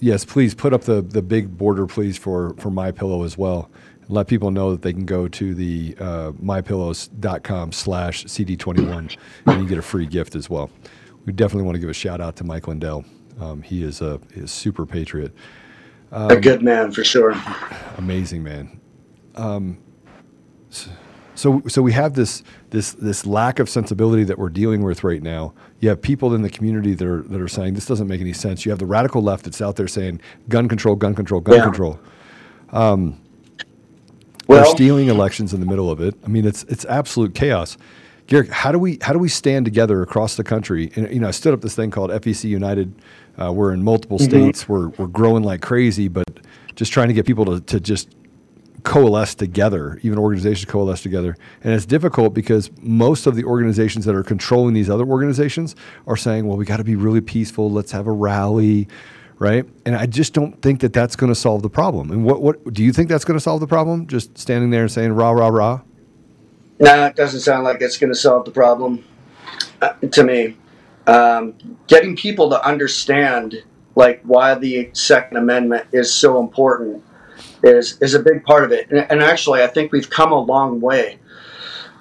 Yes, 0.00 0.24
please 0.24 0.54
put 0.54 0.72
up 0.72 0.82
the, 0.82 1.00
the 1.00 1.22
big 1.22 1.56
border, 1.56 1.86
please, 1.86 2.18
for, 2.18 2.54
for 2.58 2.70
My 2.70 2.90
Pillow 2.90 3.22
as 3.22 3.38
well. 3.38 3.70
And 4.00 4.10
let 4.10 4.26
people 4.26 4.50
know 4.50 4.72
that 4.72 4.82
they 4.82 4.92
can 4.92 5.06
go 5.06 5.28
to 5.28 5.54
the 5.54 5.96
uh, 6.00 6.32
mypillows.com 6.32 7.70
slash 7.70 8.24
CD21 8.24 9.16
and 9.46 9.62
you 9.62 9.68
get 9.68 9.78
a 9.78 9.82
free 9.82 10.06
gift 10.06 10.34
as 10.34 10.50
well. 10.50 10.70
We 11.24 11.32
definitely 11.32 11.64
want 11.64 11.76
to 11.76 11.78
give 11.78 11.88
a 11.88 11.94
shout 11.94 12.20
out 12.20 12.34
to 12.36 12.44
Mike 12.44 12.66
Lindell. 12.66 13.04
Um, 13.40 13.62
he 13.62 13.84
is 13.84 14.00
a, 14.00 14.20
a 14.34 14.48
super 14.48 14.86
patriot. 14.86 15.32
Um, 16.10 16.30
a 16.30 16.40
good 16.40 16.62
man 16.62 16.90
for 16.90 17.04
sure. 17.04 17.34
Amazing 17.96 18.42
man. 18.42 18.80
Um, 19.36 19.78
so, 20.68 20.90
so, 21.42 21.60
so 21.66 21.82
we 21.82 21.90
have 21.90 22.14
this 22.14 22.44
this 22.70 22.92
this 22.92 23.26
lack 23.26 23.58
of 23.58 23.68
sensibility 23.68 24.22
that 24.22 24.38
we're 24.38 24.48
dealing 24.48 24.84
with 24.84 25.02
right 25.02 25.20
now. 25.20 25.52
You 25.80 25.88
have 25.88 26.00
people 26.00 26.36
in 26.36 26.42
the 26.42 26.48
community 26.48 26.94
that 26.94 27.04
are 27.04 27.22
that 27.22 27.40
are 27.40 27.48
saying 27.48 27.74
this 27.74 27.86
doesn't 27.86 28.06
make 28.06 28.20
any 28.20 28.32
sense. 28.32 28.64
You 28.64 28.70
have 28.70 28.78
the 28.78 28.86
radical 28.86 29.22
left 29.22 29.42
that's 29.42 29.60
out 29.60 29.74
there 29.74 29.88
saying 29.88 30.20
gun 30.48 30.68
control, 30.68 30.94
gun 30.94 31.16
control, 31.16 31.40
gun 31.40 31.56
yeah. 31.56 31.64
control. 31.64 31.98
Um, 32.70 33.20
well, 34.46 34.62
they're 34.62 34.72
stealing 34.72 35.08
elections 35.08 35.52
in 35.52 35.58
the 35.58 35.66
middle 35.66 35.90
of 35.90 36.00
it. 36.00 36.14
I 36.24 36.28
mean, 36.28 36.46
it's 36.46 36.62
it's 36.64 36.84
absolute 36.84 37.34
chaos. 37.34 37.76
Garrick, 38.28 38.50
how 38.50 38.70
do 38.70 38.78
we 38.78 38.98
how 39.02 39.12
do 39.12 39.18
we 39.18 39.28
stand 39.28 39.64
together 39.64 40.00
across 40.00 40.36
the 40.36 40.44
country? 40.44 40.92
And 40.94 41.12
you 41.12 41.18
know, 41.18 41.26
I 41.26 41.32
stood 41.32 41.52
up 41.54 41.60
this 41.60 41.74
thing 41.74 41.90
called 41.90 42.10
FEC 42.10 42.44
United. 42.44 42.94
Uh, 43.36 43.52
we're 43.52 43.72
in 43.72 43.82
multiple 43.82 44.18
mm-hmm. 44.18 44.30
states. 44.30 44.68
We're 44.68 44.90
we're 44.90 45.08
growing 45.08 45.42
like 45.42 45.60
crazy, 45.60 46.06
but 46.06 46.38
just 46.76 46.92
trying 46.92 47.08
to 47.08 47.14
get 47.14 47.26
people 47.26 47.46
to 47.46 47.60
to 47.60 47.80
just 47.80 48.10
coalesce 48.82 49.34
together, 49.34 49.98
even 50.02 50.18
organizations 50.18 50.70
coalesce 50.70 51.02
together. 51.02 51.36
And 51.62 51.72
it's 51.72 51.86
difficult 51.86 52.34
because 52.34 52.70
most 52.80 53.26
of 53.26 53.36
the 53.36 53.44
organizations 53.44 54.04
that 54.04 54.14
are 54.14 54.22
controlling 54.22 54.74
these 54.74 54.90
other 54.90 55.04
organizations 55.04 55.76
are 56.06 56.16
saying, 56.16 56.46
well, 56.46 56.56
we 56.56 56.64
got 56.64 56.78
to 56.78 56.84
be 56.84 56.96
really 56.96 57.20
peaceful. 57.20 57.70
Let's 57.70 57.92
have 57.92 58.06
a 58.06 58.12
rally, 58.12 58.88
right? 59.38 59.64
And 59.86 59.94
I 59.94 60.06
just 60.06 60.32
don't 60.32 60.60
think 60.62 60.80
that 60.80 60.92
that's 60.92 61.16
going 61.16 61.28
to 61.28 61.34
solve 61.34 61.62
the 61.62 61.70
problem. 61.70 62.10
And 62.10 62.24
what, 62.24 62.42
what 62.42 62.72
do 62.72 62.82
you 62.82 62.92
think 62.92 63.08
that's 63.08 63.24
going 63.24 63.36
to 63.36 63.42
solve 63.42 63.60
the 63.60 63.66
problem? 63.66 64.06
Just 64.06 64.36
standing 64.36 64.70
there 64.70 64.82
and 64.82 64.90
saying, 64.90 65.12
rah, 65.12 65.30
rah, 65.30 65.48
rah? 65.48 65.80
No, 66.80 67.06
it 67.06 67.14
doesn't 67.14 67.40
sound 67.40 67.64
like 67.64 67.80
it's 67.80 67.98
going 67.98 68.12
to 68.12 68.18
solve 68.18 68.44
the 68.44 68.50
problem 68.50 69.04
uh, 69.80 69.92
to 69.92 70.24
me. 70.24 70.56
Um, 71.06 71.54
getting 71.86 72.16
people 72.16 72.50
to 72.50 72.64
understand 72.66 73.62
like 73.94 74.22
why 74.22 74.54
the 74.54 74.90
Second 74.92 75.36
Amendment 75.36 75.86
is 75.92 76.12
so 76.12 76.40
important 76.40 77.04
is 77.62 77.98
is 78.00 78.14
a 78.14 78.20
big 78.20 78.44
part 78.44 78.64
of 78.64 78.72
it. 78.72 78.90
And, 78.90 79.06
and 79.10 79.22
actually, 79.22 79.62
I 79.62 79.66
think 79.66 79.92
we've 79.92 80.10
come 80.10 80.32
a 80.32 80.38
long 80.38 80.80
way. 80.80 81.18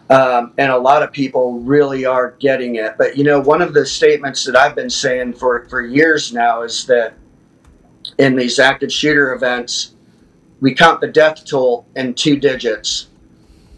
Um, 0.10 0.54
and 0.58 0.70
a 0.72 0.78
lot 0.78 1.04
of 1.04 1.14
people 1.14 1.60
really 1.60 2.04
are 2.04 2.32
getting 2.40 2.76
it. 2.76 2.96
But 2.98 3.18
you 3.18 3.24
know, 3.24 3.40
one 3.40 3.62
of 3.62 3.74
the 3.74 3.86
statements 3.86 4.44
that 4.46 4.58
I've 4.58 4.76
been 4.76 4.90
saying 4.90 5.34
for, 5.34 5.66
for 5.70 5.82
years 5.82 6.34
now 6.34 6.64
is 6.64 6.86
that 6.88 7.14
in 8.18 8.36
these 8.36 8.60
active 8.60 8.92
shooter 8.92 9.34
events, 9.34 9.94
we 10.60 10.76
count 10.76 11.00
the 11.00 11.08
death 11.08 11.46
toll 11.46 11.86
in 11.96 12.14
two 12.14 12.36
digits. 12.36 13.08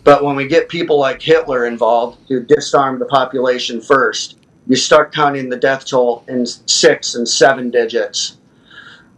But 0.03 0.23
when 0.23 0.35
we 0.35 0.47
get 0.47 0.67
people 0.69 0.99
like 0.99 1.21
Hitler 1.21 1.65
involved, 1.65 2.19
who 2.27 2.43
disarmed 2.43 2.99
the 2.99 3.05
population 3.05 3.79
first, 3.79 4.37
you 4.67 4.75
start 4.75 5.13
counting 5.13 5.49
the 5.49 5.57
death 5.57 5.85
toll 5.85 6.25
in 6.27 6.45
six 6.45 7.15
and 7.15 7.27
seven 7.27 7.69
digits. 7.69 8.37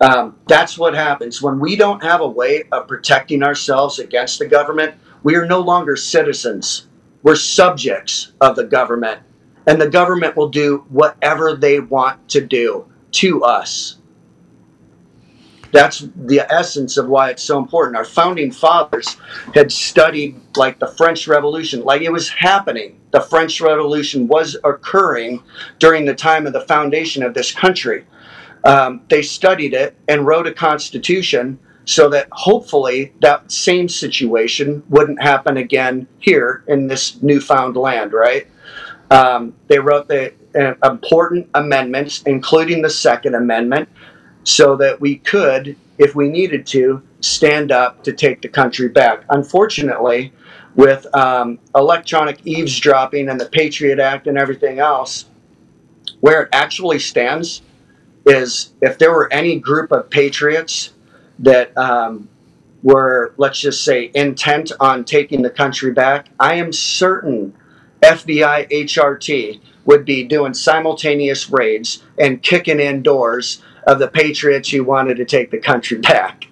Um, 0.02 0.38
that's 0.48 0.78
what 0.78 0.94
happens 0.94 1.42
when 1.42 1.60
we 1.60 1.76
don't 1.76 2.04
have 2.04 2.22
a 2.22 2.28
way 2.28 2.64
of 2.72 2.88
protecting 2.88 3.44
ourselves 3.44 4.00
against 4.00 4.40
the 4.40 4.46
government. 4.46 4.96
We 5.24 5.36
are 5.36 5.46
no 5.46 5.60
longer 5.60 5.96
citizens. 5.96 6.88
We're 7.24 7.36
subjects 7.36 8.34
of 8.42 8.56
the 8.56 8.66
government, 8.66 9.22
and 9.66 9.82
the 9.82 9.90
government 9.90 10.36
will 10.36 10.50
do 10.50 10.86
whatever 10.90 11.56
they 11.56 11.80
want 11.80 12.28
to 12.30 12.42
do 12.46 12.86
to 13.12 13.44
us. 13.44 13.98
That's 15.72 16.08
the 16.16 16.42
essence 16.54 16.98
of 16.98 17.08
why 17.08 17.32
it's 17.32 17.44
so 17.44 17.58
important. 17.58 17.98
Our 17.98 18.06
founding 18.06 18.52
fathers 18.52 19.18
had 19.54 19.72
studied 19.72 20.40
like 20.56 20.80
the 20.80 20.88
French 20.88 21.28
Revolution, 21.28 21.84
like 21.84 22.02
it 22.02 22.12
was 22.12 22.30
happening. 22.30 23.00
The 23.12 23.22
French 23.22 23.60
Revolution 23.60 24.28
was 24.28 24.56
occurring 24.64 25.44
during 25.80 26.06
the 26.06 26.16
time 26.16 26.48
of 26.48 26.54
the 26.54 26.62
foundation 26.62 27.24
of 27.24 27.34
this 27.34 27.52
country 27.52 28.06
um, 28.66 29.02
they 29.10 29.22
studied 29.22 29.74
it 29.74 29.96
and 30.08 30.26
wrote 30.26 30.48
a 30.48 30.54
constitution 30.54 31.60
so 31.86 32.10
that 32.10 32.28
hopefully 32.32 33.14
that 33.22 33.52
same 33.52 33.88
situation 33.88 34.84
wouldn't 34.90 35.22
happen 35.22 35.58
again 35.58 36.08
here 36.20 36.64
in 36.68 36.88
this 36.88 37.22
newfound 37.22 37.78
land, 37.78 38.12
right? 38.12 38.48
Um, 39.12 39.54
they 39.68 39.78
wrote 39.78 40.08
the 40.08 40.34
uh, 40.56 40.74
important 40.90 41.48
amendments, 41.54 42.24
including 42.24 42.82
the 42.82 42.90
Second 42.90 43.36
Amendment, 43.36 43.88
so 44.44 44.76
that 44.78 45.00
we 45.00 45.18
could, 45.18 45.76
if 46.00 46.16
we 46.16 46.28
needed 46.28 46.66
to, 46.68 47.04
stand 47.22 47.72
up 47.72 48.04
to 48.04 48.14
take 48.14 48.42
the 48.42 48.48
country 48.48 48.90
back. 48.90 49.24
Unfortunately, 49.30 50.34
with 50.76 51.06
um, 51.16 51.60
electronic 51.76 52.40
eavesdropping 52.46 53.30
and 53.30 53.40
the 53.40 53.46
Patriot 53.46 54.00
Act 54.00 54.26
and 54.26 54.40
everything 54.40 54.80
else, 54.80 55.26
where 56.20 56.44
it 56.44 56.50
actually 56.52 56.98
stands 56.98 57.62
is 58.26 58.74
if 58.82 58.98
there 58.98 59.12
were 59.12 59.32
any 59.32 59.60
group 59.60 59.92
of 59.92 60.10
patriots 60.10 60.94
that 61.40 61.78
um, 61.78 62.30
were, 62.84 63.34
let's 63.38 63.60
just 63.60 63.84
say, 63.84 64.12
intent 64.14 64.72
on 64.80 65.04
taking 65.04 65.42
the 65.42 65.50
country 65.50 65.92
back, 65.92 66.28
I 66.40 66.56
am 66.56 66.72
certain 66.74 67.54
FBI 68.02 68.70
HRT 68.70 69.60
would 69.86 70.06
be 70.06 70.24
doing 70.24 70.54
simultaneous 70.54 71.50
raids 71.50 72.04
and 72.20 72.42
kicking 72.42 72.80
in 72.80 73.02
doors 73.04 73.62
of 73.88 74.00
the 74.00 74.08
patriots 74.08 74.70
who 74.70 74.84
wanted 74.84 75.18
to 75.18 75.26
take 75.26 75.52
the 75.52 75.60
country 75.60 75.98
back. 76.00 76.48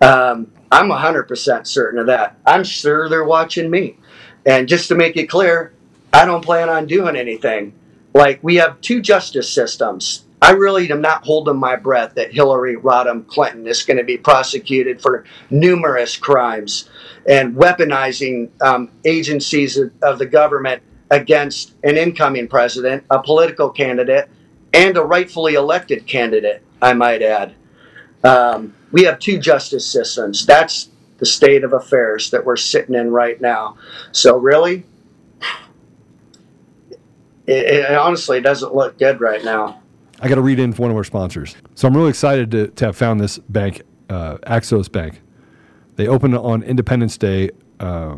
Um, 0.00 0.50
I'm 0.70 0.88
100% 0.88 1.66
certain 1.66 1.98
of 1.98 2.06
that. 2.06 2.36
I'm 2.46 2.64
sure 2.64 3.08
they're 3.08 3.24
watching 3.24 3.70
me. 3.70 3.96
And 4.46 4.68
just 4.68 4.88
to 4.88 4.94
make 4.94 5.16
it 5.16 5.26
clear, 5.26 5.72
I 6.12 6.24
don't 6.24 6.44
plan 6.44 6.68
on 6.68 6.86
doing 6.86 7.16
anything. 7.16 7.74
Like, 8.12 8.38
we 8.42 8.56
have 8.56 8.80
two 8.80 9.00
justice 9.00 9.52
systems. 9.52 10.23
I 10.42 10.50
really 10.50 10.90
am 10.90 11.00
not 11.00 11.24
holding 11.24 11.56
my 11.56 11.76
breath 11.76 12.14
that 12.14 12.32
Hillary 12.32 12.76
Rodham 12.76 13.26
Clinton 13.26 13.66
is 13.66 13.82
going 13.82 13.96
to 13.96 14.04
be 14.04 14.18
prosecuted 14.18 15.00
for 15.00 15.24
numerous 15.50 16.16
crimes 16.16 16.90
and 17.26 17.54
weaponizing 17.56 18.50
um, 18.62 18.90
agencies 19.04 19.78
of, 19.78 19.90
of 20.02 20.18
the 20.18 20.26
government 20.26 20.82
against 21.10 21.74
an 21.82 21.96
incoming 21.96 22.48
president, 22.48 23.04
a 23.10 23.22
political 23.22 23.70
candidate, 23.70 24.28
and 24.72 24.96
a 24.96 25.02
rightfully 25.02 25.54
elected 25.54 26.06
candidate, 26.06 26.62
I 26.82 26.92
might 26.92 27.22
add. 27.22 27.54
Um, 28.24 28.74
we 28.90 29.04
have 29.04 29.18
two 29.18 29.38
justice 29.38 29.86
systems. 29.86 30.44
That's 30.44 30.90
the 31.18 31.26
state 31.26 31.62
of 31.62 31.72
affairs 31.72 32.30
that 32.30 32.44
we're 32.44 32.56
sitting 32.56 32.94
in 32.94 33.10
right 33.12 33.40
now. 33.40 33.76
So, 34.12 34.36
really, 34.36 34.84
it, 37.46 37.66
it 37.66 37.90
honestly 37.94 38.40
doesn't 38.40 38.74
look 38.74 38.98
good 38.98 39.20
right 39.20 39.44
now. 39.44 39.80
I 40.20 40.28
got 40.28 40.36
to 40.36 40.40
read 40.40 40.58
in 40.58 40.72
for 40.72 40.82
one 40.82 40.90
of 40.90 40.96
our 40.96 41.04
sponsors. 41.04 41.56
So, 41.74 41.88
I'm 41.88 41.96
really 41.96 42.10
excited 42.10 42.50
to, 42.52 42.68
to 42.68 42.84
have 42.86 42.96
found 42.96 43.20
this 43.20 43.38
bank, 43.38 43.82
uh, 44.08 44.36
Axos 44.46 44.90
Bank. 44.90 45.20
They 45.96 46.08
opened 46.08 46.36
on 46.36 46.62
Independence 46.62 47.16
Day 47.18 47.50
uh, 47.80 48.16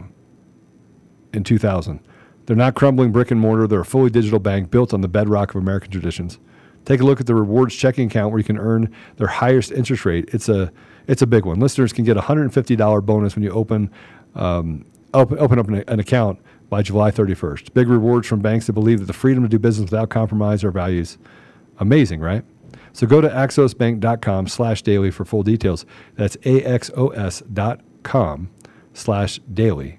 in 1.32 1.44
2000. 1.44 2.00
They're 2.46 2.56
not 2.56 2.74
crumbling 2.74 3.12
brick 3.12 3.30
and 3.30 3.40
mortar. 3.40 3.66
They're 3.66 3.80
a 3.80 3.84
fully 3.84 4.10
digital 4.10 4.38
bank 4.38 4.70
built 4.70 4.94
on 4.94 5.00
the 5.00 5.08
bedrock 5.08 5.50
of 5.50 5.56
American 5.56 5.90
traditions. 5.90 6.38
Take 6.84 7.00
a 7.00 7.04
look 7.04 7.20
at 7.20 7.26
the 7.26 7.34
rewards 7.34 7.74
checking 7.74 8.06
account 8.06 8.30
where 8.30 8.38
you 8.38 8.44
can 8.44 8.58
earn 8.58 8.94
their 9.16 9.26
highest 9.26 9.72
interest 9.72 10.04
rate. 10.04 10.28
It's 10.32 10.48
a 10.48 10.72
it's 11.08 11.22
a 11.22 11.26
big 11.26 11.44
one. 11.44 11.60
Listeners 11.60 11.92
can 11.92 12.04
get 12.04 12.16
a 12.16 12.20
$150 12.20 13.04
bonus 13.04 13.36
when 13.36 13.42
you 13.42 13.50
open 13.50 13.90
um, 14.34 14.84
open, 15.12 15.38
open 15.38 15.58
up 15.58 15.68
an, 15.68 15.82
an 15.88 15.98
account 15.98 16.38
by 16.68 16.82
July 16.82 17.10
31st. 17.10 17.74
Big 17.74 17.88
rewards 17.88 18.26
from 18.26 18.40
banks 18.40 18.66
that 18.66 18.72
believe 18.72 19.00
that 19.00 19.06
the 19.06 19.12
freedom 19.12 19.42
to 19.42 19.48
do 19.48 19.58
business 19.58 19.90
without 19.90 20.10
compromise 20.10 20.64
our 20.64 20.70
values. 20.70 21.18
Amazing, 21.78 22.20
right? 22.20 22.44
So 22.92 23.06
go 23.06 23.20
to 23.20 23.28
axosbank.com 23.28 24.46
slash 24.46 24.82
daily 24.82 25.10
for 25.10 25.24
full 25.24 25.42
details. 25.42 25.84
That's 26.14 26.36
A-X-O-S 26.44 27.42
dot 27.52 27.80
com 28.02 28.50
slash 28.94 29.38
daily 29.52 29.98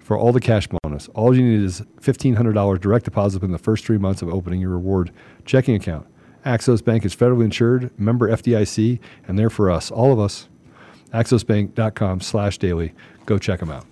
for 0.00 0.18
all 0.18 0.32
the 0.32 0.40
cash 0.40 0.66
bonus. 0.66 1.08
All 1.14 1.34
you 1.34 1.42
need 1.42 1.64
is 1.64 1.80
$1,500 2.00 2.80
direct 2.80 3.04
deposit 3.04 3.42
in 3.42 3.52
the 3.52 3.58
first 3.58 3.84
three 3.84 3.98
months 3.98 4.20
of 4.20 4.28
opening 4.28 4.60
your 4.60 4.70
reward 4.70 5.12
checking 5.44 5.74
account. 5.76 6.06
Axos 6.44 6.84
Bank 6.84 7.04
is 7.04 7.16
federally 7.16 7.44
insured, 7.44 7.90
member 7.98 8.28
FDIC, 8.28 8.98
and 9.26 9.38
they're 9.38 9.48
for 9.48 9.70
us, 9.70 9.90
all 9.90 10.12
of 10.12 10.20
us. 10.20 10.48
AxosBank.com 11.12 12.20
slash 12.20 12.58
daily. 12.58 12.92
Go 13.24 13.38
check 13.38 13.60
them 13.60 13.70
out. 13.70 13.86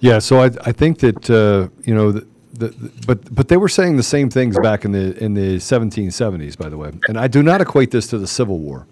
Yeah, 0.00 0.18
so 0.18 0.40
I, 0.40 0.46
I 0.64 0.72
think 0.72 0.98
that, 1.00 1.30
uh, 1.30 1.68
you 1.84 1.94
know, 1.94 2.20
the, 2.52 2.68
the, 2.68 3.06
but 3.06 3.34
but 3.34 3.48
they 3.48 3.56
were 3.56 3.68
saying 3.68 3.96
the 3.96 4.02
same 4.02 4.30
things 4.30 4.58
back 4.58 4.84
in 4.84 4.92
the 4.92 5.16
in 5.22 5.34
the 5.34 5.56
1770s, 5.56 6.56
by 6.56 6.68
the 6.68 6.76
way. 6.76 6.92
And 7.08 7.18
I 7.18 7.28
do 7.28 7.42
not 7.42 7.60
equate 7.60 7.90
this 7.90 8.06
to 8.08 8.18
the 8.18 8.26
Civil 8.26 8.58
War. 8.58 8.86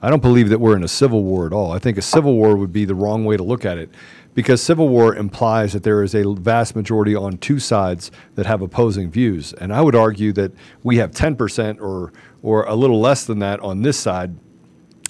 I 0.00 0.10
don't 0.10 0.22
believe 0.22 0.48
that 0.50 0.60
we're 0.60 0.76
in 0.76 0.84
a 0.84 0.88
civil 0.88 1.24
war 1.24 1.46
at 1.46 1.52
all. 1.52 1.72
I 1.72 1.80
think 1.80 1.98
a 1.98 2.02
civil 2.02 2.34
war 2.34 2.56
would 2.56 2.72
be 2.72 2.84
the 2.84 2.94
wrong 2.94 3.24
way 3.24 3.36
to 3.36 3.42
look 3.42 3.64
at 3.64 3.78
it 3.78 3.90
because 4.32 4.62
civil 4.62 4.88
war 4.88 5.16
implies 5.16 5.72
that 5.72 5.82
there 5.82 6.04
is 6.04 6.14
a 6.14 6.22
vast 6.34 6.76
majority 6.76 7.16
on 7.16 7.36
two 7.38 7.58
sides 7.58 8.12
that 8.36 8.46
have 8.46 8.62
opposing 8.62 9.10
views. 9.10 9.52
And 9.54 9.72
I 9.72 9.80
would 9.80 9.96
argue 9.96 10.32
that 10.34 10.52
we 10.84 10.98
have 10.98 11.10
10% 11.10 11.80
or, 11.80 12.12
or 12.42 12.64
a 12.66 12.76
little 12.76 13.00
less 13.00 13.24
than 13.24 13.40
that 13.40 13.58
on 13.58 13.82
this 13.82 13.98
side 13.98 14.36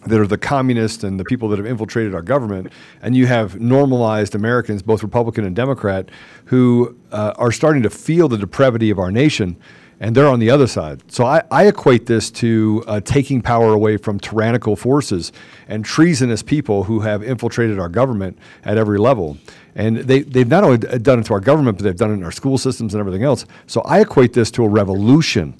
that 0.08 0.20
are 0.20 0.26
the 0.26 0.38
communists 0.38 1.04
and 1.04 1.18
the 1.18 1.24
people 1.24 1.48
that 1.48 1.58
have 1.58 1.66
infiltrated 1.66 2.14
our 2.14 2.22
government, 2.22 2.72
and 3.02 3.16
you 3.16 3.26
have 3.26 3.60
normalized 3.60 4.34
Americans, 4.34 4.82
both 4.82 5.02
Republican 5.02 5.44
and 5.44 5.54
Democrat, 5.54 6.10
who 6.46 6.96
uh, 7.12 7.34
are 7.36 7.52
starting 7.52 7.82
to 7.82 7.90
feel 7.90 8.28
the 8.28 8.38
depravity 8.38 8.90
of 8.90 8.98
our 8.98 9.10
nation 9.10 9.56
and 10.00 10.14
they're 10.14 10.28
on 10.28 10.38
the 10.38 10.50
other 10.50 10.66
side. 10.66 11.02
So 11.10 11.24
I, 11.24 11.42
I 11.50 11.66
equate 11.66 12.06
this 12.06 12.30
to 12.32 12.84
uh, 12.86 13.00
taking 13.00 13.42
power 13.42 13.72
away 13.72 13.96
from 13.96 14.20
tyrannical 14.20 14.76
forces 14.76 15.32
and 15.66 15.84
treasonous 15.84 16.42
people 16.42 16.84
who 16.84 17.00
have 17.00 17.22
infiltrated 17.22 17.78
our 17.78 17.88
government 17.88 18.38
at 18.64 18.78
every 18.78 18.98
level. 18.98 19.38
And 19.74 19.98
they, 19.98 20.20
they've 20.20 20.48
not 20.48 20.64
only 20.64 20.78
done 20.78 21.20
it 21.20 21.26
to 21.26 21.34
our 21.34 21.40
government, 21.40 21.78
but 21.78 21.84
they've 21.84 21.96
done 21.96 22.10
it 22.10 22.14
in 22.14 22.24
our 22.24 22.32
school 22.32 22.58
systems 22.58 22.94
and 22.94 23.00
everything 23.00 23.24
else. 23.24 23.44
So 23.66 23.80
I 23.82 24.00
equate 24.00 24.32
this 24.32 24.50
to 24.52 24.64
a 24.64 24.68
revolution, 24.68 25.54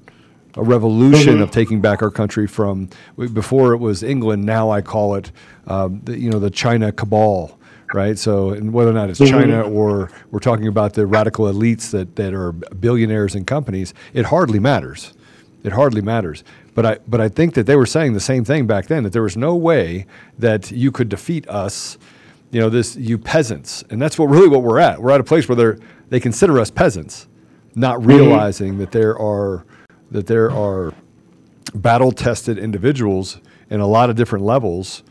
a 0.55 0.63
revolution 0.63 1.35
mm-hmm. 1.35 1.43
of 1.43 1.51
taking 1.51 1.81
back 1.81 2.03
our 2.03 2.11
country 2.11 2.47
from 2.47 2.89
before 3.33 3.73
it 3.73 3.79
was 3.79 4.03
England. 4.03 4.45
Now 4.45 4.71
I 4.71 4.81
call 4.81 5.15
it, 5.15 5.31
um, 5.67 6.01
the, 6.05 6.19
you 6.19 6.31
know, 6.31 6.39
the 6.39 6.51
China 6.51 6.93
cabal 6.93 7.59
right? 7.95 8.19
So, 8.19 8.51
and 8.51 8.73
whether 8.73 8.91
or 8.91 8.95
not 8.95 9.11
it's 9.11 9.21
mm-hmm. 9.21 9.39
China 9.39 9.63
or 9.63 10.11
we're 10.31 10.41
talking 10.41 10.67
about 10.67 10.95
the 10.95 11.07
radical 11.07 11.47
elites 11.47 11.91
that, 11.91 12.17
that 12.17 12.35
are 12.35 12.53
billionaires 12.53 13.35
and 13.35 13.47
companies, 13.47 13.95
it 14.13 14.27
hardly 14.27 14.59
matters. 14.59 15.15
It 15.65 15.73
hardly 15.73 16.03
matters. 16.03 16.45
But 16.75 16.87
I, 16.87 16.99
but 17.09 17.21
I 17.21 17.29
think 17.29 17.55
that 17.55 17.67
they 17.67 17.77
were 17.77 17.87
saying 17.87 18.13
the 18.13 18.21
same 18.21 18.45
thing 18.45 18.67
back 18.67 18.87
then 18.87 19.03
that 19.03 19.13
there 19.13 19.23
was 19.23 19.37
no 19.37 19.57
way 19.57 20.07
that 20.39 20.71
you 20.71 20.93
could 20.93 21.09
defeat 21.09 21.49
us, 21.49 21.99
you 22.51 22.61
know, 22.61 22.71
this 22.71 22.95
you 22.95 23.19
peasants, 23.19 23.83
and 23.91 24.01
that's 24.01 24.19
what 24.19 24.27
really 24.27 24.49
what 24.49 24.63
we're 24.63 24.79
at. 24.79 25.03
We're 25.03 25.11
at 25.11 25.21
a 25.21 25.25
place 25.25 25.49
where 25.49 25.57
they 25.57 25.85
they 26.09 26.21
consider 26.21 26.61
us 26.61 26.71
peasants, 26.71 27.27
not 27.75 27.99
mm-hmm. 27.99 28.09
realizing 28.09 28.71
mm-hmm. 28.71 28.81
that 28.81 28.93
there 28.93 29.19
are 29.19 29.67
that 30.11 30.27
there 30.27 30.51
are 30.51 30.95
battle 31.75 32.13
tested 32.13 32.59
individuals 32.59 33.41
in 33.71 33.81
a 33.81 33.87
lot 33.87 34.11
of 34.11 34.17
different 34.17 34.45
levels 34.45 35.03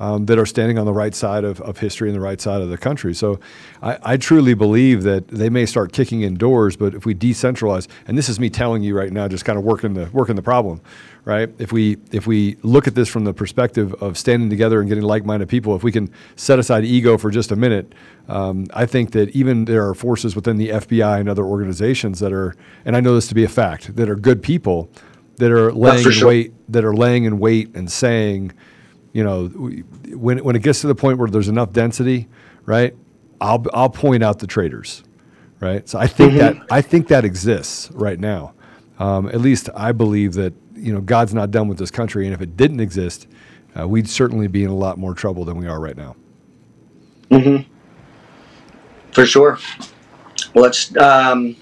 um, 0.00 0.26
that 0.26 0.38
are 0.38 0.46
standing 0.46 0.78
on 0.78 0.86
the 0.86 0.92
right 0.92 1.14
side 1.14 1.44
of, 1.44 1.60
of 1.60 1.78
history 1.78 2.08
and 2.08 2.16
the 2.16 2.20
right 2.20 2.40
side 2.40 2.60
of 2.60 2.68
the 2.68 2.76
country. 2.76 3.14
So 3.14 3.38
I, 3.82 3.98
I, 4.02 4.16
truly 4.16 4.54
believe 4.54 5.02
that 5.04 5.28
they 5.28 5.48
may 5.48 5.66
start 5.66 5.92
kicking 5.92 6.22
in 6.22 6.34
doors, 6.34 6.76
but 6.76 6.94
if 6.94 7.06
we 7.06 7.14
decentralize, 7.14 7.86
and 8.06 8.18
this 8.18 8.28
is 8.28 8.40
me 8.40 8.50
telling 8.50 8.82
you 8.82 8.96
right 8.96 9.12
now, 9.12 9.28
just 9.28 9.44
kind 9.44 9.58
of 9.58 9.64
working 9.64 9.94
the 9.94 10.10
working 10.12 10.36
the 10.36 10.42
problem, 10.42 10.80
right? 11.24 11.50
If 11.58 11.72
we 11.72 11.98
if 12.10 12.26
we 12.26 12.56
look 12.62 12.86
at 12.86 12.94
this 12.94 13.08
from 13.08 13.24
the 13.24 13.32
perspective 13.32 13.94
of 14.02 14.18
standing 14.18 14.50
together 14.50 14.80
and 14.80 14.88
getting 14.88 15.04
like-minded 15.04 15.48
people, 15.48 15.76
if 15.76 15.82
we 15.82 15.92
can 15.92 16.10
set 16.36 16.58
aside 16.58 16.84
ego 16.84 17.16
for 17.16 17.30
just 17.30 17.52
a 17.52 17.56
minute, 17.56 17.92
um, 18.28 18.66
I 18.72 18.86
think 18.86 19.12
that 19.12 19.30
even 19.30 19.64
there 19.66 19.88
are 19.88 19.94
forces 19.94 20.34
within 20.34 20.56
the 20.56 20.70
FBI 20.70 21.20
and 21.20 21.28
other 21.28 21.44
organizations 21.44 22.20
that 22.20 22.32
are, 22.32 22.54
and 22.84 22.96
I 22.96 23.00
know 23.00 23.14
this 23.14 23.28
to 23.28 23.34
be 23.34 23.44
a 23.44 23.48
fact, 23.48 23.94
that 23.96 24.08
are 24.08 24.16
good 24.16 24.42
people 24.42 24.90
that 25.36 25.50
are 25.50 25.72
laying 25.72 26.04
in 26.04 26.12
sure. 26.12 26.28
wait, 26.28 26.52
that 26.68 26.84
are 26.84 26.94
laying 26.94 27.24
in 27.24 27.38
wait 27.38 27.74
and 27.74 27.90
saying 27.90 28.52
you 29.14 29.22
know, 29.22 29.46
when 29.46 30.38
when 30.44 30.56
it 30.56 30.62
gets 30.62 30.82
to 30.82 30.88
the 30.88 30.94
point 30.94 31.18
where 31.18 31.30
there's 31.30 31.48
enough 31.48 31.72
density, 31.72 32.28
right? 32.66 32.94
I'll 33.40 33.64
I'll 33.72 33.88
point 33.88 34.24
out 34.24 34.40
the 34.40 34.46
traitors, 34.46 35.04
right? 35.60 35.88
So 35.88 35.98
I 35.98 36.08
think 36.08 36.32
mm-hmm. 36.32 36.58
that 36.58 36.66
I 36.70 36.82
think 36.82 37.08
that 37.08 37.24
exists 37.24 37.90
right 37.92 38.18
now. 38.18 38.54
Um, 38.98 39.28
at 39.28 39.40
least 39.40 39.70
I 39.74 39.92
believe 39.92 40.34
that 40.34 40.52
you 40.74 40.92
know 40.92 41.00
God's 41.00 41.32
not 41.32 41.52
done 41.52 41.68
with 41.68 41.78
this 41.78 41.92
country, 41.92 42.26
and 42.26 42.34
if 42.34 42.42
it 42.42 42.56
didn't 42.56 42.80
exist, 42.80 43.28
uh, 43.78 43.86
we'd 43.86 44.08
certainly 44.08 44.48
be 44.48 44.64
in 44.64 44.70
a 44.70 44.76
lot 44.76 44.98
more 44.98 45.14
trouble 45.14 45.44
than 45.44 45.56
we 45.58 45.68
are 45.68 45.80
right 45.80 45.96
now. 45.96 46.16
Mm-hmm. 47.30 47.70
For 49.12 49.24
sure. 49.24 49.58
Well, 50.54 50.64
let's. 50.64 50.94
Um, 50.96 51.56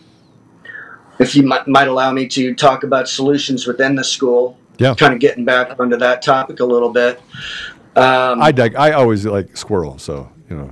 if 1.18 1.36
you 1.36 1.42
might, 1.42 1.68
might 1.68 1.86
allow 1.86 2.12
me 2.12 2.26
to 2.28 2.54
talk 2.54 2.82
about 2.82 3.08
solutions 3.08 3.66
within 3.66 3.94
the 3.94 4.02
school, 4.02 4.58
yeah. 4.82 4.94
Kind 4.94 5.14
of 5.14 5.20
getting 5.20 5.44
back 5.44 5.78
onto 5.78 5.96
that 5.96 6.22
topic 6.22 6.60
a 6.60 6.64
little 6.64 6.90
bit. 6.90 7.20
Um, 7.94 8.40
I 8.40 8.52
dig, 8.52 8.74
I 8.74 8.92
always 8.92 9.26
like 9.26 9.56
squirrel, 9.56 9.98
so 9.98 10.30
you 10.48 10.56
know, 10.56 10.70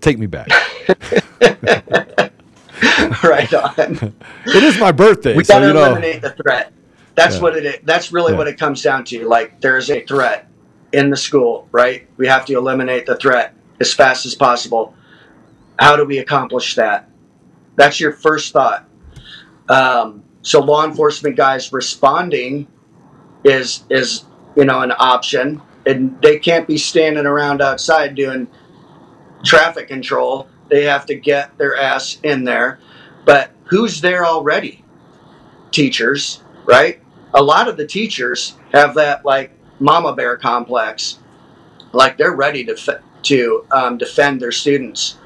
take 0.00 0.18
me 0.18 0.26
back. 0.26 0.48
right 3.24 3.52
on. 3.54 4.14
It 4.46 4.64
is 4.64 4.78
my 4.78 4.90
birthday. 4.90 5.36
We 5.36 5.44
so, 5.44 5.54
gotta 5.54 5.66
you 5.68 5.72
know. 5.74 5.84
eliminate 5.84 6.22
the 6.22 6.30
threat. 6.30 6.72
That's 7.14 7.36
yeah. 7.36 7.42
what 7.42 7.56
it 7.56 7.64
is. 7.64 7.76
That's 7.84 8.12
really 8.12 8.32
yeah. 8.32 8.38
what 8.38 8.48
it 8.48 8.58
comes 8.58 8.82
down 8.82 9.04
to. 9.06 9.26
Like 9.26 9.60
there's 9.60 9.90
a 9.90 10.00
threat 10.04 10.48
in 10.92 11.10
the 11.10 11.16
school, 11.16 11.68
right? 11.72 12.08
We 12.16 12.26
have 12.26 12.44
to 12.46 12.54
eliminate 12.54 13.06
the 13.06 13.16
threat 13.16 13.54
as 13.80 13.92
fast 13.92 14.26
as 14.26 14.34
possible. 14.34 14.94
How 15.78 15.96
do 15.96 16.04
we 16.04 16.18
accomplish 16.18 16.74
that? 16.76 17.08
That's 17.76 18.00
your 18.00 18.12
first 18.12 18.52
thought. 18.52 18.88
Um, 19.68 20.24
so 20.42 20.60
law 20.60 20.84
enforcement 20.84 21.36
guys 21.36 21.72
responding 21.72 22.66
is 23.44 23.84
is 23.90 24.24
you 24.56 24.64
know 24.64 24.80
an 24.80 24.92
option, 24.98 25.62
and 25.86 26.20
they 26.22 26.38
can't 26.38 26.66
be 26.66 26.78
standing 26.78 27.26
around 27.26 27.62
outside 27.62 28.14
doing 28.14 28.48
traffic 29.44 29.88
control. 29.88 30.48
They 30.68 30.84
have 30.84 31.06
to 31.06 31.14
get 31.14 31.56
their 31.58 31.76
ass 31.76 32.18
in 32.22 32.44
there. 32.44 32.78
But 33.24 33.50
who's 33.64 34.00
there 34.00 34.24
already? 34.24 34.84
Teachers, 35.70 36.42
right? 36.64 37.00
A 37.34 37.42
lot 37.42 37.68
of 37.68 37.76
the 37.76 37.86
teachers 37.86 38.56
have 38.72 38.94
that 38.94 39.24
like 39.24 39.52
mama 39.78 40.14
bear 40.14 40.36
complex. 40.36 41.18
Like 41.92 42.16
they're 42.16 42.34
ready 42.34 42.64
to 42.64 43.02
to 43.22 43.66
um, 43.70 43.98
defend 43.98 44.40
their 44.40 44.52
students. 44.52 45.16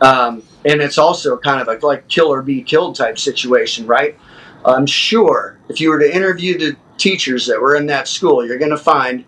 Um, 0.00 0.42
and 0.64 0.80
it's 0.80 0.98
also 0.98 1.36
kind 1.38 1.60
of 1.60 1.68
a 1.68 1.86
like 1.86 2.08
kill 2.08 2.32
or 2.32 2.42
be 2.42 2.62
killed 2.62 2.96
type 2.96 3.18
situation, 3.18 3.86
right? 3.86 4.18
I'm 4.64 4.86
sure 4.86 5.58
if 5.68 5.80
you 5.80 5.90
were 5.90 5.98
to 5.98 6.14
interview 6.14 6.58
the 6.58 6.76
teachers 6.96 7.46
that 7.46 7.60
were 7.60 7.76
in 7.76 7.86
that 7.86 8.08
school, 8.08 8.46
you're 8.46 8.58
going 8.58 8.70
to 8.70 8.76
find 8.76 9.24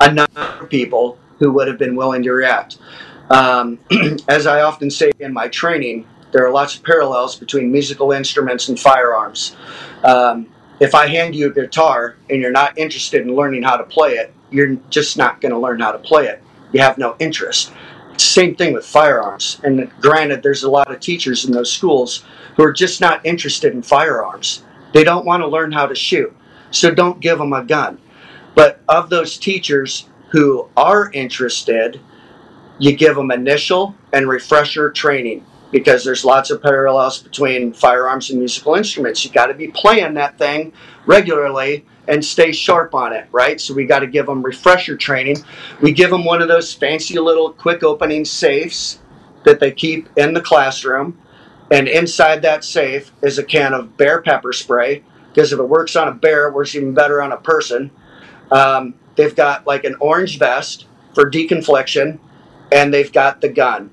a 0.00 0.12
number 0.12 0.40
of 0.40 0.68
people 0.68 1.18
who 1.38 1.50
would 1.52 1.68
have 1.68 1.78
been 1.78 1.96
willing 1.96 2.22
to 2.22 2.32
react. 2.32 2.78
Um, 3.30 3.78
as 4.28 4.46
I 4.46 4.62
often 4.62 4.90
say 4.90 5.12
in 5.20 5.32
my 5.32 5.48
training, 5.48 6.06
there 6.32 6.46
are 6.46 6.52
lots 6.52 6.76
of 6.76 6.84
parallels 6.84 7.36
between 7.36 7.72
musical 7.72 8.12
instruments 8.12 8.68
and 8.68 8.78
firearms. 8.78 9.56
Um, 10.04 10.46
if 10.80 10.94
I 10.94 11.06
hand 11.06 11.34
you 11.34 11.48
a 11.48 11.52
guitar 11.52 12.16
and 12.28 12.40
you're 12.40 12.50
not 12.50 12.78
interested 12.78 13.22
in 13.22 13.34
learning 13.34 13.62
how 13.62 13.76
to 13.76 13.84
play 13.84 14.12
it, 14.12 14.32
you're 14.50 14.76
just 14.90 15.16
not 15.16 15.40
going 15.40 15.52
to 15.52 15.58
learn 15.58 15.80
how 15.80 15.92
to 15.92 15.98
play 15.98 16.26
it. 16.26 16.42
You 16.72 16.80
have 16.80 16.98
no 16.98 17.16
interest. 17.18 17.72
Same 18.16 18.54
thing 18.54 18.72
with 18.72 18.84
firearms. 18.84 19.60
And 19.64 19.90
granted, 20.00 20.42
there's 20.42 20.62
a 20.62 20.70
lot 20.70 20.90
of 20.90 21.00
teachers 21.00 21.44
in 21.44 21.52
those 21.52 21.72
schools 21.72 22.24
who 22.56 22.64
are 22.64 22.72
just 22.72 23.00
not 23.00 23.24
interested 23.24 23.72
in 23.72 23.82
firearms. 23.82 24.64
They 24.92 25.04
don't 25.04 25.24
want 25.24 25.42
to 25.42 25.48
learn 25.48 25.72
how 25.72 25.86
to 25.86 25.94
shoot. 25.94 26.34
So 26.70 26.92
don't 26.92 27.20
give 27.20 27.38
them 27.38 27.52
a 27.52 27.64
gun. 27.64 27.98
But 28.54 28.80
of 28.88 29.10
those 29.10 29.38
teachers 29.38 30.08
who 30.30 30.68
are 30.76 31.10
interested, 31.12 32.00
you 32.78 32.96
give 32.96 33.16
them 33.16 33.30
initial 33.30 33.94
and 34.12 34.28
refresher 34.28 34.90
training 34.90 35.44
because 35.70 36.04
there's 36.04 36.24
lots 36.24 36.50
of 36.50 36.62
parallels 36.62 37.18
between 37.18 37.72
firearms 37.72 38.30
and 38.30 38.38
musical 38.38 38.74
instruments. 38.74 39.24
You 39.24 39.30
got 39.30 39.46
to 39.46 39.54
be 39.54 39.68
playing 39.68 40.14
that 40.14 40.38
thing 40.38 40.72
regularly 41.06 41.84
and 42.08 42.24
stay 42.24 42.50
sharp 42.50 42.94
on 42.94 43.12
it, 43.12 43.28
right? 43.30 43.60
So 43.60 43.72
we 43.72 43.84
got 43.84 44.00
to 44.00 44.06
give 44.06 44.26
them 44.26 44.42
refresher 44.42 44.96
training. 44.96 45.38
We 45.80 45.92
give 45.92 46.10
them 46.10 46.24
one 46.24 46.42
of 46.42 46.48
those 46.48 46.74
fancy 46.74 47.18
little 47.18 47.52
quick 47.52 47.84
opening 47.84 48.24
safes 48.24 48.98
that 49.44 49.60
they 49.60 49.70
keep 49.70 50.08
in 50.16 50.34
the 50.34 50.40
classroom. 50.40 51.18
And 51.70 51.86
inside 51.86 52.42
that 52.42 52.64
safe 52.64 53.12
is 53.22 53.38
a 53.38 53.44
can 53.44 53.72
of 53.72 53.96
bear 53.96 54.20
pepper 54.22 54.52
spray 54.52 55.04
because 55.32 55.52
if 55.52 55.58
it 55.58 55.64
works 55.64 55.96
on 55.96 56.08
a 56.08 56.12
bear, 56.12 56.48
it 56.48 56.54
works 56.54 56.74
even 56.74 56.94
better 56.94 57.22
on 57.22 57.32
a 57.32 57.36
person. 57.36 57.90
Um, 58.50 58.94
they've 59.16 59.34
got 59.34 59.66
like 59.66 59.84
an 59.84 59.96
orange 60.00 60.38
vest 60.38 60.86
for 61.14 61.30
deconfliction, 61.30 62.18
and 62.72 62.92
they've 62.92 63.12
got 63.12 63.40
the 63.40 63.48
gun 63.48 63.90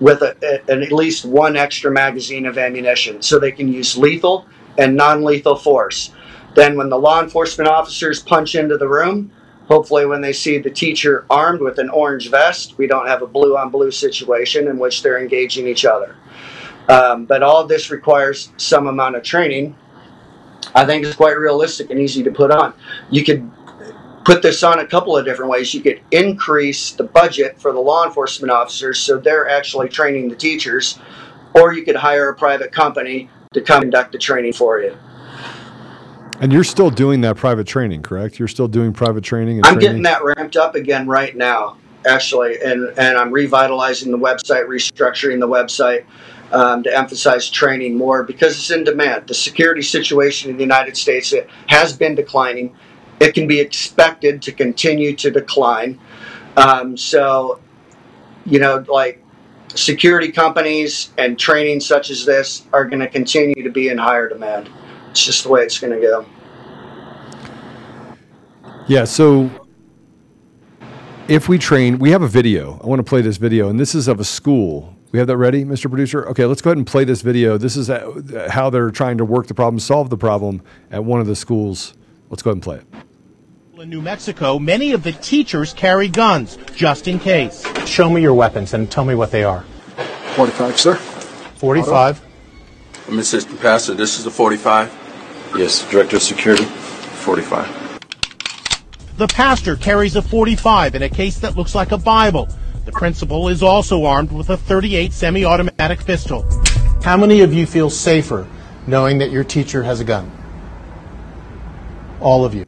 with 0.00 0.22
a, 0.22 0.36
a, 0.68 0.72
at 0.72 0.92
least 0.92 1.24
one 1.24 1.56
extra 1.56 1.90
magazine 1.90 2.46
of 2.46 2.58
ammunition 2.58 3.22
so 3.22 3.38
they 3.38 3.52
can 3.52 3.72
use 3.72 3.96
lethal 3.96 4.46
and 4.78 4.96
non 4.96 5.24
lethal 5.24 5.56
force. 5.56 6.10
Then, 6.54 6.76
when 6.76 6.88
the 6.88 6.98
law 6.98 7.20
enforcement 7.22 7.68
officers 7.68 8.22
punch 8.22 8.54
into 8.54 8.76
the 8.76 8.88
room, 8.88 9.32
hopefully, 9.68 10.06
when 10.06 10.20
they 10.20 10.32
see 10.32 10.58
the 10.58 10.70
teacher 10.70 11.24
armed 11.30 11.60
with 11.60 11.78
an 11.78 11.90
orange 11.90 12.30
vest, 12.30 12.78
we 12.78 12.86
don't 12.86 13.06
have 13.06 13.22
a 13.22 13.26
blue 13.26 13.56
on 13.56 13.70
blue 13.70 13.90
situation 13.90 14.68
in 14.68 14.78
which 14.78 15.02
they're 15.02 15.18
engaging 15.18 15.66
each 15.66 15.84
other. 15.84 16.16
Um, 16.88 17.24
but 17.24 17.42
all 17.42 17.66
this 17.66 17.90
requires 17.90 18.52
some 18.56 18.86
amount 18.86 19.16
of 19.16 19.22
training. 19.22 19.74
I 20.74 20.84
think 20.84 21.04
it's 21.04 21.16
quite 21.16 21.36
realistic 21.36 21.90
and 21.90 21.98
easy 21.98 22.22
to 22.22 22.30
put 22.30 22.50
on. 22.50 22.74
You 23.10 23.24
could 23.24 23.50
put 24.24 24.42
this 24.42 24.62
on 24.62 24.80
a 24.80 24.86
couple 24.86 25.16
of 25.16 25.24
different 25.24 25.50
ways. 25.50 25.74
You 25.74 25.82
could 25.82 26.00
increase 26.10 26.92
the 26.92 27.04
budget 27.04 27.60
for 27.60 27.72
the 27.72 27.80
law 27.80 28.04
enforcement 28.04 28.50
officers 28.50 28.98
so 28.98 29.18
they're 29.18 29.48
actually 29.48 29.88
training 29.88 30.28
the 30.28 30.36
teachers, 30.36 30.98
or 31.54 31.72
you 31.72 31.84
could 31.84 31.96
hire 31.96 32.30
a 32.30 32.34
private 32.34 32.72
company 32.72 33.28
to 33.52 33.60
come 33.60 33.82
conduct 33.82 34.12
the 34.12 34.18
training 34.18 34.52
for 34.52 34.80
you. 34.80 34.96
And 36.40 36.52
you're 36.52 36.64
still 36.64 36.90
doing 36.90 37.20
that 37.20 37.36
private 37.36 37.66
training, 37.66 38.02
correct? 38.02 38.38
You're 38.38 38.48
still 38.48 38.68
doing 38.68 38.92
private 38.92 39.22
training. 39.22 39.58
I'm 39.58 39.74
training? 39.74 39.80
getting 39.80 40.02
that 40.02 40.24
ramped 40.24 40.56
up 40.56 40.74
again 40.74 41.06
right 41.06 41.36
now, 41.36 41.76
actually, 42.06 42.60
and 42.60 42.92
and 42.98 43.16
I'm 43.16 43.30
revitalizing 43.30 44.10
the 44.10 44.18
website, 44.18 44.66
restructuring 44.66 45.38
the 45.38 45.48
website. 45.48 46.04
Um, 46.52 46.84
to 46.84 46.96
emphasize 46.96 47.50
training 47.50 47.96
more 47.96 48.22
because 48.22 48.52
it's 48.52 48.70
in 48.70 48.84
demand. 48.84 49.26
The 49.26 49.34
security 49.34 49.82
situation 49.82 50.50
in 50.50 50.56
the 50.56 50.62
United 50.62 50.96
States 50.96 51.32
it 51.32 51.48
has 51.66 51.96
been 51.96 52.14
declining 52.14 52.76
it 53.20 53.34
can 53.34 53.46
be 53.46 53.60
expected 53.60 54.42
to 54.42 54.52
continue 54.52 55.14
to 55.16 55.30
decline. 55.30 55.98
Um, 56.56 56.96
so, 56.96 57.60
you 58.44 58.58
know, 58.58 58.84
like 58.88 59.22
security 59.74 60.30
companies 60.30 61.12
and 61.18 61.38
training 61.38 61.80
such 61.80 62.10
as 62.10 62.24
this 62.24 62.66
are 62.72 62.84
going 62.84 63.00
to 63.00 63.08
continue 63.08 63.62
to 63.62 63.70
be 63.70 63.88
in 63.88 63.98
higher 63.98 64.28
demand. 64.28 64.70
It's 65.10 65.24
just 65.24 65.44
the 65.44 65.48
way 65.48 65.62
it's 65.62 65.78
going 65.78 65.92
to 65.92 66.00
go. 66.00 66.26
Yeah. 68.86 69.04
So, 69.04 69.50
if 71.28 71.48
we 71.48 71.58
train, 71.58 71.98
we 71.98 72.10
have 72.10 72.22
a 72.22 72.28
video. 72.28 72.78
I 72.82 72.86
want 72.86 72.98
to 72.98 73.04
play 73.04 73.22
this 73.22 73.38
video, 73.38 73.68
and 73.68 73.80
this 73.80 73.94
is 73.94 74.08
of 74.08 74.20
a 74.20 74.24
school. 74.24 74.94
We 75.14 75.18
have 75.18 75.28
that 75.28 75.36
ready, 75.36 75.64
Mr. 75.64 75.88
Producer? 75.88 76.26
Okay, 76.30 76.44
let's 76.44 76.60
go 76.60 76.70
ahead 76.70 76.76
and 76.76 76.84
play 76.84 77.04
this 77.04 77.22
video. 77.22 77.56
This 77.56 77.76
is 77.76 77.88
uh, 77.88 78.48
how 78.50 78.68
they're 78.68 78.90
trying 78.90 79.18
to 79.18 79.24
work 79.24 79.46
the 79.46 79.54
problem, 79.54 79.78
solve 79.78 80.10
the 80.10 80.16
problem 80.16 80.60
at 80.90 81.04
one 81.04 81.20
of 81.20 81.28
the 81.28 81.36
schools. 81.36 81.94
Let's 82.30 82.42
go 82.42 82.50
ahead 82.50 82.56
and 82.56 82.62
play 82.64 82.78
it. 82.78 83.80
In 83.80 83.90
New 83.90 84.02
Mexico, 84.02 84.58
many 84.58 84.90
of 84.90 85.04
the 85.04 85.12
teachers 85.12 85.72
carry 85.72 86.08
guns 86.08 86.58
just 86.74 87.06
in 87.06 87.20
case. 87.20 87.64
Show 87.86 88.10
me 88.10 88.22
your 88.22 88.34
weapons 88.34 88.74
and 88.74 88.90
tell 88.90 89.04
me 89.04 89.14
what 89.14 89.30
they 89.30 89.44
are. 89.44 89.60
45, 90.34 90.80
sir. 90.80 90.96
45. 90.96 92.20
I'm 93.06 93.18
assistant 93.20 93.60
pastor. 93.60 93.94
This 93.94 94.18
is 94.18 94.24
the 94.24 94.32
45. 94.32 95.52
Yes, 95.56 95.88
director 95.92 96.16
of 96.16 96.22
security. 96.22 96.64
45. 96.64 98.00
The 99.16 99.28
pastor 99.28 99.76
carries 99.76 100.16
a 100.16 100.22
45 100.22 100.96
in 100.96 101.04
a 101.04 101.08
case 101.08 101.38
that 101.38 101.56
looks 101.56 101.76
like 101.76 101.92
a 101.92 101.98
Bible. 101.98 102.48
The 102.84 102.92
principal 102.92 103.48
is 103.48 103.62
also 103.62 104.04
armed 104.04 104.30
with 104.30 104.50
a 104.50 104.56
38 104.56 105.12
semi-automatic 105.12 106.04
pistol. 106.04 106.44
How 107.02 107.16
many 107.16 107.40
of 107.40 107.54
you 107.54 107.66
feel 107.66 107.88
safer 107.88 108.46
knowing 108.86 109.18
that 109.18 109.30
your 109.30 109.42
teacher 109.42 109.82
has 109.82 110.00
a 110.00 110.04
gun? 110.04 110.30
All 112.20 112.44
of 112.44 112.54
you. 112.54 112.66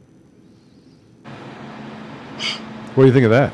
What 2.95 3.03
do 3.03 3.05
you 3.05 3.13
think 3.13 3.25
of 3.25 3.31
that? 3.31 3.53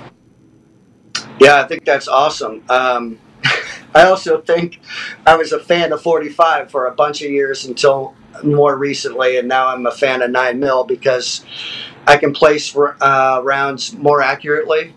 Yeah, 1.39 1.61
I 1.61 1.67
think 1.67 1.83
that's 1.83 2.07
awesome. 2.07 2.63
Um, 2.69 3.19
I 3.95 4.03
also 4.03 4.39
think 4.39 4.79
I 5.25 5.35
was 5.35 5.51
a 5.51 5.59
fan 5.59 5.91
of 5.91 6.01
45 6.01 6.71
for 6.71 6.87
a 6.87 6.95
bunch 6.95 7.21
of 7.21 7.29
years 7.29 7.65
until 7.65 8.15
more 8.41 8.77
recently, 8.77 9.37
and 9.37 9.49
now 9.49 9.67
I'm 9.67 9.85
a 9.85 9.91
fan 9.91 10.21
of 10.21 10.31
9 10.31 10.59
mil 10.59 10.85
because 10.85 11.43
I 12.07 12.15
can 12.15 12.33
place 12.33 12.73
uh, 12.75 13.41
rounds 13.43 13.93
more 13.93 14.21
accurately. 14.21 14.95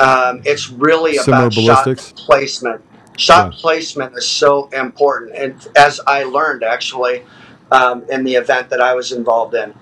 Um, 0.00 0.40
it's 0.46 0.70
really 0.70 1.16
Similar 1.16 1.44
about 1.44 1.54
ballistics. 1.54 2.08
shot 2.08 2.16
placement. 2.16 2.84
Shot 3.18 3.52
yeah. 3.52 3.60
placement 3.60 4.16
is 4.16 4.26
so 4.26 4.68
important, 4.70 5.36
and 5.36 5.68
as 5.76 6.00
I 6.06 6.24
learned 6.24 6.62
actually 6.62 7.22
um, 7.70 8.04
in 8.08 8.24
the 8.24 8.34
event 8.34 8.70
that 8.70 8.80
I 8.80 8.94
was 8.94 9.12
involved 9.12 9.54
in. 9.54 9.74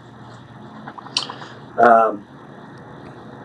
Um, 1.78 2.26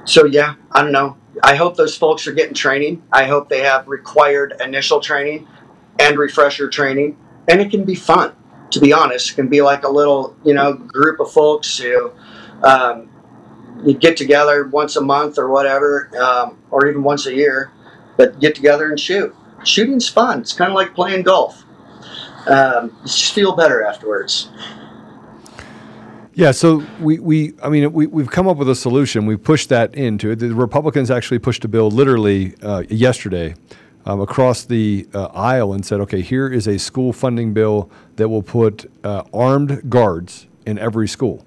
so 0.06 0.26
yeah, 0.26 0.56
I 0.72 0.82
don't 0.82 0.92
know. 0.92 1.18
I 1.44 1.56
hope 1.56 1.78
those 1.78 1.96
folks 1.96 2.26
are 2.26 2.32
getting 2.32 2.56
training. 2.56 3.04
I 3.12 3.26
hope 3.26 3.50
they 3.50 3.62
have 3.62 3.88
required 3.88 4.56
initial 4.60 5.00
training 5.00 5.48
and 6.00 6.18
refresher 6.18 6.70
training, 6.70 7.18
and 7.48 7.62
it 7.62 7.70
can 7.70 7.84
be 7.84 7.96
fun. 7.96 8.34
To 8.72 8.80
be 8.80 8.92
honest, 8.92 9.32
it 9.32 9.36
can 9.36 9.48
be 9.48 9.62
like 9.62 9.84
a 9.84 9.90
little 9.90 10.36
you 10.44 10.56
know 10.56 10.74
group 10.74 11.20
of 11.20 11.32
folks 11.32 11.78
who 11.78 12.12
um, 12.64 13.10
you 13.86 13.94
get 13.94 14.18
together 14.18 14.68
once 14.68 14.96
a 14.96 15.02
month 15.02 15.38
or 15.38 15.50
whatever, 15.50 16.10
um, 16.18 16.58
or 16.72 16.88
even 16.88 17.04
once 17.04 17.26
a 17.26 17.34
year, 17.34 17.72
but 18.18 18.40
get 18.40 18.56
together 18.56 18.90
and 18.90 19.00
shoot. 19.00 19.36
Shooting's 19.64 20.10
fun. 20.10 20.42
It's 20.42 20.54
kind 20.54 20.70
of 20.70 20.76
like 20.76 20.94
playing 20.94 21.24
golf. 21.24 21.64
Um, 22.48 22.96
you 23.02 23.08
just 23.08 23.34
feel 23.34 23.56
better 23.56 23.84
afterwards. 23.84 24.50
Yeah, 26.36 26.52
so 26.52 26.84
we, 27.00 27.20
we 27.20 27.54
I 27.64 27.70
mean, 27.70 27.94
we, 27.94 28.08
we've 28.08 28.30
come 28.30 28.48
up 28.48 28.58
with 28.58 28.68
a 28.68 28.76
solution. 28.76 29.26
We 29.26 29.38
pushed 29.38 29.70
that 29.70 29.94
into 29.94 30.32
it. 30.32 30.38
The 30.40 30.54
Republicans 30.54 31.12
actually 31.12 31.40
pushed 31.40 31.64
a 31.64 31.68
bill 31.68 31.92
literally 31.92 32.56
uh, 32.62 32.84
yesterday 32.90 33.56
um, 34.06 34.20
across 34.20 34.66
the 34.66 35.08
uh, 35.14 35.26
aisle 35.26 35.74
and 35.74 35.86
said, 35.86 36.00
okay, 36.02 36.22
here 36.22 36.48
is 36.52 36.68
a 36.68 36.80
school 36.80 37.14
funding 37.14 37.54
bill 37.54 37.90
that 38.16 38.30
will 38.30 38.42
put 38.42 38.90
uh, 39.04 39.24
armed 39.32 39.90
guards 39.90 40.48
in 40.66 40.80
every 40.80 41.08
school, 41.08 41.46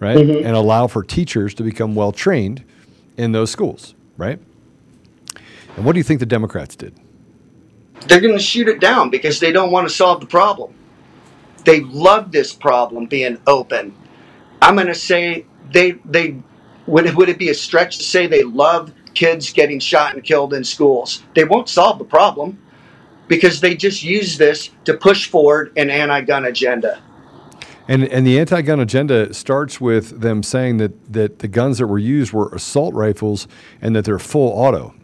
right? 0.00 0.16
Mm-hmm. 0.16 0.46
And 0.46 0.56
allow 0.56 0.86
for 0.86 1.02
teachers 1.02 1.54
to 1.54 1.62
become 1.62 1.94
well 1.94 2.12
trained 2.12 2.64
in 3.16 3.32
those 3.32 3.50
schools, 3.50 3.94
right? 4.16 4.38
And 5.76 5.84
what 5.84 5.92
do 5.92 5.98
you 5.98 6.04
think 6.04 6.20
the 6.20 6.26
Democrats 6.26 6.76
did? 6.76 6.94
They're 8.06 8.20
going 8.20 8.36
to 8.36 8.42
shoot 8.42 8.68
it 8.68 8.80
down 8.80 9.10
because 9.10 9.40
they 9.40 9.52
don't 9.52 9.70
want 9.70 9.88
to 9.88 9.94
solve 9.94 10.20
the 10.20 10.26
problem. 10.26 10.74
They 11.64 11.80
love 11.80 12.32
this 12.32 12.52
problem 12.52 13.06
being 13.06 13.40
open 13.46 13.94
I'm 14.60 14.74
going 14.74 14.88
to 14.88 14.94
say 14.94 15.46
they 15.72 15.92
they 16.04 16.40
would 16.86 17.06
it, 17.06 17.14
would 17.14 17.28
it 17.28 17.38
be 17.38 17.50
a 17.50 17.54
stretch 17.54 17.98
to 17.98 18.04
say 18.04 18.26
they 18.26 18.42
love 18.42 18.92
kids 19.14 19.52
getting 19.52 19.78
shot 19.78 20.14
and 20.14 20.24
killed 20.24 20.54
in 20.54 20.64
schools? 20.64 21.22
They 21.34 21.44
won't 21.44 21.68
solve 21.68 21.98
the 21.98 22.04
problem 22.04 22.58
because 23.28 23.60
they 23.60 23.74
just 23.74 24.02
use 24.02 24.38
this 24.38 24.70
to 24.84 24.94
push 24.94 25.28
forward 25.28 25.72
an 25.76 25.90
anti-gun 25.90 26.46
agenda. 26.46 27.00
And 27.88 28.04
and 28.04 28.26
the 28.26 28.38
anti-gun 28.38 28.80
agenda 28.80 29.32
starts 29.32 29.80
with 29.80 30.20
them 30.20 30.42
saying 30.42 30.76
that 30.76 31.12
that 31.12 31.38
the 31.38 31.48
guns 31.48 31.78
that 31.78 31.86
were 31.86 31.98
used 31.98 32.32
were 32.32 32.50
assault 32.50 32.94
rifles 32.94 33.48
and 33.80 33.96
that 33.96 34.04
they're 34.04 34.18
full 34.18 34.50
auto, 34.50 34.94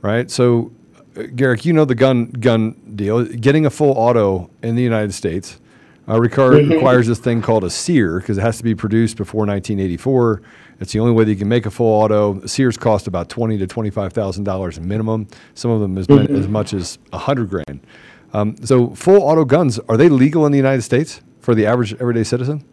right? 0.00 0.30
So, 0.30 0.72
uh, 1.16 1.24
Garrick, 1.36 1.66
you 1.66 1.74
know 1.74 1.84
the 1.84 1.94
gun 1.94 2.26
gun 2.30 2.72
deal. 2.94 3.24
Getting 3.26 3.66
a 3.66 3.70
full 3.70 3.92
auto 3.92 4.50
in 4.62 4.76
the 4.76 4.82
United 4.82 5.12
States 5.12 5.60
uh, 6.08 6.14
mm-hmm. 6.14 6.72
requires 6.72 7.06
this 7.06 7.18
thing 7.18 7.42
called 7.42 7.64
a 7.64 7.70
sear 7.70 8.18
because 8.18 8.38
it 8.38 8.40
has 8.40 8.56
to 8.56 8.64
be 8.64 8.74
produced 8.74 9.18
before 9.18 9.40
1984. 9.40 10.42
It's 10.80 10.92
the 10.92 11.00
only 11.00 11.12
way 11.12 11.24
that 11.24 11.30
you 11.30 11.36
can 11.36 11.48
make 11.48 11.66
a 11.66 11.70
full 11.70 12.02
auto. 12.02 12.44
Sears 12.46 12.78
cost 12.78 13.06
about 13.06 13.28
twenty 13.28 13.58
to 13.58 13.66
twenty-five 13.66 14.14
thousand 14.14 14.44
dollars 14.44 14.80
minimum. 14.80 15.28
Some 15.52 15.70
of 15.70 15.82
them 15.82 15.98
as, 15.98 16.06
mm-hmm. 16.06 16.34
as 16.34 16.48
much 16.48 16.72
as 16.72 16.98
a 17.12 17.18
hundred 17.18 17.50
grand. 17.50 17.86
Um, 18.32 18.56
so, 18.64 18.94
full 18.94 19.20
auto 19.20 19.44
guns 19.44 19.78
are 19.80 19.98
they 19.98 20.08
legal 20.08 20.46
in 20.46 20.52
the 20.52 20.58
United 20.58 20.82
States? 20.82 21.20
For 21.42 21.54
the 21.54 21.66
average 21.66 21.92
everyday 21.94 22.24
citizen? 22.24 22.64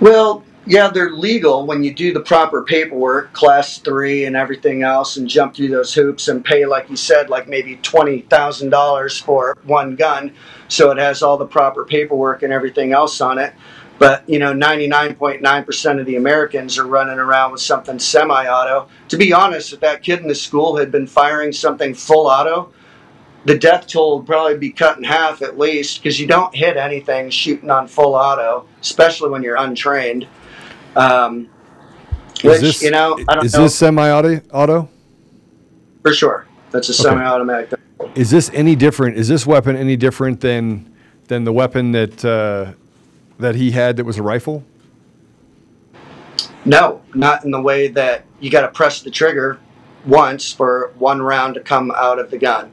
Well, 0.00 0.44
yeah, 0.66 0.88
they're 0.88 1.10
legal 1.10 1.66
when 1.66 1.84
you 1.84 1.94
do 1.94 2.12
the 2.12 2.20
proper 2.20 2.62
paperwork, 2.62 3.32
class 3.32 3.78
three 3.78 4.24
and 4.24 4.34
everything 4.34 4.82
else, 4.82 5.16
and 5.16 5.28
jump 5.28 5.54
through 5.54 5.68
those 5.68 5.94
hoops 5.94 6.28
and 6.28 6.44
pay, 6.44 6.64
like 6.64 6.88
you 6.90 6.96
said, 6.96 7.28
like 7.28 7.48
maybe 7.48 7.76
$20,000 7.76 9.22
for 9.22 9.56
one 9.64 9.94
gun. 9.94 10.32
So 10.68 10.90
it 10.90 10.98
has 10.98 11.22
all 11.22 11.36
the 11.36 11.46
proper 11.46 11.84
paperwork 11.84 12.42
and 12.42 12.52
everything 12.52 12.92
else 12.92 13.20
on 13.20 13.38
it. 13.38 13.52
But, 13.98 14.28
you 14.28 14.38
know, 14.38 14.52
99.9% 14.52 16.00
of 16.00 16.06
the 16.06 16.16
Americans 16.16 16.78
are 16.78 16.86
running 16.86 17.18
around 17.18 17.52
with 17.52 17.60
something 17.60 17.98
semi 17.98 18.46
auto. 18.46 18.88
To 19.08 19.16
be 19.16 19.32
honest, 19.32 19.72
if 19.72 19.80
that 19.80 20.02
kid 20.02 20.20
in 20.20 20.26
the 20.26 20.34
school 20.34 20.76
had 20.76 20.90
been 20.90 21.06
firing 21.06 21.52
something 21.52 21.94
full 21.94 22.26
auto, 22.26 22.72
the 23.44 23.58
death 23.58 23.86
toll 23.86 24.18
would 24.18 24.26
probably 24.26 24.56
be 24.56 24.70
cut 24.70 24.96
in 24.96 25.04
half 25.04 25.42
at 25.42 25.58
least 25.58 26.02
because 26.02 26.18
you 26.18 26.26
don't 26.26 26.54
hit 26.54 26.76
anything 26.76 27.30
shooting 27.30 27.70
on 27.70 27.86
full 27.86 28.14
auto, 28.14 28.66
especially 28.80 29.30
when 29.30 29.42
you're 29.42 29.56
untrained. 29.56 30.26
Um, 30.96 31.48
which 32.42 32.60
this, 32.60 32.82
you 32.82 32.90
know, 32.90 33.18
I 33.28 33.34
don't 33.34 33.44
is 33.44 33.54
know. 33.54 33.62
this 33.62 33.74
semi-auto? 33.74 34.40
Auto? 34.52 34.88
For 36.02 36.12
sure, 36.12 36.46
that's 36.70 36.88
a 36.88 36.92
okay. 36.92 37.02
semi-automatic. 37.02 37.78
Is 38.14 38.30
this 38.30 38.50
any 38.52 38.76
different? 38.76 39.16
Is 39.16 39.28
this 39.28 39.46
weapon 39.46 39.76
any 39.76 39.96
different 39.96 40.40
than 40.40 40.94
than 41.28 41.44
the 41.44 41.52
weapon 41.52 41.92
that 41.92 42.24
uh, 42.24 42.72
that 43.38 43.54
he 43.54 43.70
had 43.70 43.96
that 43.96 44.04
was 44.04 44.18
a 44.18 44.22
rifle? 44.22 44.62
No, 46.66 47.02
not 47.14 47.44
in 47.44 47.50
the 47.50 47.60
way 47.60 47.88
that 47.88 48.24
you 48.40 48.50
got 48.50 48.62
to 48.62 48.68
press 48.68 49.02
the 49.02 49.10
trigger 49.10 49.58
once 50.06 50.52
for 50.52 50.92
one 50.98 51.20
round 51.20 51.54
to 51.54 51.60
come 51.60 51.92
out 51.96 52.18
of 52.18 52.30
the 52.30 52.38
gun. 52.38 52.70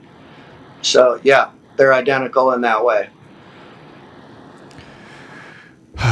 So 0.82 1.20
yeah, 1.24 1.52
they're 1.78 1.94
identical 1.94 2.52
in 2.54 2.62
that 2.62 2.84
way. 2.84 3.10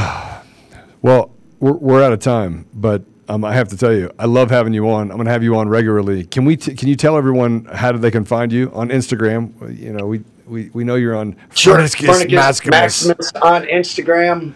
well, 1.01 1.31
we're, 1.59 1.73
we're 1.73 2.03
out 2.03 2.13
of 2.13 2.19
time, 2.19 2.65
but 2.73 3.03
um, 3.27 3.45
I 3.45 3.53
have 3.53 3.67
to 3.69 3.77
tell 3.77 3.93
you, 3.93 4.11
I 4.17 4.25
love 4.25 4.49
having 4.49 4.73
you 4.73 4.89
on. 4.89 5.11
I'm 5.11 5.17
going 5.17 5.25
to 5.25 5.31
have 5.31 5.43
you 5.43 5.55
on 5.55 5.69
regularly. 5.69 6.25
Can 6.25 6.45
we? 6.45 6.57
T- 6.57 6.73
can 6.73 6.87
you 6.87 6.95
tell 6.95 7.15
everyone 7.15 7.65
how 7.65 7.91
they 7.91 8.11
can 8.11 8.25
find 8.25 8.51
you 8.51 8.71
on 8.73 8.89
Instagram? 8.89 9.77
You 9.79 9.93
know, 9.93 10.07
we 10.07 10.23
we, 10.47 10.69
we 10.73 10.83
know 10.83 10.95
you're 10.95 11.15
on 11.15 11.35
sure. 11.53 11.77
Maximus. 11.77 12.65
Maximus 12.65 13.31
on 13.41 13.65
Instagram. 13.65 14.55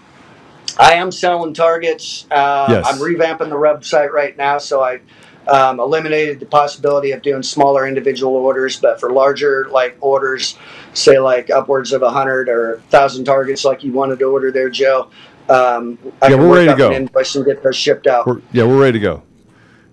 I 0.80 0.96
am 0.96 1.12
selling 1.12 1.54
targets. 1.54 2.26
Uh, 2.32 2.66
yes. 2.68 2.88
I'm 2.88 3.00
revamping 3.00 3.50
the 3.50 3.56
website 3.56 4.10
right 4.10 4.36
now, 4.36 4.58
so 4.58 4.82
I 4.82 5.02
um, 5.48 5.80
eliminated 5.80 6.40
the 6.40 6.46
possibility 6.46 7.12
of 7.12 7.22
doing 7.22 7.44
smaller 7.44 7.88
individual 7.88 8.36
orders, 8.36 8.80
but 8.80 9.00
for 9.00 9.12
larger 9.12 9.68
like 9.70 9.98
orders, 10.02 10.58
say 10.94 11.20
like 11.20 11.50
upwards 11.50 11.92
of 11.92 12.02
a 12.02 12.10
hundred 12.10 12.50
or 12.50 12.82
thousand 12.90 13.26
targets, 13.26 13.66
like 13.66 13.84
you 13.84 13.92
wanted 13.92 14.20
to 14.20 14.26
order 14.26 14.52
there, 14.52 14.70
Joe. 14.70 15.10
Um, 15.50 16.00
I 16.22 16.30
yeah, 16.30 16.36
we're 16.36 16.56
ready 16.56 16.68
to 16.70 16.76
go. 16.76 16.92
invoice 16.92 17.36
and 17.36 17.46
get 17.46 17.62
those 17.62 17.76
shipped 17.76 18.08
out. 18.08 18.26
We're, 18.26 18.42
yeah, 18.54 18.64
we're 18.64 18.80
ready 18.80 19.00
to 19.00 19.04
go, 19.04 19.24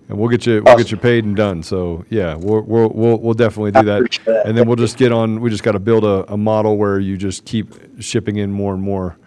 and 0.07 0.17
we'll 0.17 0.29
get 0.29 0.45
you 0.45 0.63
we'll 0.63 0.77
get 0.77 0.91
you 0.91 0.97
paid 0.97 1.25
and 1.25 1.35
done. 1.35 1.61
So 1.63 2.05
yeah, 2.09 2.35
we'll 2.35 2.61
we'll 2.61 2.89
we'll, 2.89 3.17
we'll 3.17 3.33
definitely 3.33 3.71
do 3.71 3.83
that. 3.83 4.19
that. 4.25 4.45
and 4.45 4.57
then 4.57 4.67
we'll 4.67 4.77
just 4.77 4.97
get 4.97 5.11
on. 5.11 5.41
We 5.41 5.49
just 5.49 5.63
got 5.63 5.73
to 5.73 5.79
build 5.79 6.05
a, 6.05 6.31
a 6.31 6.37
model 6.37 6.77
where 6.77 6.99
you 6.99 7.17
just 7.17 7.43
keep 7.43 7.73
shipping 7.99 8.37
in 8.37 8.51
more 8.51 8.73
and 8.73 8.81
more 8.81 9.17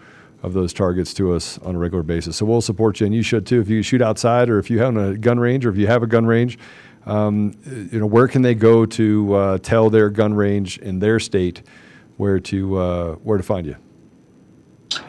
of 0.45 0.53
those 0.53 0.73
targets 0.75 1.15
to 1.15 1.33
us 1.33 1.57
on 1.59 1.75
a 1.75 1.79
regular 1.79 2.03
basis. 2.03 2.37
So 2.37 2.45
we'll 2.45 2.61
support 2.61 3.01
you, 3.01 3.07
and 3.07 3.15
you 3.15 3.23
should 3.23 3.47
too. 3.47 3.63
If 3.63 3.71
you 3.71 3.83
shoot 3.83 4.03
outside, 4.03 4.51
or 4.51 4.59
if 4.59 4.71
you 4.71 4.79
have 4.79 4.95
a 4.97 5.17
gun 5.17 5.41
range, 5.41 5.65
or 5.65 5.71
if 5.71 5.79
you 5.79 5.87
have 5.87 6.03
a 6.03 6.07
gun 6.07 6.27
range, 6.27 6.59
um, 7.07 7.55
you 7.65 7.99
know 7.99 8.05
where 8.07 8.29
can 8.29 8.43
they 8.43 8.55
go 8.55 8.85
to 8.85 9.35
uh, 9.35 9.57
tell 9.59 9.89
their 9.89 10.11
gun 10.11 10.35
range 10.35 10.77
in 10.79 10.99
their 10.99 11.19
state 11.19 11.63
where 12.19 12.39
to 12.41 12.77
uh, 12.77 13.15
where 13.15 13.39
to 13.39 13.45
find 13.45 13.67
you? 13.67 13.77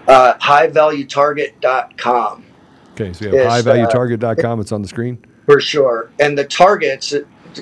Uh, 0.08 0.36
highvaluetarget.com. 0.36 2.46
Okay, 2.94 3.12
so 3.12 3.26
you 3.26 3.36
have 3.36 3.66
highvaluetarget.com. 3.66 4.62
It's 4.62 4.72
on 4.72 4.82
the 4.82 4.88
screen. 4.88 5.18
For 5.46 5.60
sure, 5.60 6.12
and 6.20 6.38
the 6.38 6.46
targets. 6.46 7.14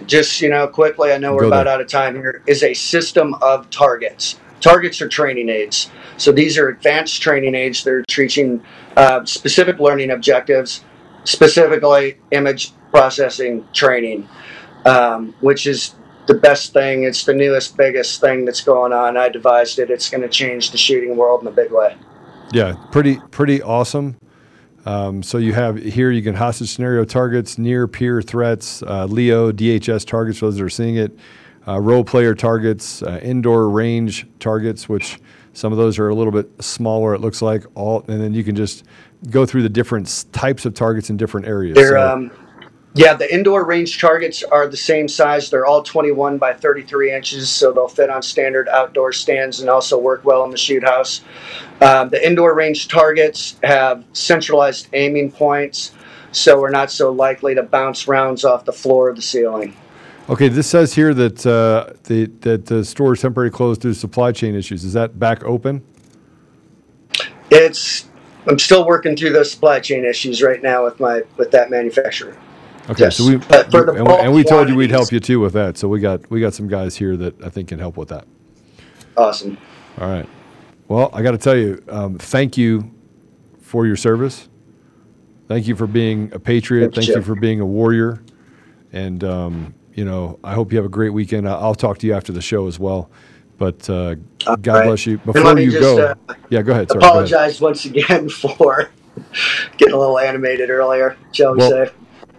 Just 0.07 0.41
you 0.41 0.49
know, 0.49 0.67
quickly. 0.67 1.11
I 1.11 1.17
know 1.17 1.33
we're 1.33 1.45
about 1.45 1.65
there. 1.65 1.73
out 1.73 1.81
of 1.81 1.87
time 1.87 2.13
here. 2.15 2.43
Is 2.45 2.61
a 2.63 2.73
system 2.73 3.33
of 3.41 3.69
targets. 3.71 4.39
Targets 4.63 5.01
are 5.01 5.09
training 5.09 5.49
aids. 5.49 5.91
So 6.15 6.31
these 6.31 6.57
are 6.57 6.69
advanced 6.69 7.21
training 7.21 7.53
aids. 7.53 7.83
They're 7.83 8.01
teaching 8.03 8.63
uh, 8.95 9.25
specific 9.25 9.77
learning 9.79 10.09
objectives, 10.09 10.85
specifically 11.25 12.17
image 12.31 12.71
processing 12.89 13.67
training, 13.73 14.29
um, 14.85 15.35
which 15.41 15.67
is 15.67 15.95
the 16.27 16.35
best 16.35 16.71
thing. 16.71 17.03
It's 17.03 17.25
the 17.25 17.33
newest, 17.33 17.75
biggest 17.75 18.21
thing 18.21 18.45
that's 18.45 18.61
going 18.61 18.93
on. 18.93 19.17
I 19.17 19.27
devised 19.27 19.79
it. 19.79 19.89
It's 19.89 20.09
going 20.09 20.21
to 20.21 20.29
change 20.29 20.71
the 20.71 20.77
shooting 20.77 21.17
world 21.17 21.41
in 21.41 21.47
a 21.47 21.51
big 21.51 21.69
way. 21.69 21.97
Yeah, 22.53 22.75
pretty 22.89 23.19
pretty 23.31 23.61
awesome. 23.61 24.15
Um, 24.85 25.23
so 25.23 25.39
you 25.39 25.51
have 25.51 25.77
here 25.77 26.09
you 26.09 26.21
can 26.21 26.35
hostage 26.35 26.69
scenario 26.69 27.03
targets, 27.03 27.57
near 27.57 27.85
peer 27.85 28.21
threats, 28.21 28.81
uh, 28.83 29.07
Leo 29.07 29.51
DHS 29.51 30.05
targets. 30.05 30.39
For 30.39 30.45
those 30.45 30.55
that 30.55 30.63
are 30.63 30.69
seeing 30.69 30.95
it 30.95 31.11
uh, 31.67 31.79
role 31.79 32.03
player 32.03 32.35
targets, 32.35 33.01
uh, 33.03 33.19
indoor 33.23 33.69
range 33.69 34.27
targets, 34.39 34.89
which 34.89 35.19
some 35.53 35.71
of 35.71 35.77
those 35.77 35.99
are 35.99 36.09
a 36.09 36.15
little 36.15 36.31
bit 36.31 36.49
smaller. 36.61 37.13
It 37.13 37.21
looks 37.21 37.41
like 37.41 37.63
all, 37.75 38.03
and 38.07 38.21
then 38.21 38.33
you 38.33 38.43
can 38.43 38.55
just 38.55 38.83
go 39.29 39.45
through 39.45 39.63
the 39.63 39.69
different 39.69 40.25
types 40.31 40.65
of 40.65 40.73
targets 40.73 41.09
in 41.09 41.17
different 41.17 41.47
areas. 41.47 41.75
They're, 41.75 41.91
so, 41.91 42.13
um, 42.13 42.31
yeah, 42.95 43.13
the 43.15 43.31
indoor 43.33 43.65
range 43.65 43.99
targets 43.99 44.43
are 44.43 44.67
the 44.67 44.77
same 44.77 45.07
size. 45.07 45.49
They're 45.49 45.65
all 45.65 45.81
21 45.81 46.37
by 46.37 46.53
33 46.53 47.11
inches, 47.11 47.49
so 47.49 47.71
they'll 47.71 47.87
fit 47.87 48.09
on 48.09 48.21
standard 48.21 48.67
outdoor 48.69 49.13
stands 49.13 49.61
and 49.61 49.69
also 49.69 49.97
work 49.97 50.23
well 50.25 50.43
in 50.43 50.51
the 50.51 50.57
shoot 50.57 50.83
house. 50.83 51.21
Um, 51.81 52.09
the 52.09 52.25
indoor 52.25 52.53
range 52.53 52.87
targets 52.89 53.55
have 53.63 54.03
centralized 54.13 54.89
aiming 54.93 55.31
points, 55.31 55.91
so 56.31 56.59
we're 56.59 56.69
not 56.69 56.91
so 56.91 57.11
likely 57.11 57.55
to 57.55 57.63
bounce 57.63 58.07
rounds 58.07 58.45
off 58.45 58.65
the 58.65 58.73
floor 58.73 59.09
or 59.09 59.13
the 59.15 59.21
ceiling. 59.21 59.75
Okay, 60.29 60.47
this 60.47 60.67
says 60.67 60.93
here 60.93 61.13
that 61.13 61.45
uh, 61.45 61.93
the 62.05 62.25
that 62.41 62.65
the 62.65 62.85
store 62.85 63.13
is 63.13 63.21
temporarily 63.21 63.51
closed 63.51 63.81
due 63.81 63.89
to 63.89 63.95
supply 63.95 64.31
chain 64.31 64.55
issues. 64.55 64.83
Is 64.85 64.93
that 64.93 65.19
back 65.19 65.43
open? 65.43 65.83
It's. 67.49 68.07
I'm 68.47 68.59
still 68.59 68.85
working 68.85 69.15
through 69.15 69.31
those 69.31 69.51
supply 69.51 69.79
chain 69.79 70.03
issues 70.03 70.41
right 70.41 70.61
now 70.61 70.83
with 70.83 70.99
my 70.99 71.23
with 71.37 71.51
that 71.51 71.69
manufacturer. 71.69 72.37
Okay, 72.89 73.05
yes. 73.05 73.17
so 73.17 73.27
we, 73.27 73.35
but 73.37 73.71
for 73.71 73.85
the 73.85 73.93
and, 73.93 74.07
and 74.07 74.33
we 74.33 74.43
told 74.43 74.67
you 74.67 74.75
we'd 74.75 74.91
help 74.91 75.11
you 75.11 75.19
too 75.19 75.39
with 75.39 75.53
that. 75.53 75.77
So 75.77 75.87
we 75.87 75.99
got 75.99 76.29
we 76.29 76.39
got 76.39 76.53
some 76.53 76.67
guys 76.67 76.95
here 76.95 77.15
that 77.17 77.41
I 77.41 77.49
think 77.49 77.69
can 77.69 77.79
help 77.79 77.97
with 77.97 78.09
that. 78.09 78.25
Awesome. 79.15 79.57
All 79.99 80.09
right. 80.09 80.27
Well, 80.87 81.09
I 81.13 81.21
got 81.21 81.31
to 81.31 81.37
tell 81.37 81.55
you, 81.55 81.81
um, 81.87 82.17
thank 82.17 82.57
you 82.57 82.93
for 83.61 83.85
your 83.87 83.95
service. 83.95 84.49
Thank 85.47 85.67
you 85.67 85.75
for 85.75 85.87
being 85.87 86.31
a 86.33 86.39
patriot. 86.39 86.93
Thank 86.95 87.07
you 87.07 87.21
for 87.21 87.35
being 87.35 87.59
a 87.59 87.65
warrior. 87.65 88.23
And 88.91 89.23
um, 89.23 89.73
you 89.95 90.05
know, 90.05 90.39
I 90.43 90.53
hope 90.53 90.71
you 90.71 90.77
have 90.77 90.85
a 90.85 90.89
great 90.89 91.11
weekend. 91.11 91.47
I'll 91.47 91.75
talk 91.75 91.99
to 91.99 92.07
you 92.07 92.13
after 92.13 92.31
the 92.31 92.41
show 92.41 92.67
as 92.67 92.79
well. 92.79 93.09
But 93.57 93.89
uh, 93.89 94.15
God 94.45 94.67
right. 94.67 94.85
bless 94.85 95.05
you. 95.05 95.19
Before 95.19 95.59
you 95.59 95.71
just, 95.71 95.81
go, 95.81 96.07
uh, 96.27 96.33
yeah, 96.49 96.61
go 96.61 96.71
ahead. 96.71 96.89
Sorry, 96.89 97.03
apologize 97.03 97.31
go 97.31 97.37
ahead. 97.37 97.61
once 97.61 97.85
again 97.85 98.29
for 98.29 98.89
getting 99.77 99.93
a 99.93 99.97
little 99.97 100.19
animated 100.19 100.69
earlier, 100.69 101.15
shall 101.31 101.53
we 101.53 101.59
well, 101.59 101.69
say? 101.69 101.91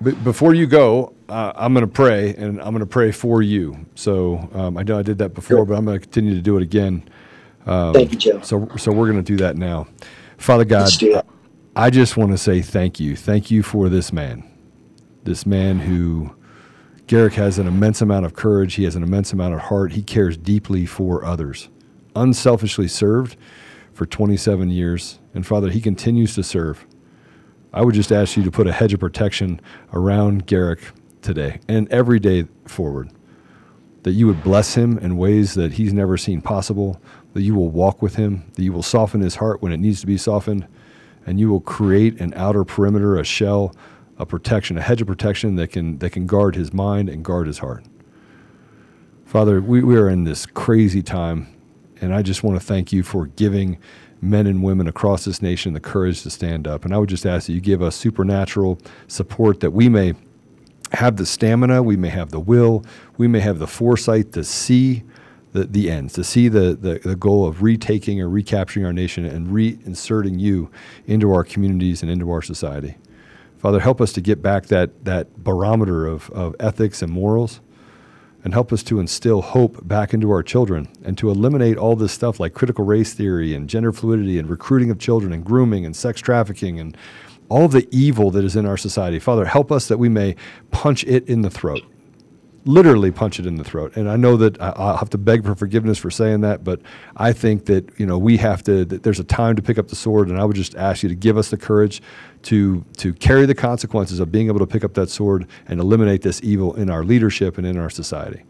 B- 0.03 0.13
before 0.13 0.55
you 0.55 0.67
go, 0.67 1.15
uh, 1.29 1.53
I'm 1.55 1.73
going 1.73 1.87
to 1.87 1.93
pray, 1.93 2.35
and 2.35 2.61
I'm 2.61 2.73
going 2.73 2.81
to 2.81 2.87
pray 2.87 3.13
for 3.13 3.43
you. 3.43 3.87
So 3.95 4.49
um, 4.53 4.77
I 4.77 4.83
know 4.83 4.99
I 4.99 5.03
did 5.03 5.19
that 5.19 5.35
before, 5.35 5.59
sure. 5.59 5.65
but 5.65 5.77
I'm 5.77 5.85
going 5.85 5.99
to 5.99 6.05
continue 6.05 6.35
to 6.35 6.43
do 6.43 6.57
it 6.57 6.63
again. 6.63 7.09
Um, 7.65 7.95
thank 7.95 8.13
you, 8.13 8.19
Joe. 8.19 8.41
So, 8.43 8.69
so 8.77 8.93
we're 8.93 9.11
going 9.11 9.23
to 9.23 9.33
do 9.33 9.37
that 9.39 9.57
now. 9.57 9.87
Father 10.37 10.65
God, 10.65 10.91
I 11.77 11.91
just 11.91 12.17
want 12.17 12.33
to 12.33 12.39
say 12.39 12.61
thank 12.61 13.01
you. 13.01 13.17
Thank 13.17 13.51
you 13.51 13.63
for 13.63 13.89
this 13.89 14.13
man, 14.13 14.45
this 15.23 15.47
man 15.47 15.79
who 15.79 16.35
Garrick 17.07 17.35
has 17.35 17.59
an 17.59 17.67
immense 17.67 18.01
amount 18.01 18.25
of 18.25 18.35
courage. 18.35 18.75
He 18.75 18.85
has 18.85 18.97
an 18.97 19.03
immense 19.03 19.33
amount 19.33 19.55
of 19.55 19.61
heart. 19.61 19.93
He 19.93 20.03
cares 20.03 20.37
deeply 20.37 20.87
for 20.87 21.25
others. 21.25 21.69
Unselfishly 22.17 22.89
served 22.89 23.37
for 23.93 24.07
27 24.07 24.71
years. 24.71 25.19
And 25.35 25.47
Father, 25.47 25.71
he 25.71 25.81
continues 25.81 26.35
to 26.35 26.43
serve. 26.43 26.87
I 27.75 27.83
would 27.83 27.95
just 27.95 28.13
ask 28.13 28.37
you 28.37 28.43
to 28.45 28.51
put 28.51 28.67
a 28.67 28.73
hedge 28.73 28.95
of 28.95 29.01
protection 29.01 29.61
around 29.93 30.47
Garrick 30.47 30.81
today 31.23 31.61
and 31.69 31.89
every 31.91 32.19
day 32.21 32.47
forward. 32.67 33.11
that 34.05 34.13
you 34.13 34.27
would 34.27 34.45
bless 34.45 34.75
him 34.75 34.99
in 34.99 35.17
ways 35.17 35.55
that 35.55 35.73
he's 35.73 35.93
never 35.93 36.17
seen 36.17 36.41
possible, 36.41 37.01
that 37.33 37.43
you 37.43 37.55
will 37.55 37.71
walk 37.71 38.03
with 38.03 38.17
him, 38.17 38.45
that 38.53 38.63
you 38.63 38.73
will 38.73 38.83
soften 38.83 39.21
his 39.21 39.37
heart 39.37 39.63
when 39.63 39.73
it 39.73 39.81
needs 39.81 40.01
to 40.01 40.07
be 40.07 40.19
softened, 40.19 40.67
and 41.27 41.41
you 41.41 41.49
will 41.49 41.61
create 41.61 42.21
an 42.21 42.33
outer 42.37 42.65
perimeter, 42.65 43.17
a 43.17 43.25
shell, 43.25 43.75
a 44.19 44.27
protection, 44.27 44.79
a 44.79 44.83
hedge 44.83 45.01
of 45.01 45.07
protection 45.07 45.57
that 45.57 45.69
can, 45.69 45.99
that 45.99 46.11
can 46.11 46.27
guard 46.27 46.55
his 46.55 46.73
mind 46.73 47.09
and 47.09 47.25
guard 47.25 47.47
his 47.47 47.59
heart. 47.59 47.85
Father, 49.25 49.61
we, 49.61 49.83
we 49.83 49.97
are 49.97 50.09
in 50.09 50.25
this 50.25 50.47
crazy 50.47 51.03
time, 51.03 51.49
and 52.01 52.15
I 52.15 52.23
just 52.23 52.43
want 52.43 52.61
to 52.61 52.65
thank 52.65 52.93
you 52.93 53.03
for 53.03 53.27
giving 53.27 53.79
men 54.21 54.47
and 54.47 54.63
women 54.63 54.87
across 54.87 55.25
this 55.25 55.43
nation 55.43 55.73
the 55.73 55.81
courage 55.81 56.23
to 56.23 56.31
stand 56.31 56.67
up. 56.67 56.85
And 56.85 56.95
I 56.95 56.99
would 56.99 57.09
just 57.09 57.27
ask 57.27 57.47
that 57.47 57.53
you 57.53 57.61
give 57.61 57.83
us 57.83 57.97
supernatural 57.97 58.79
support 59.09 59.61
that 59.61 59.73
we 59.73 59.89
may 59.89 60.15
have 60.93 61.17
the 61.17 61.27
stamina, 61.27 61.83
we 61.83 61.97
may 61.97 62.09
have 62.09 62.31
the 62.31 62.41
will, 62.41 62.85
we 63.17 63.27
may 63.27 63.41
have 63.41 63.59
the 63.59 63.67
foresight 63.67 64.33
to 64.33 64.45
see 64.45 65.03
the, 65.53 65.65
the 65.65 65.91
ends, 65.91 66.13
to 66.15 66.25
see 66.25 66.49
the, 66.49 66.75
the, 66.75 67.01
the 67.05 67.17
goal 67.17 67.47
of 67.47 67.63
retaking 67.63 68.21
or 68.21 68.29
recapturing 68.29 68.85
our 68.85 68.93
nation 68.93 69.25
and 69.25 69.49
reinserting 69.49 70.39
you 70.39 70.71
into 71.07 71.33
our 71.33 71.45
communities 71.45 72.03
and 72.03 72.11
into 72.11 72.31
our 72.31 72.43
society. 72.43 72.97
Father, 73.65 73.81
help 73.81 74.03
us 74.03 74.13
to 74.13 74.21
get 74.21 74.43
back 74.43 74.67
that, 74.67 75.07
that 75.07 75.43
barometer 75.43 76.07
of, 76.07 76.29
of 76.33 76.55
ethics 76.61 77.01
and 77.01 77.11
morals 77.11 77.63
and 78.45 78.53
help 78.53 78.75
us 78.75 78.83
to 78.83 79.01
instill 79.01 79.41
hope 79.41 79.89
back 79.89 80.13
into 80.13 80.31
our 80.31 80.43
children 80.43 80.87
and 81.03 81.17
to 81.17 81.31
eliminate 81.31 81.79
all 81.79 81.97
this 81.97 82.13
stuff 82.13 82.39
like 82.39 82.53
critical 82.53 82.85
race 82.85 83.15
theory 83.15 83.55
and 83.55 83.71
gender 83.71 83.91
fluidity 83.91 84.39
and 84.39 84.51
recruiting 84.51 84.91
of 84.91 84.99
children 84.99 85.33
and 85.33 85.47
grooming 85.47 85.87
and 85.87 85.97
sex 85.97 86.21
trafficking 86.21 86.79
and 86.79 86.95
all 87.49 87.67
the 87.67 87.89
evil 87.91 88.31
that 88.33 88.45
is 88.45 88.55
in 88.55 88.67
our 88.67 88.77
society. 88.77 89.19
Father, 89.19 89.47
help 89.47 89.73
us 89.73 89.89
that 89.89 89.97
we 89.97 90.11
may 90.11 90.37
punch 90.71 91.03
it 91.05 91.27
in 91.27 91.41
the 91.41 91.49
throat. 91.49 91.85
Literally 92.67 93.11
punch 93.11 93.41
it 93.41 93.47
in 93.47 93.57
the 93.57 93.65
throat. 93.65 93.97
And 93.97 94.11
I 94.11 94.17
know 94.17 94.37
that 94.37 94.61
I'll 94.61 94.99
have 94.99 95.11
to 95.11 95.19
beg 95.19 95.43
for 95.43 95.55
forgiveness 95.55 95.97
for 95.97 96.11
saying 96.11 96.43
that, 96.43 96.65
but 96.65 96.83
I 97.17 97.33
think 97.33 97.65
that, 97.65 97.99
you 97.99 98.05
know, 98.05 98.19
we 98.19 98.37
have 98.39 98.63
to, 98.65 98.85
there's 98.85 99.21
a 99.21 99.25
time 99.25 99.57
to 99.57 99.63
pick 99.63 99.79
up 99.79 99.89
the 99.89 99.97
sword. 99.97 100.29
And 100.29 100.39
I 100.39 100.45
would 100.45 100.57
just 100.57 100.75
ask 100.75 101.03
you 101.03 101.09
to 101.09 101.15
give 101.15 101.39
us 101.39 101.49
the 101.49 101.57
courage 101.57 102.03
to, 102.45 102.85
to 102.99 103.13
carry 103.15 103.47
the 103.47 103.55
consequences 103.55 104.21
of 104.21 104.31
being 104.31 104.49
able 104.49 104.59
to 104.61 104.67
pick 104.67 104.85
up 104.85 104.95
that 104.95 105.11
sword 105.11 105.47
and 105.67 105.81
eliminate 105.81 106.23
this 106.23 106.41
evil 106.43 106.75
in 106.75 106.91
our 106.91 107.05
leadership 107.05 107.59
and 107.59 107.67
in 107.67 107.79
our 107.79 107.91
society. 107.91 108.43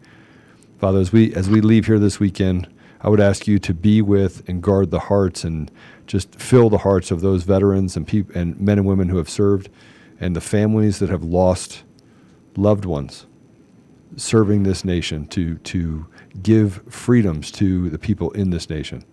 Father, 0.79 0.99
as 0.99 1.11
we, 1.11 1.33
as 1.33 1.49
we 1.49 1.61
leave 1.61 1.85
here 1.85 1.99
this 1.99 2.19
weekend, 2.19 2.67
I 3.01 3.09
would 3.09 3.19
ask 3.19 3.47
you 3.47 3.59
to 3.59 3.73
be 3.73 4.01
with 4.01 4.47
and 4.49 4.61
guard 4.61 4.91
the 4.91 4.99
hearts 4.99 5.43
and 5.43 5.71
just 6.07 6.35
fill 6.35 6.69
the 6.69 6.79
hearts 6.79 7.11
of 7.11 7.21
those 7.21 7.43
veterans 7.43 7.95
and 7.95 8.07
peop- 8.07 8.35
and 8.35 8.59
men 8.59 8.77
and 8.77 8.87
women 8.87 9.09
who 9.09 9.17
have 9.17 9.29
served 9.29 9.69
and 10.19 10.35
the 10.35 10.41
families 10.41 10.99
that 10.99 11.09
have 11.09 11.23
lost 11.23 11.83
loved 12.55 12.85
ones 12.85 13.25
serving 14.17 14.63
this 14.63 14.85
nation 14.85 15.27
to 15.27 15.57
to 15.59 16.07
give 16.41 16.81
freedoms 16.89 17.51
to 17.51 17.89
the 17.89 17.99
people 17.99 18.31
in 18.31 18.49
this 18.49 18.69
nation. 18.69 19.03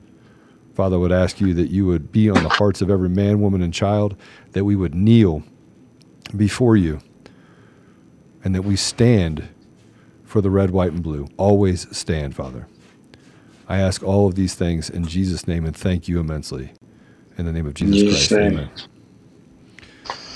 Father, 0.75 0.97
I 0.97 0.99
would 0.99 1.13
ask 1.13 1.41
you 1.41 1.53
that 1.55 1.71
you 1.71 1.87
would 1.87 2.13
be 2.13 2.31
on 2.31 2.43
the 2.43 2.49
hearts 2.49 2.81
of 2.81 2.91
every 2.91 3.09
man, 3.09 3.41
woman, 3.41 3.63
and 3.63 3.73
child, 3.75 4.17
that 4.53 4.65
we 4.65 4.75
would 4.75 4.95
kneel 4.95 5.43
before 6.37 6.77
you, 6.77 7.01
and 8.43 8.55
that 8.55 8.63
we 8.63 8.77
stand 8.77 9.49
for 10.25 10.41
the 10.41 10.51
red, 10.51 10.71
white, 10.71 10.93
and 10.93 11.03
blue. 11.03 11.29
Always 11.37 11.95
stand, 11.97 12.35
Father. 12.35 12.67
I 13.69 13.79
ask 13.79 14.03
all 14.03 14.27
of 14.27 14.35
these 14.35 14.55
things 14.55 14.91
in 14.91 15.07
Jesus' 15.07 15.47
name 15.47 15.65
and 15.65 15.77
thank 15.77 16.09
you 16.09 16.21
immensely. 16.21 16.73
In 17.39 17.47
the 17.47 17.53
name 17.53 17.67
of 17.67 17.75
Jesus, 17.75 17.97
Jesus 17.97 18.29
Christ. 18.29 18.33
Name. 18.33 18.71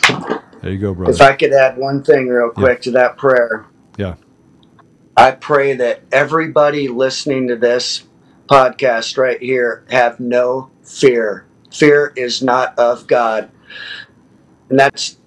Amen. 0.08 0.42
There 0.62 0.72
you 0.72 0.78
go, 0.78 0.94
brother. 0.94 1.12
If 1.12 1.20
I 1.20 1.34
could 1.34 1.52
add 1.52 1.76
one 1.76 2.02
thing 2.02 2.28
real 2.28 2.50
quick 2.50 2.78
yeah. 2.78 2.82
to 2.82 2.90
that 2.92 3.18
prayer. 3.18 3.66
Yeah. 3.98 4.14
I 5.16 5.32
pray 5.32 5.74
that 5.74 6.02
everybody 6.12 6.88
listening 6.88 7.48
to 7.48 7.56
this 7.56 8.04
podcast 8.46 9.18
right 9.18 9.40
here 9.40 9.84
have 9.90 10.20
no 10.20 10.70
fear. 10.82 11.46
Fear 11.72 12.12
is 12.16 12.42
not 12.42 12.78
of 12.78 13.06
God. 13.06 13.50
And 14.70 14.78
that's, 14.78 15.18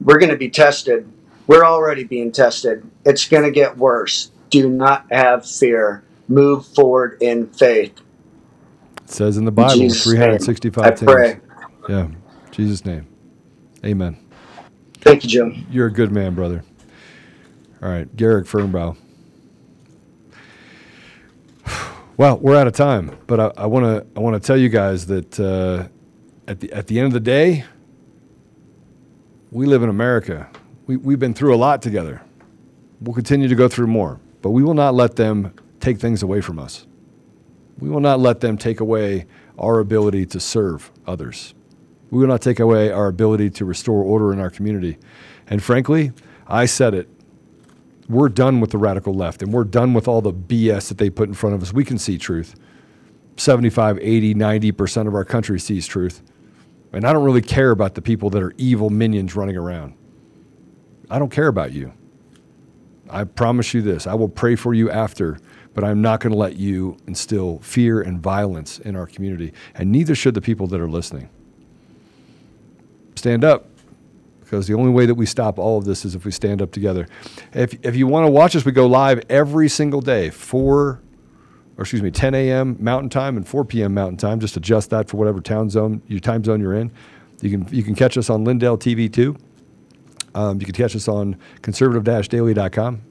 we're 0.00 0.18
going 0.18 0.30
to 0.30 0.36
be 0.36 0.50
tested. 0.50 1.10
We're 1.46 1.64
already 1.64 2.04
being 2.04 2.32
tested. 2.32 2.88
It's 3.04 3.28
going 3.28 3.44
to 3.44 3.50
get 3.50 3.76
worse. 3.76 4.30
Do 4.50 4.68
not 4.68 5.06
have 5.10 5.48
fear 5.48 6.04
move 6.30 6.66
forward 6.66 7.18
in 7.20 7.48
faith. 7.48 8.00
It 9.02 9.10
says 9.10 9.36
in 9.36 9.44
the 9.44 9.50
Bible, 9.50 9.82
in 9.82 9.90
365 9.90 10.84
name, 10.84 11.08
I 11.08 11.12
pray. 11.12 11.40
Yeah, 11.88 12.08
Jesus' 12.52 12.84
name. 12.84 13.06
Amen. 13.84 14.16
Thank 15.00 15.24
you, 15.24 15.28
Jim. 15.28 15.66
You're 15.70 15.88
a 15.88 15.92
good 15.92 16.12
man, 16.12 16.34
brother. 16.34 16.62
All 17.82 17.88
right, 17.88 18.14
Garrick 18.16 18.46
Fernbaugh. 18.46 18.96
Well, 22.20 22.36
we're 22.36 22.54
out 22.54 22.66
of 22.66 22.74
time, 22.74 23.16
but 23.26 23.56
I 23.58 23.64
want 23.64 23.86
to 23.86 24.06
I 24.14 24.20
want 24.20 24.34
to 24.34 24.46
tell 24.46 24.58
you 24.58 24.68
guys 24.68 25.06
that 25.06 25.40
uh, 25.40 25.88
at 26.46 26.60
the 26.60 26.70
at 26.70 26.86
the 26.86 26.98
end 26.98 27.06
of 27.06 27.14
the 27.14 27.20
day, 27.20 27.64
we 29.50 29.64
live 29.64 29.82
in 29.82 29.88
America. 29.88 30.50
We 30.86 30.98
we've 30.98 31.18
been 31.18 31.32
through 31.32 31.54
a 31.54 31.56
lot 31.56 31.80
together. 31.80 32.20
We'll 33.00 33.14
continue 33.14 33.48
to 33.48 33.54
go 33.54 33.68
through 33.68 33.86
more, 33.86 34.20
but 34.42 34.50
we 34.50 34.62
will 34.62 34.74
not 34.74 34.92
let 34.92 35.16
them 35.16 35.54
take 35.80 35.98
things 35.98 36.22
away 36.22 36.42
from 36.42 36.58
us. 36.58 36.86
We 37.78 37.88
will 37.88 38.00
not 38.00 38.20
let 38.20 38.40
them 38.40 38.58
take 38.58 38.80
away 38.80 39.24
our 39.58 39.78
ability 39.78 40.26
to 40.26 40.40
serve 40.40 40.90
others. 41.06 41.54
We 42.10 42.18
will 42.20 42.28
not 42.28 42.42
take 42.42 42.60
away 42.60 42.92
our 42.92 43.06
ability 43.06 43.48
to 43.48 43.64
restore 43.64 44.02
order 44.02 44.30
in 44.30 44.40
our 44.40 44.50
community. 44.50 44.98
And 45.46 45.62
frankly, 45.62 46.12
I 46.46 46.66
said 46.66 46.92
it. 46.92 47.08
We're 48.10 48.28
done 48.28 48.60
with 48.60 48.70
the 48.70 48.78
radical 48.78 49.14
left 49.14 49.40
and 49.42 49.52
we're 49.52 49.64
done 49.64 49.94
with 49.94 50.08
all 50.08 50.20
the 50.20 50.32
BS 50.32 50.88
that 50.88 50.98
they 50.98 51.08
put 51.08 51.28
in 51.28 51.34
front 51.34 51.54
of 51.54 51.62
us. 51.62 51.72
We 51.72 51.84
can 51.84 51.96
see 51.98 52.18
truth. 52.18 52.54
75, 53.36 53.98
80, 53.98 54.34
90% 54.34 55.06
of 55.06 55.14
our 55.14 55.24
country 55.24 55.58
sees 55.58 55.86
truth. 55.86 56.22
And 56.92 57.06
I 57.06 57.12
don't 57.12 57.24
really 57.24 57.40
care 57.40 57.70
about 57.70 57.94
the 57.94 58.02
people 58.02 58.28
that 58.30 58.42
are 58.42 58.52
evil 58.58 58.90
minions 58.90 59.34
running 59.34 59.56
around. 59.56 59.94
I 61.08 61.18
don't 61.18 61.30
care 61.30 61.46
about 61.46 61.72
you. 61.72 61.92
I 63.08 63.24
promise 63.24 63.72
you 63.72 63.80
this 63.80 64.06
I 64.06 64.14
will 64.14 64.28
pray 64.28 64.56
for 64.56 64.74
you 64.74 64.90
after 64.90 65.38
but 65.74 65.84
I'm 65.84 66.02
not 66.02 66.20
going 66.20 66.32
to 66.32 66.38
let 66.38 66.56
you 66.56 66.96
instill 67.06 67.60
fear 67.60 68.00
and 68.00 68.20
violence 68.20 68.78
in 68.78 68.96
our 68.96 69.06
community. 69.06 69.52
And 69.74 69.92
neither 69.92 70.14
should 70.14 70.34
the 70.34 70.40
people 70.40 70.66
that 70.68 70.80
are 70.80 70.90
listening. 70.90 71.28
Stand 73.14 73.44
up, 73.44 73.69
because 74.50 74.66
the 74.66 74.74
only 74.74 74.90
way 74.90 75.06
that 75.06 75.14
we 75.14 75.26
stop 75.26 75.60
all 75.60 75.78
of 75.78 75.84
this 75.84 76.04
is 76.04 76.16
if 76.16 76.24
we 76.24 76.32
stand 76.32 76.60
up 76.60 76.72
together. 76.72 77.06
If, 77.52 77.72
if 77.84 77.94
you 77.94 78.08
want 78.08 78.26
to 78.26 78.30
watch 78.32 78.56
us, 78.56 78.64
we 78.64 78.72
go 78.72 78.86
live 78.86 79.22
every 79.30 79.68
single 79.68 80.00
day, 80.00 80.30
4 80.30 80.68
or 80.68 81.00
excuse 81.78 82.02
me, 82.02 82.10
10 82.10 82.34
a.m. 82.34 82.76
Mountain 82.80 83.10
Time 83.10 83.36
and 83.36 83.46
4 83.46 83.64
p.m. 83.64 83.94
Mountain 83.94 84.16
Time. 84.16 84.40
Just 84.40 84.56
adjust 84.56 84.90
that 84.90 85.08
for 85.08 85.18
whatever 85.18 85.40
town 85.40 85.70
zone, 85.70 86.02
your 86.08 86.18
time 86.18 86.42
zone 86.42 86.60
you're 86.60 86.74
in. 86.74 86.90
You 87.42 87.50
can 87.50 87.68
you 87.74 87.84
can 87.84 87.94
catch 87.94 88.18
us 88.18 88.28
on 88.28 88.44
Lindell 88.44 88.76
TV 88.76 89.10
too. 89.10 89.36
Um, 90.34 90.58
you 90.58 90.66
can 90.66 90.74
catch 90.74 90.96
us 90.96 91.06
on 91.08 91.38
conservative-daily.com, 91.62 93.02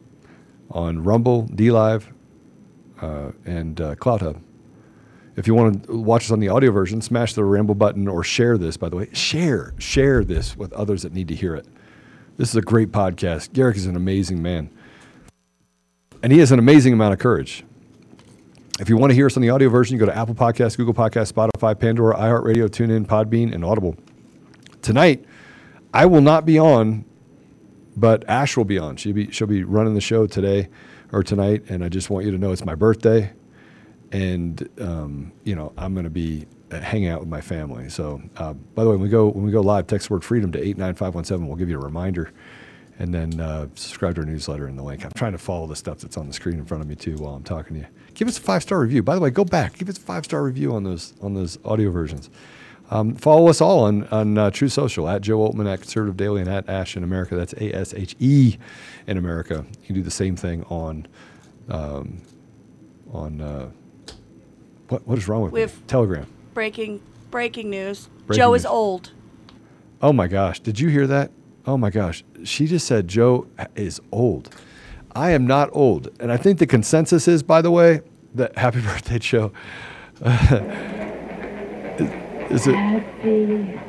on 0.72 1.04
Rumble, 1.04 1.48
DLive, 1.48 2.04
uh, 3.02 3.32
and 3.46 3.80
uh, 3.80 3.96
CloutHub. 3.96 4.42
If 5.40 5.48
you 5.48 5.56
want 5.56 5.86
to 5.86 5.96
watch 5.96 6.26
us 6.26 6.32
on 6.32 6.42
the 6.42 6.50
audio 6.50 6.70
version, 6.70 7.00
smash 7.00 7.34
the 7.34 7.46
ramble 7.46 7.74
button 7.74 8.10
or 8.10 8.26
share 8.26 8.58
this, 8.58 8.76
by 8.76 8.90
the 8.90 8.98
way. 8.98 9.08
Share, 9.14 9.74
share 9.78 10.26
this 10.26 10.58
with 10.58 10.74
others 10.74 11.04
that 11.04 11.14
need 11.14 11.30
to 11.30 11.34
hear 11.34 11.56
it. 11.56 11.66
This 12.36 12.50
is 12.50 12.58
a 12.58 12.62
great 12.62 12.92
podcast. 12.92 13.54
Garrick 13.54 13.78
is 13.78 13.86
an 13.86 13.96
amazing 13.96 14.42
man. 14.42 14.70
And 16.22 16.34
he 16.34 16.40
has 16.40 16.52
an 16.52 16.60
amazing 16.60 16.92
amount 16.92 17.14
of 17.14 17.20
courage. 17.20 17.64
If 18.82 18.90
you 18.90 18.98
want 18.98 19.12
to 19.12 19.16
hear 19.16 19.28
us 19.28 19.38
on 19.38 19.42
the 19.42 19.50
audio 19.50 19.70
version, 19.70 19.94
you 19.94 20.00
go 20.02 20.06
to 20.08 20.18
Apple 20.18 20.36
Podcasts, 20.36 20.76
Google 20.76 20.94
Podcasts, 20.94 21.32
Spotify, 21.32 21.80
Pandora, 21.80 22.18
iHeartRadio, 22.18 22.68
TuneIn, 22.68 23.06
Podbean, 23.06 23.56
and 23.56 23.64
Audible. 23.64 23.96
Tonight, 24.82 25.24
I 25.94 26.06
will 26.06 26.20
not 26.20 26.46
be 26.46 26.60
on, 26.60 27.06
but 27.96 28.28
Ashe 28.28 28.58
will 28.58 28.66
be 28.66 28.78
on. 28.78 28.98
She'll 28.98 29.14
be, 29.14 29.32
she'll 29.32 29.48
be 29.48 29.64
running 29.64 29.94
the 29.94 30.02
show 30.02 30.28
today 30.28 30.68
or 31.14 31.24
tonight, 31.24 31.64
and 31.70 31.82
I 31.82 31.88
just 31.88 32.10
want 32.10 32.26
you 32.26 32.32
to 32.32 32.38
know 32.38 32.52
it's 32.52 32.66
my 32.66 32.76
birthday, 32.76 33.32
and 34.12 34.68
um, 34.80 35.32
you 35.44 35.56
know 35.56 35.74
I'm 35.78 35.94
going 35.94 36.06
to 36.06 36.10
be 36.10 36.46
uh, 36.72 36.80
hanging 36.80 37.10
out 37.10 37.20
with 37.20 37.30
my 37.30 37.42
family. 37.42 37.90
So, 37.90 38.22
uh, 38.38 38.54
by 38.54 38.84
the 38.84 38.90
way, 38.90 38.96
when 38.96 39.04
we 39.04 39.10
go 39.10 39.28
when 39.30 39.44
we 39.44 39.52
go 39.52 39.62
live, 39.62 39.88
text 39.88 40.10
word 40.10 40.24
freedom 40.24 40.52
to 40.52 40.60
eight 40.60 40.78
nine 40.78 40.96
five 40.96 41.16
one 41.16 41.24
seven. 41.24 41.48
We'll 41.48 41.58
give 41.58 41.70
you 41.70 41.80
a 41.80 41.84
reminder, 41.84 42.32
and 43.00 43.14
then 43.14 43.40
uh, 43.40 43.68
subscribe 43.76 44.16
to 44.16 44.22
our 44.22 44.28
newsletter 44.28 44.68
in 44.68 44.76
the 44.76 44.84
link. 44.84 45.06
I'm 45.06 45.12
trying 45.16 45.32
to 45.34 45.38
follow 45.38 45.68
the 45.68 45.76
stuff 45.76 46.00
that's 46.00 46.18
on 46.18 46.28
the 46.28 46.34
screen 46.34 46.60
in 46.60 46.66
front 46.66 46.84
of 46.84 46.90
me 46.90 46.96
too 46.96 47.16
while 47.16 47.34
I'm 47.34 47.44
talking 47.44 47.76
to 47.76 47.82
you. 47.82 47.88
Give 48.14 48.28
us 48.28 48.38
a 48.38 48.42
five 48.42 48.64
star 48.64 48.80
review. 48.80 49.04
By 49.04 49.16
the 49.16 49.22
way, 49.22 49.30
go 49.30 49.46
back, 49.46 49.78
give 49.78 49.90
us 49.90 49.98
a 49.98 50.02
five 50.02 50.26
star 50.26 50.44
review 50.44 50.74
on 50.74 50.84
those 50.84 51.14
on 51.22 51.34
those 51.34 51.58
audio 51.66 51.92
versions. 51.92 52.30
Um, 52.92 53.16
follow 53.16 53.50
us 53.50 53.62
all 53.62 53.84
on, 53.84 54.08
on 54.08 54.38
uh, 54.38 54.50
Truth 54.50 54.74
Social 54.74 55.08
at 55.08 55.22
Joe 55.22 55.38
Oltmann 55.38 55.72
at 55.72 55.82
Conservative 55.82 56.18
Daily, 56.18 56.42
and 56.42 56.50
at 56.50 56.68
Ashe 56.68 56.98
in 56.98 57.04
America. 57.04 57.36
That's 57.36 57.54
A 57.54 57.76
S 57.76 57.94
H 57.94 58.16
E 58.20 58.58
in 59.06 59.18
America. 59.18 59.64
You 59.82 59.86
can 59.86 59.96
do 59.96 60.02
the 60.02 60.12
same 60.12 60.36
thing 60.36 60.64
on 60.64 61.08
um, 61.70 62.22
on 63.12 63.42
uh, 63.42 63.70
what 64.90 65.08
what 65.08 65.18
is 65.18 65.28
wrong 65.28 65.42
with, 65.44 65.54
with 65.54 65.88
Telegram? 65.88 66.28
Breaking 66.54 67.02
breaking 67.32 67.70
news. 67.70 68.10
Breaking 68.28 68.42
Joe 68.42 68.52
news. 68.52 68.62
is 68.62 68.66
old. 68.66 69.12
Oh 70.02 70.14
my 70.14 70.28
gosh! 70.28 70.60
Did 70.60 70.80
you 70.80 70.90
hear 70.90 71.08
that? 71.08 71.32
Oh 71.66 71.78
my 71.78 71.90
gosh! 71.90 72.24
She 72.44 72.68
just 72.68 72.86
said 72.88 73.08
Joe 73.08 73.48
is 73.76 74.00
old. 74.12 74.54
I 75.16 75.32
am 75.32 75.46
not 75.48 75.70
old. 75.74 76.10
And 76.20 76.32
I 76.32 76.38
think 76.38 76.60
the 76.60 76.68
consensus 76.68 77.28
is, 77.28 77.42
by 77.44 77.62
the 77.64 77.72
way, 77.72 78.02
that 78.36 78.56
happy 78.64 78.80
birthday 78.82 79.20
show. 79.20 79.52
is, 80.22 80.32
is 82.52 82.68
it? 82.68 82.76
Happy 82.76 83.80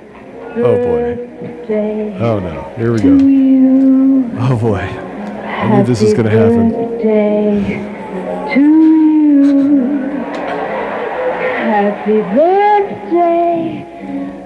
Oh 0.57 0.76
boy. 0.78 1.14
birthday 1.40 2.18
Oh 2.18 2.40
no. 2.40 2.62
Here 2.76 2.92
we 2.92 2.98
go. 3.01 3.09
you. 3.16 4.30
Oh 4.38 4.57
boy. 4.59 4.78
I 4.80 5.76
knew 5.76 5.84
this 5.84 6.01
was 6.03 6.14
going 6.14 6.24
to 6.24 6.30
happen. 6.30 6.72
Birthday 11.71 12.05
to 12.05 12.12
you. 12.12 12.21
Happy 12.21 12.21
birthday, 12.35 13.87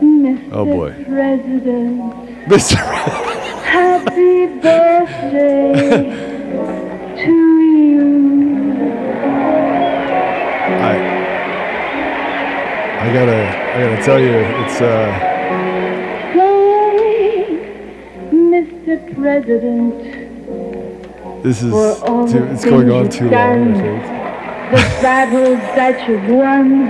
Mr. 0.02 0.52
Oh, 0.52 0.64
boy. 0.66 0.92
President. 1.04 2.12
Mr. 2.46 2.76
Happy 3.64 4.46
birthday 4.60 6.04
to 7.24 7.32
you. 7.32 8.84
I, 10.80 10.82
I 13.00 13.02
gotta, 13.12 13.40
I 13.72 13.74
gotta 13.80 14.00
tell 14.04 14.20
you, 14.20 14.34
it's 14.64 14.80
uh, 14.82 15.10
Thank 16.34 17.60
Mr. 18.34 19.00
President. 19.14 19.94
this 21.42 21.62
is, 21.62 21.72
too, 22.32 22.44
it's 22.52 22.64
going 22.66 22.90
on 22.90 23.08
too 23.08 23.30
long. 23.30 24.23
I 24.70 24.70
done. 24.70 24.90
think. 24.90 24.92
the 24.92 25.02
battles 25.02 25.60
that 25.76 26.08
you've 26.08 26.28
won, 26.28 26.86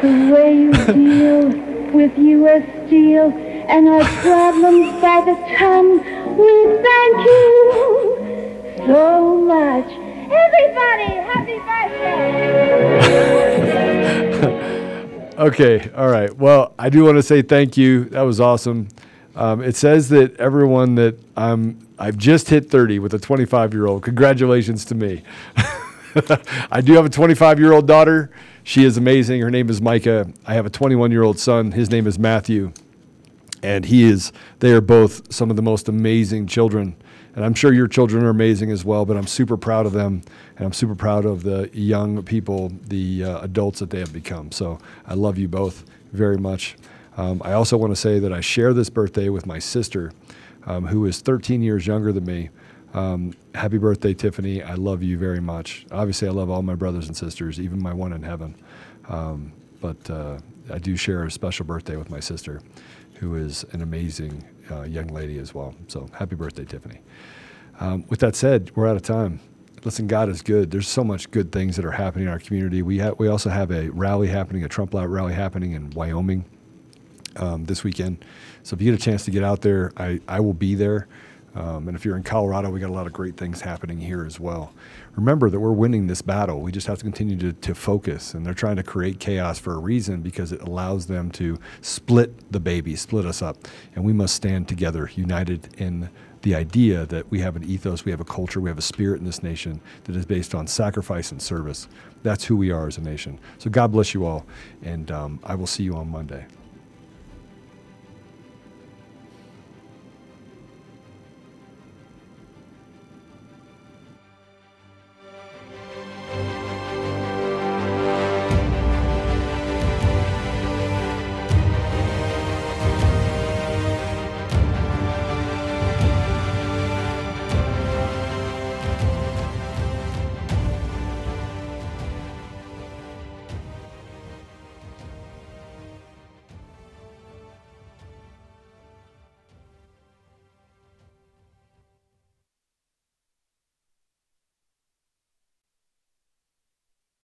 the 0.00 0.32
way 0.34 0.54
you 0.56 0.72
deal 0.92 1.48
with 1.92 2.16
U.S. 2.18 2.64
Steel 2.86 3.32
and 3.68 3.88
our 3.88 4.04
problems 4.22 4.90
by 5.00 5.20
the 5.24 5.34
ton. 5.56 5.98
We 6.36 6.52
thank 6.82 7.16
you 7.26 8.84
so 8.86 9.36
much. 9.44 9.86
Everybody, 10.32 11.14
happy 11.28 11.58
birthday! 11.58 13.08
Okay, 15.38 15.90
all 15.96 16.08
right. 16.08 16.32
Well, 16.36 16.74
I 16.78 16.88
do 16.90 17.04
want 17.04 17.16
to 17.16 17.22
say 17.22 17.42
thank 17.42 17.76
you. 17.76 18.04
That 18.10 18.20
was 18.22 18.38
awesome. 18.40 18.88
Um, 19.34 19.62
it 19.62 19.74
says 19.76 20.10
that 20.10 20.36
everyone 20.36 20.94
that 20.96 21.18
I'm, 21.36 21.78
I've 21.98 22.16
just 22.18 22.48
hit 22.50 22.70
30 22.70 22.98
with 23.00 23.14
a 23.14 23.18
25 23.18 23.72
year 23.72 23.86
old. 23.86 24.02
Congratulations 24.04 24.84
to 24.86 24.94
me. 24.94 25.22
I 26.70 26.80
do 26.80 26.94
have 26.94 27.06
a 27.06 27.10
25 27.10 27.58
year 27.58 27.72
old 27.72 27.86
daughter. 27.86 28.30
She 28.64 28.84
is 28.84 28.96
amazing. 28.96 29.40
Her 29.40 29.50
name 29.50 29.70
is 29.70 29.80
Micah. 29.80 30.28
I 30.46 30.54
have 30.54 30.66
a 30.66 30.70
21 30.70 31.10
year 31.10 31.22
old 31.22 31.38
son. 31.38 31.72
His 31.72 31.90
name 31.90 32.06
is 32.06 32.18
Matthew. 32.18 32.72
And 33.62 33.84
he 33.84 34.04
is, 34.04 34.32
they 34.58 34.72
are 34.72 34.80
both 34.80 35.32
some 35.32 35.48
of 35.48 35.56
the 35.56 35.62
most 35.62 35.88
amazing 35.88 36.48
children. 36.48 36.96
And 37.34 37.44
I'm 37.44 37.54
sure 37.54 37.72
your 37.72 37.86
children 37.86 38.24
are 38.24 38.30
amazing 38.30 38.70
as 38.70 38.84
well, 38.84 39.06
but 39.06 39.16
I'm 39.16 39.26
super 39.26 39.56
proud 39.56 39.86
of 39.86 39.92
them. 39.92 40.22
And 40.56 40.66
I'm 40.66 40.72
super 40.72 40.94
proud 40.94 41.24
of 41.24 41.44
the 41.44 41.70
young 41.72 42.22
people, 42.24 42.72
the 42.88 43.24
uh, 43.24 43.40
adults 43.40 43.78
that 43.78 43.90
they 43.90 44.00
have 44.00 44.12
become. 44.12 44.52
So 44.52 44.78
I 45.06 45.14
love 45.14 45.38
you 45.38 45.48
both 45.48 45.84
very 46.12 46.36
much. 46.36 46.76
Um, 47.16 47.40
I 47.44 47.52
also 47.52 47.76
want 47.76 47.92
to 47.92 47.96
say 47.96 48.18
that 48.18 48.32
I 48.32 48.40
share 48.40 48.74
this 48.74 48.90
birthday 48.90 49.28
with 49.28 49.46
my 49.46 49.58
sister, 49.58 50.12
um, 50.66 50.86
who 50.86 51.06
is 51.06 51.20
13 51.20 51.62
years 51.62 51.86
younger 51.86 52.12
than 52.12 52.24
me. 52.24 52.50
Um, 52.94 53.32
happy 53.54 53.78
birthday, 53.78 54.12
Tiffany. 54.12 54.62
I 54.62 54.74
love 54.74 55.02
you 55.02 55.18
very 55.18 55.40
much. 55.40 55.86
Obviously, 55.90 56.28
I 56.28 56.30
love 56.30 56.50
all 56.50 56.62
my 56.62 56.74
brothers 56.74 57.06
and 57.06 57.16
sisters, 57.16 57.58
even 57.58 57.82
my 57.82 57.92
one 57.92 58.12
in 58.12 58.22
heaven. 58.22 58.54
Um, 59.08 59.52
but 59.80 60.10
uh, 60.10 60.38
I 60.70 60.78
do 60.78 60.96
share 60.96 61.24
a 61.24 61.30
special 61.30 61.64
birthday 61.64 61.96
with 61.96 62.10
my 62.10 62.20
sister, 62.20 62.60
who 63.14 63.34
is 63.34 63.64
an 63.72 63.82
amazing 63.82 64.44
uh, 64.70 64.82
young 64.82 65.08
lady 65.08 65.38
as 65.38 65.54
well. 65.54 65.74
So 65.88 66.06
happy 66.12 66.36
birthday, 66.36 66.64
Tiffany. 66.64 67.00
Um, 67.80 68.04
with 68.10 68.20
that 68.20 68.36
said, 68.36 68.70
we're 68.76 68.86
out 68.86 68.96
of 68.96 69.02
time. 69.02 69.40
Listen, 69.84 70.06
God 70.06 70.28
is 70.28 70.42
good. 70.42 70.70
There's 70.70 70.86
so 70.86 71.02
much 71.02 71.30
good 71.30 71.50
things 71.50 71.74
that 71.76 71.84
are 71.84 71.90
happening 71.90 72.26
in 72.26 72.32
our 72.32 72.38
community. 72.38 72.82
We 72.82 73.00
ha- 73.00 73.14
we 73.18 73.26
also 73.26 73.50
have 73.50 73.72
a 73.72 73.88
rally 73.88 74.28
happening, 74.28 74.62
a 74.62 74.68
Trump 74.68 74.94
rally 74.94 75.32
happening 75.32 75.72
in 75.72 75.90
Wyoming 75.90 76.44
um, 77.36 77.64
this 77.64 77.82
weekend. 77.82 78.24
So 78.62 78.74
if 78.74 78.82
you 78.82 78.92
get 78.92 79.00
a 79.00 79.02
chance 79.02 79.24
to 79.24 79.32
get 79.32 79.42
out 79.42 79.62
there, 79.62 79.90
I, 79.96 80.20
I 80.28 80.38
will 80.38 80.54
be 80.54 80.76
there. 80.76 81.08
Um, 81.54 81.88
and 81.88 81.96
if 81.96 82.04
you're 82.04 82.16
in 82.16 82.22
Colorado, 82.22 82.70
we 82.70 82.80
got 82.80 82.90
a 82.90 82.94
lot 82.94 83.06
of 83.06 83.12
great 83.12 83.36
things 83.36 83.60
happening 83.60 84.00
here 84.00 84.24
as 84.24 84.40
well. 84.40 84.72
Remember 85.16 85.50
that 85.50 85.60
we're 85.60 85.72
winning 85.72 86.06
this 86.06 86.22
battle. 86.22 86.60
We 86.60 86.72
just 86.72 86.86
have 86.86 86.98
to 86.98 87.04
continue 87.04 87.36
to, 87.38 87.52
to 87.52 87.74
focus. 87.74 88.32
And 88.34 88.46
they're 88.46 88.54
trying 88.54 88.76
to 88.76 88.82
create 88.82 89.20
chaos 89.20 89.58
for 89.58 89.74
a 89.74 89.78
reason 89.78 90.22
because 90.22 90.52
it 90.52 90.62
allows 90.62 91.06
them 91.06 91.30
to 91.32 91.58
split 91.82 92.50
the 92.52 92.60
baby, 92.60 92.96
split 92.96 93.26
us 93.26 93.42
up. 93.42 93.58
And 93.94 94.04
we 94.04 94.12
must 94.12 94.34
stand 94.34 94.66
together, 94.66 95.10
united 95.14 95.74
in 95.78 96.08
the 96.40 96.54
idea 96.54 97.06
that 97.06 97.30
we 97.30 97.38
have 97.40 97.54
an 97.54 97.64
ethos, 97.64 98.04
we 98.04 98.10
have 98.10 98.20
a 98.20 98.24
culture, 98.24 98.60
we 98.60 98.68
have 98.68 98.78
a 98.78 98.82
spirit 98.82 99.20
in 99.20 99.24
this 99.24 99.42
nation 99.42 99.80
that 100.04 100.16
is 100.16 100.26
based 100.26 100.54
on 100.54 100.66
sacrifice 100.66 101.30
and 101.30 101.40
service. 101.40 101.86
That's 102.22 102.44
who 102.44 102.56
we 102.56 102.70
are 102.70 102.88
as 102.88 102.98
a 102.98 103.00
nation. 103.00 103.38
So 103.58 103.70
God 103.70 103.92
bless 103.92 104.14
you 104.14 104.24
all. 104.24 104.44
And 104.82 105.10
um, 105.10 105.38
I 105.44 105.54
will 105.54 105.68
see 105.68 105.84
you 105.84 105.94
on 105.94 106.08
Monday. 106.08 106.46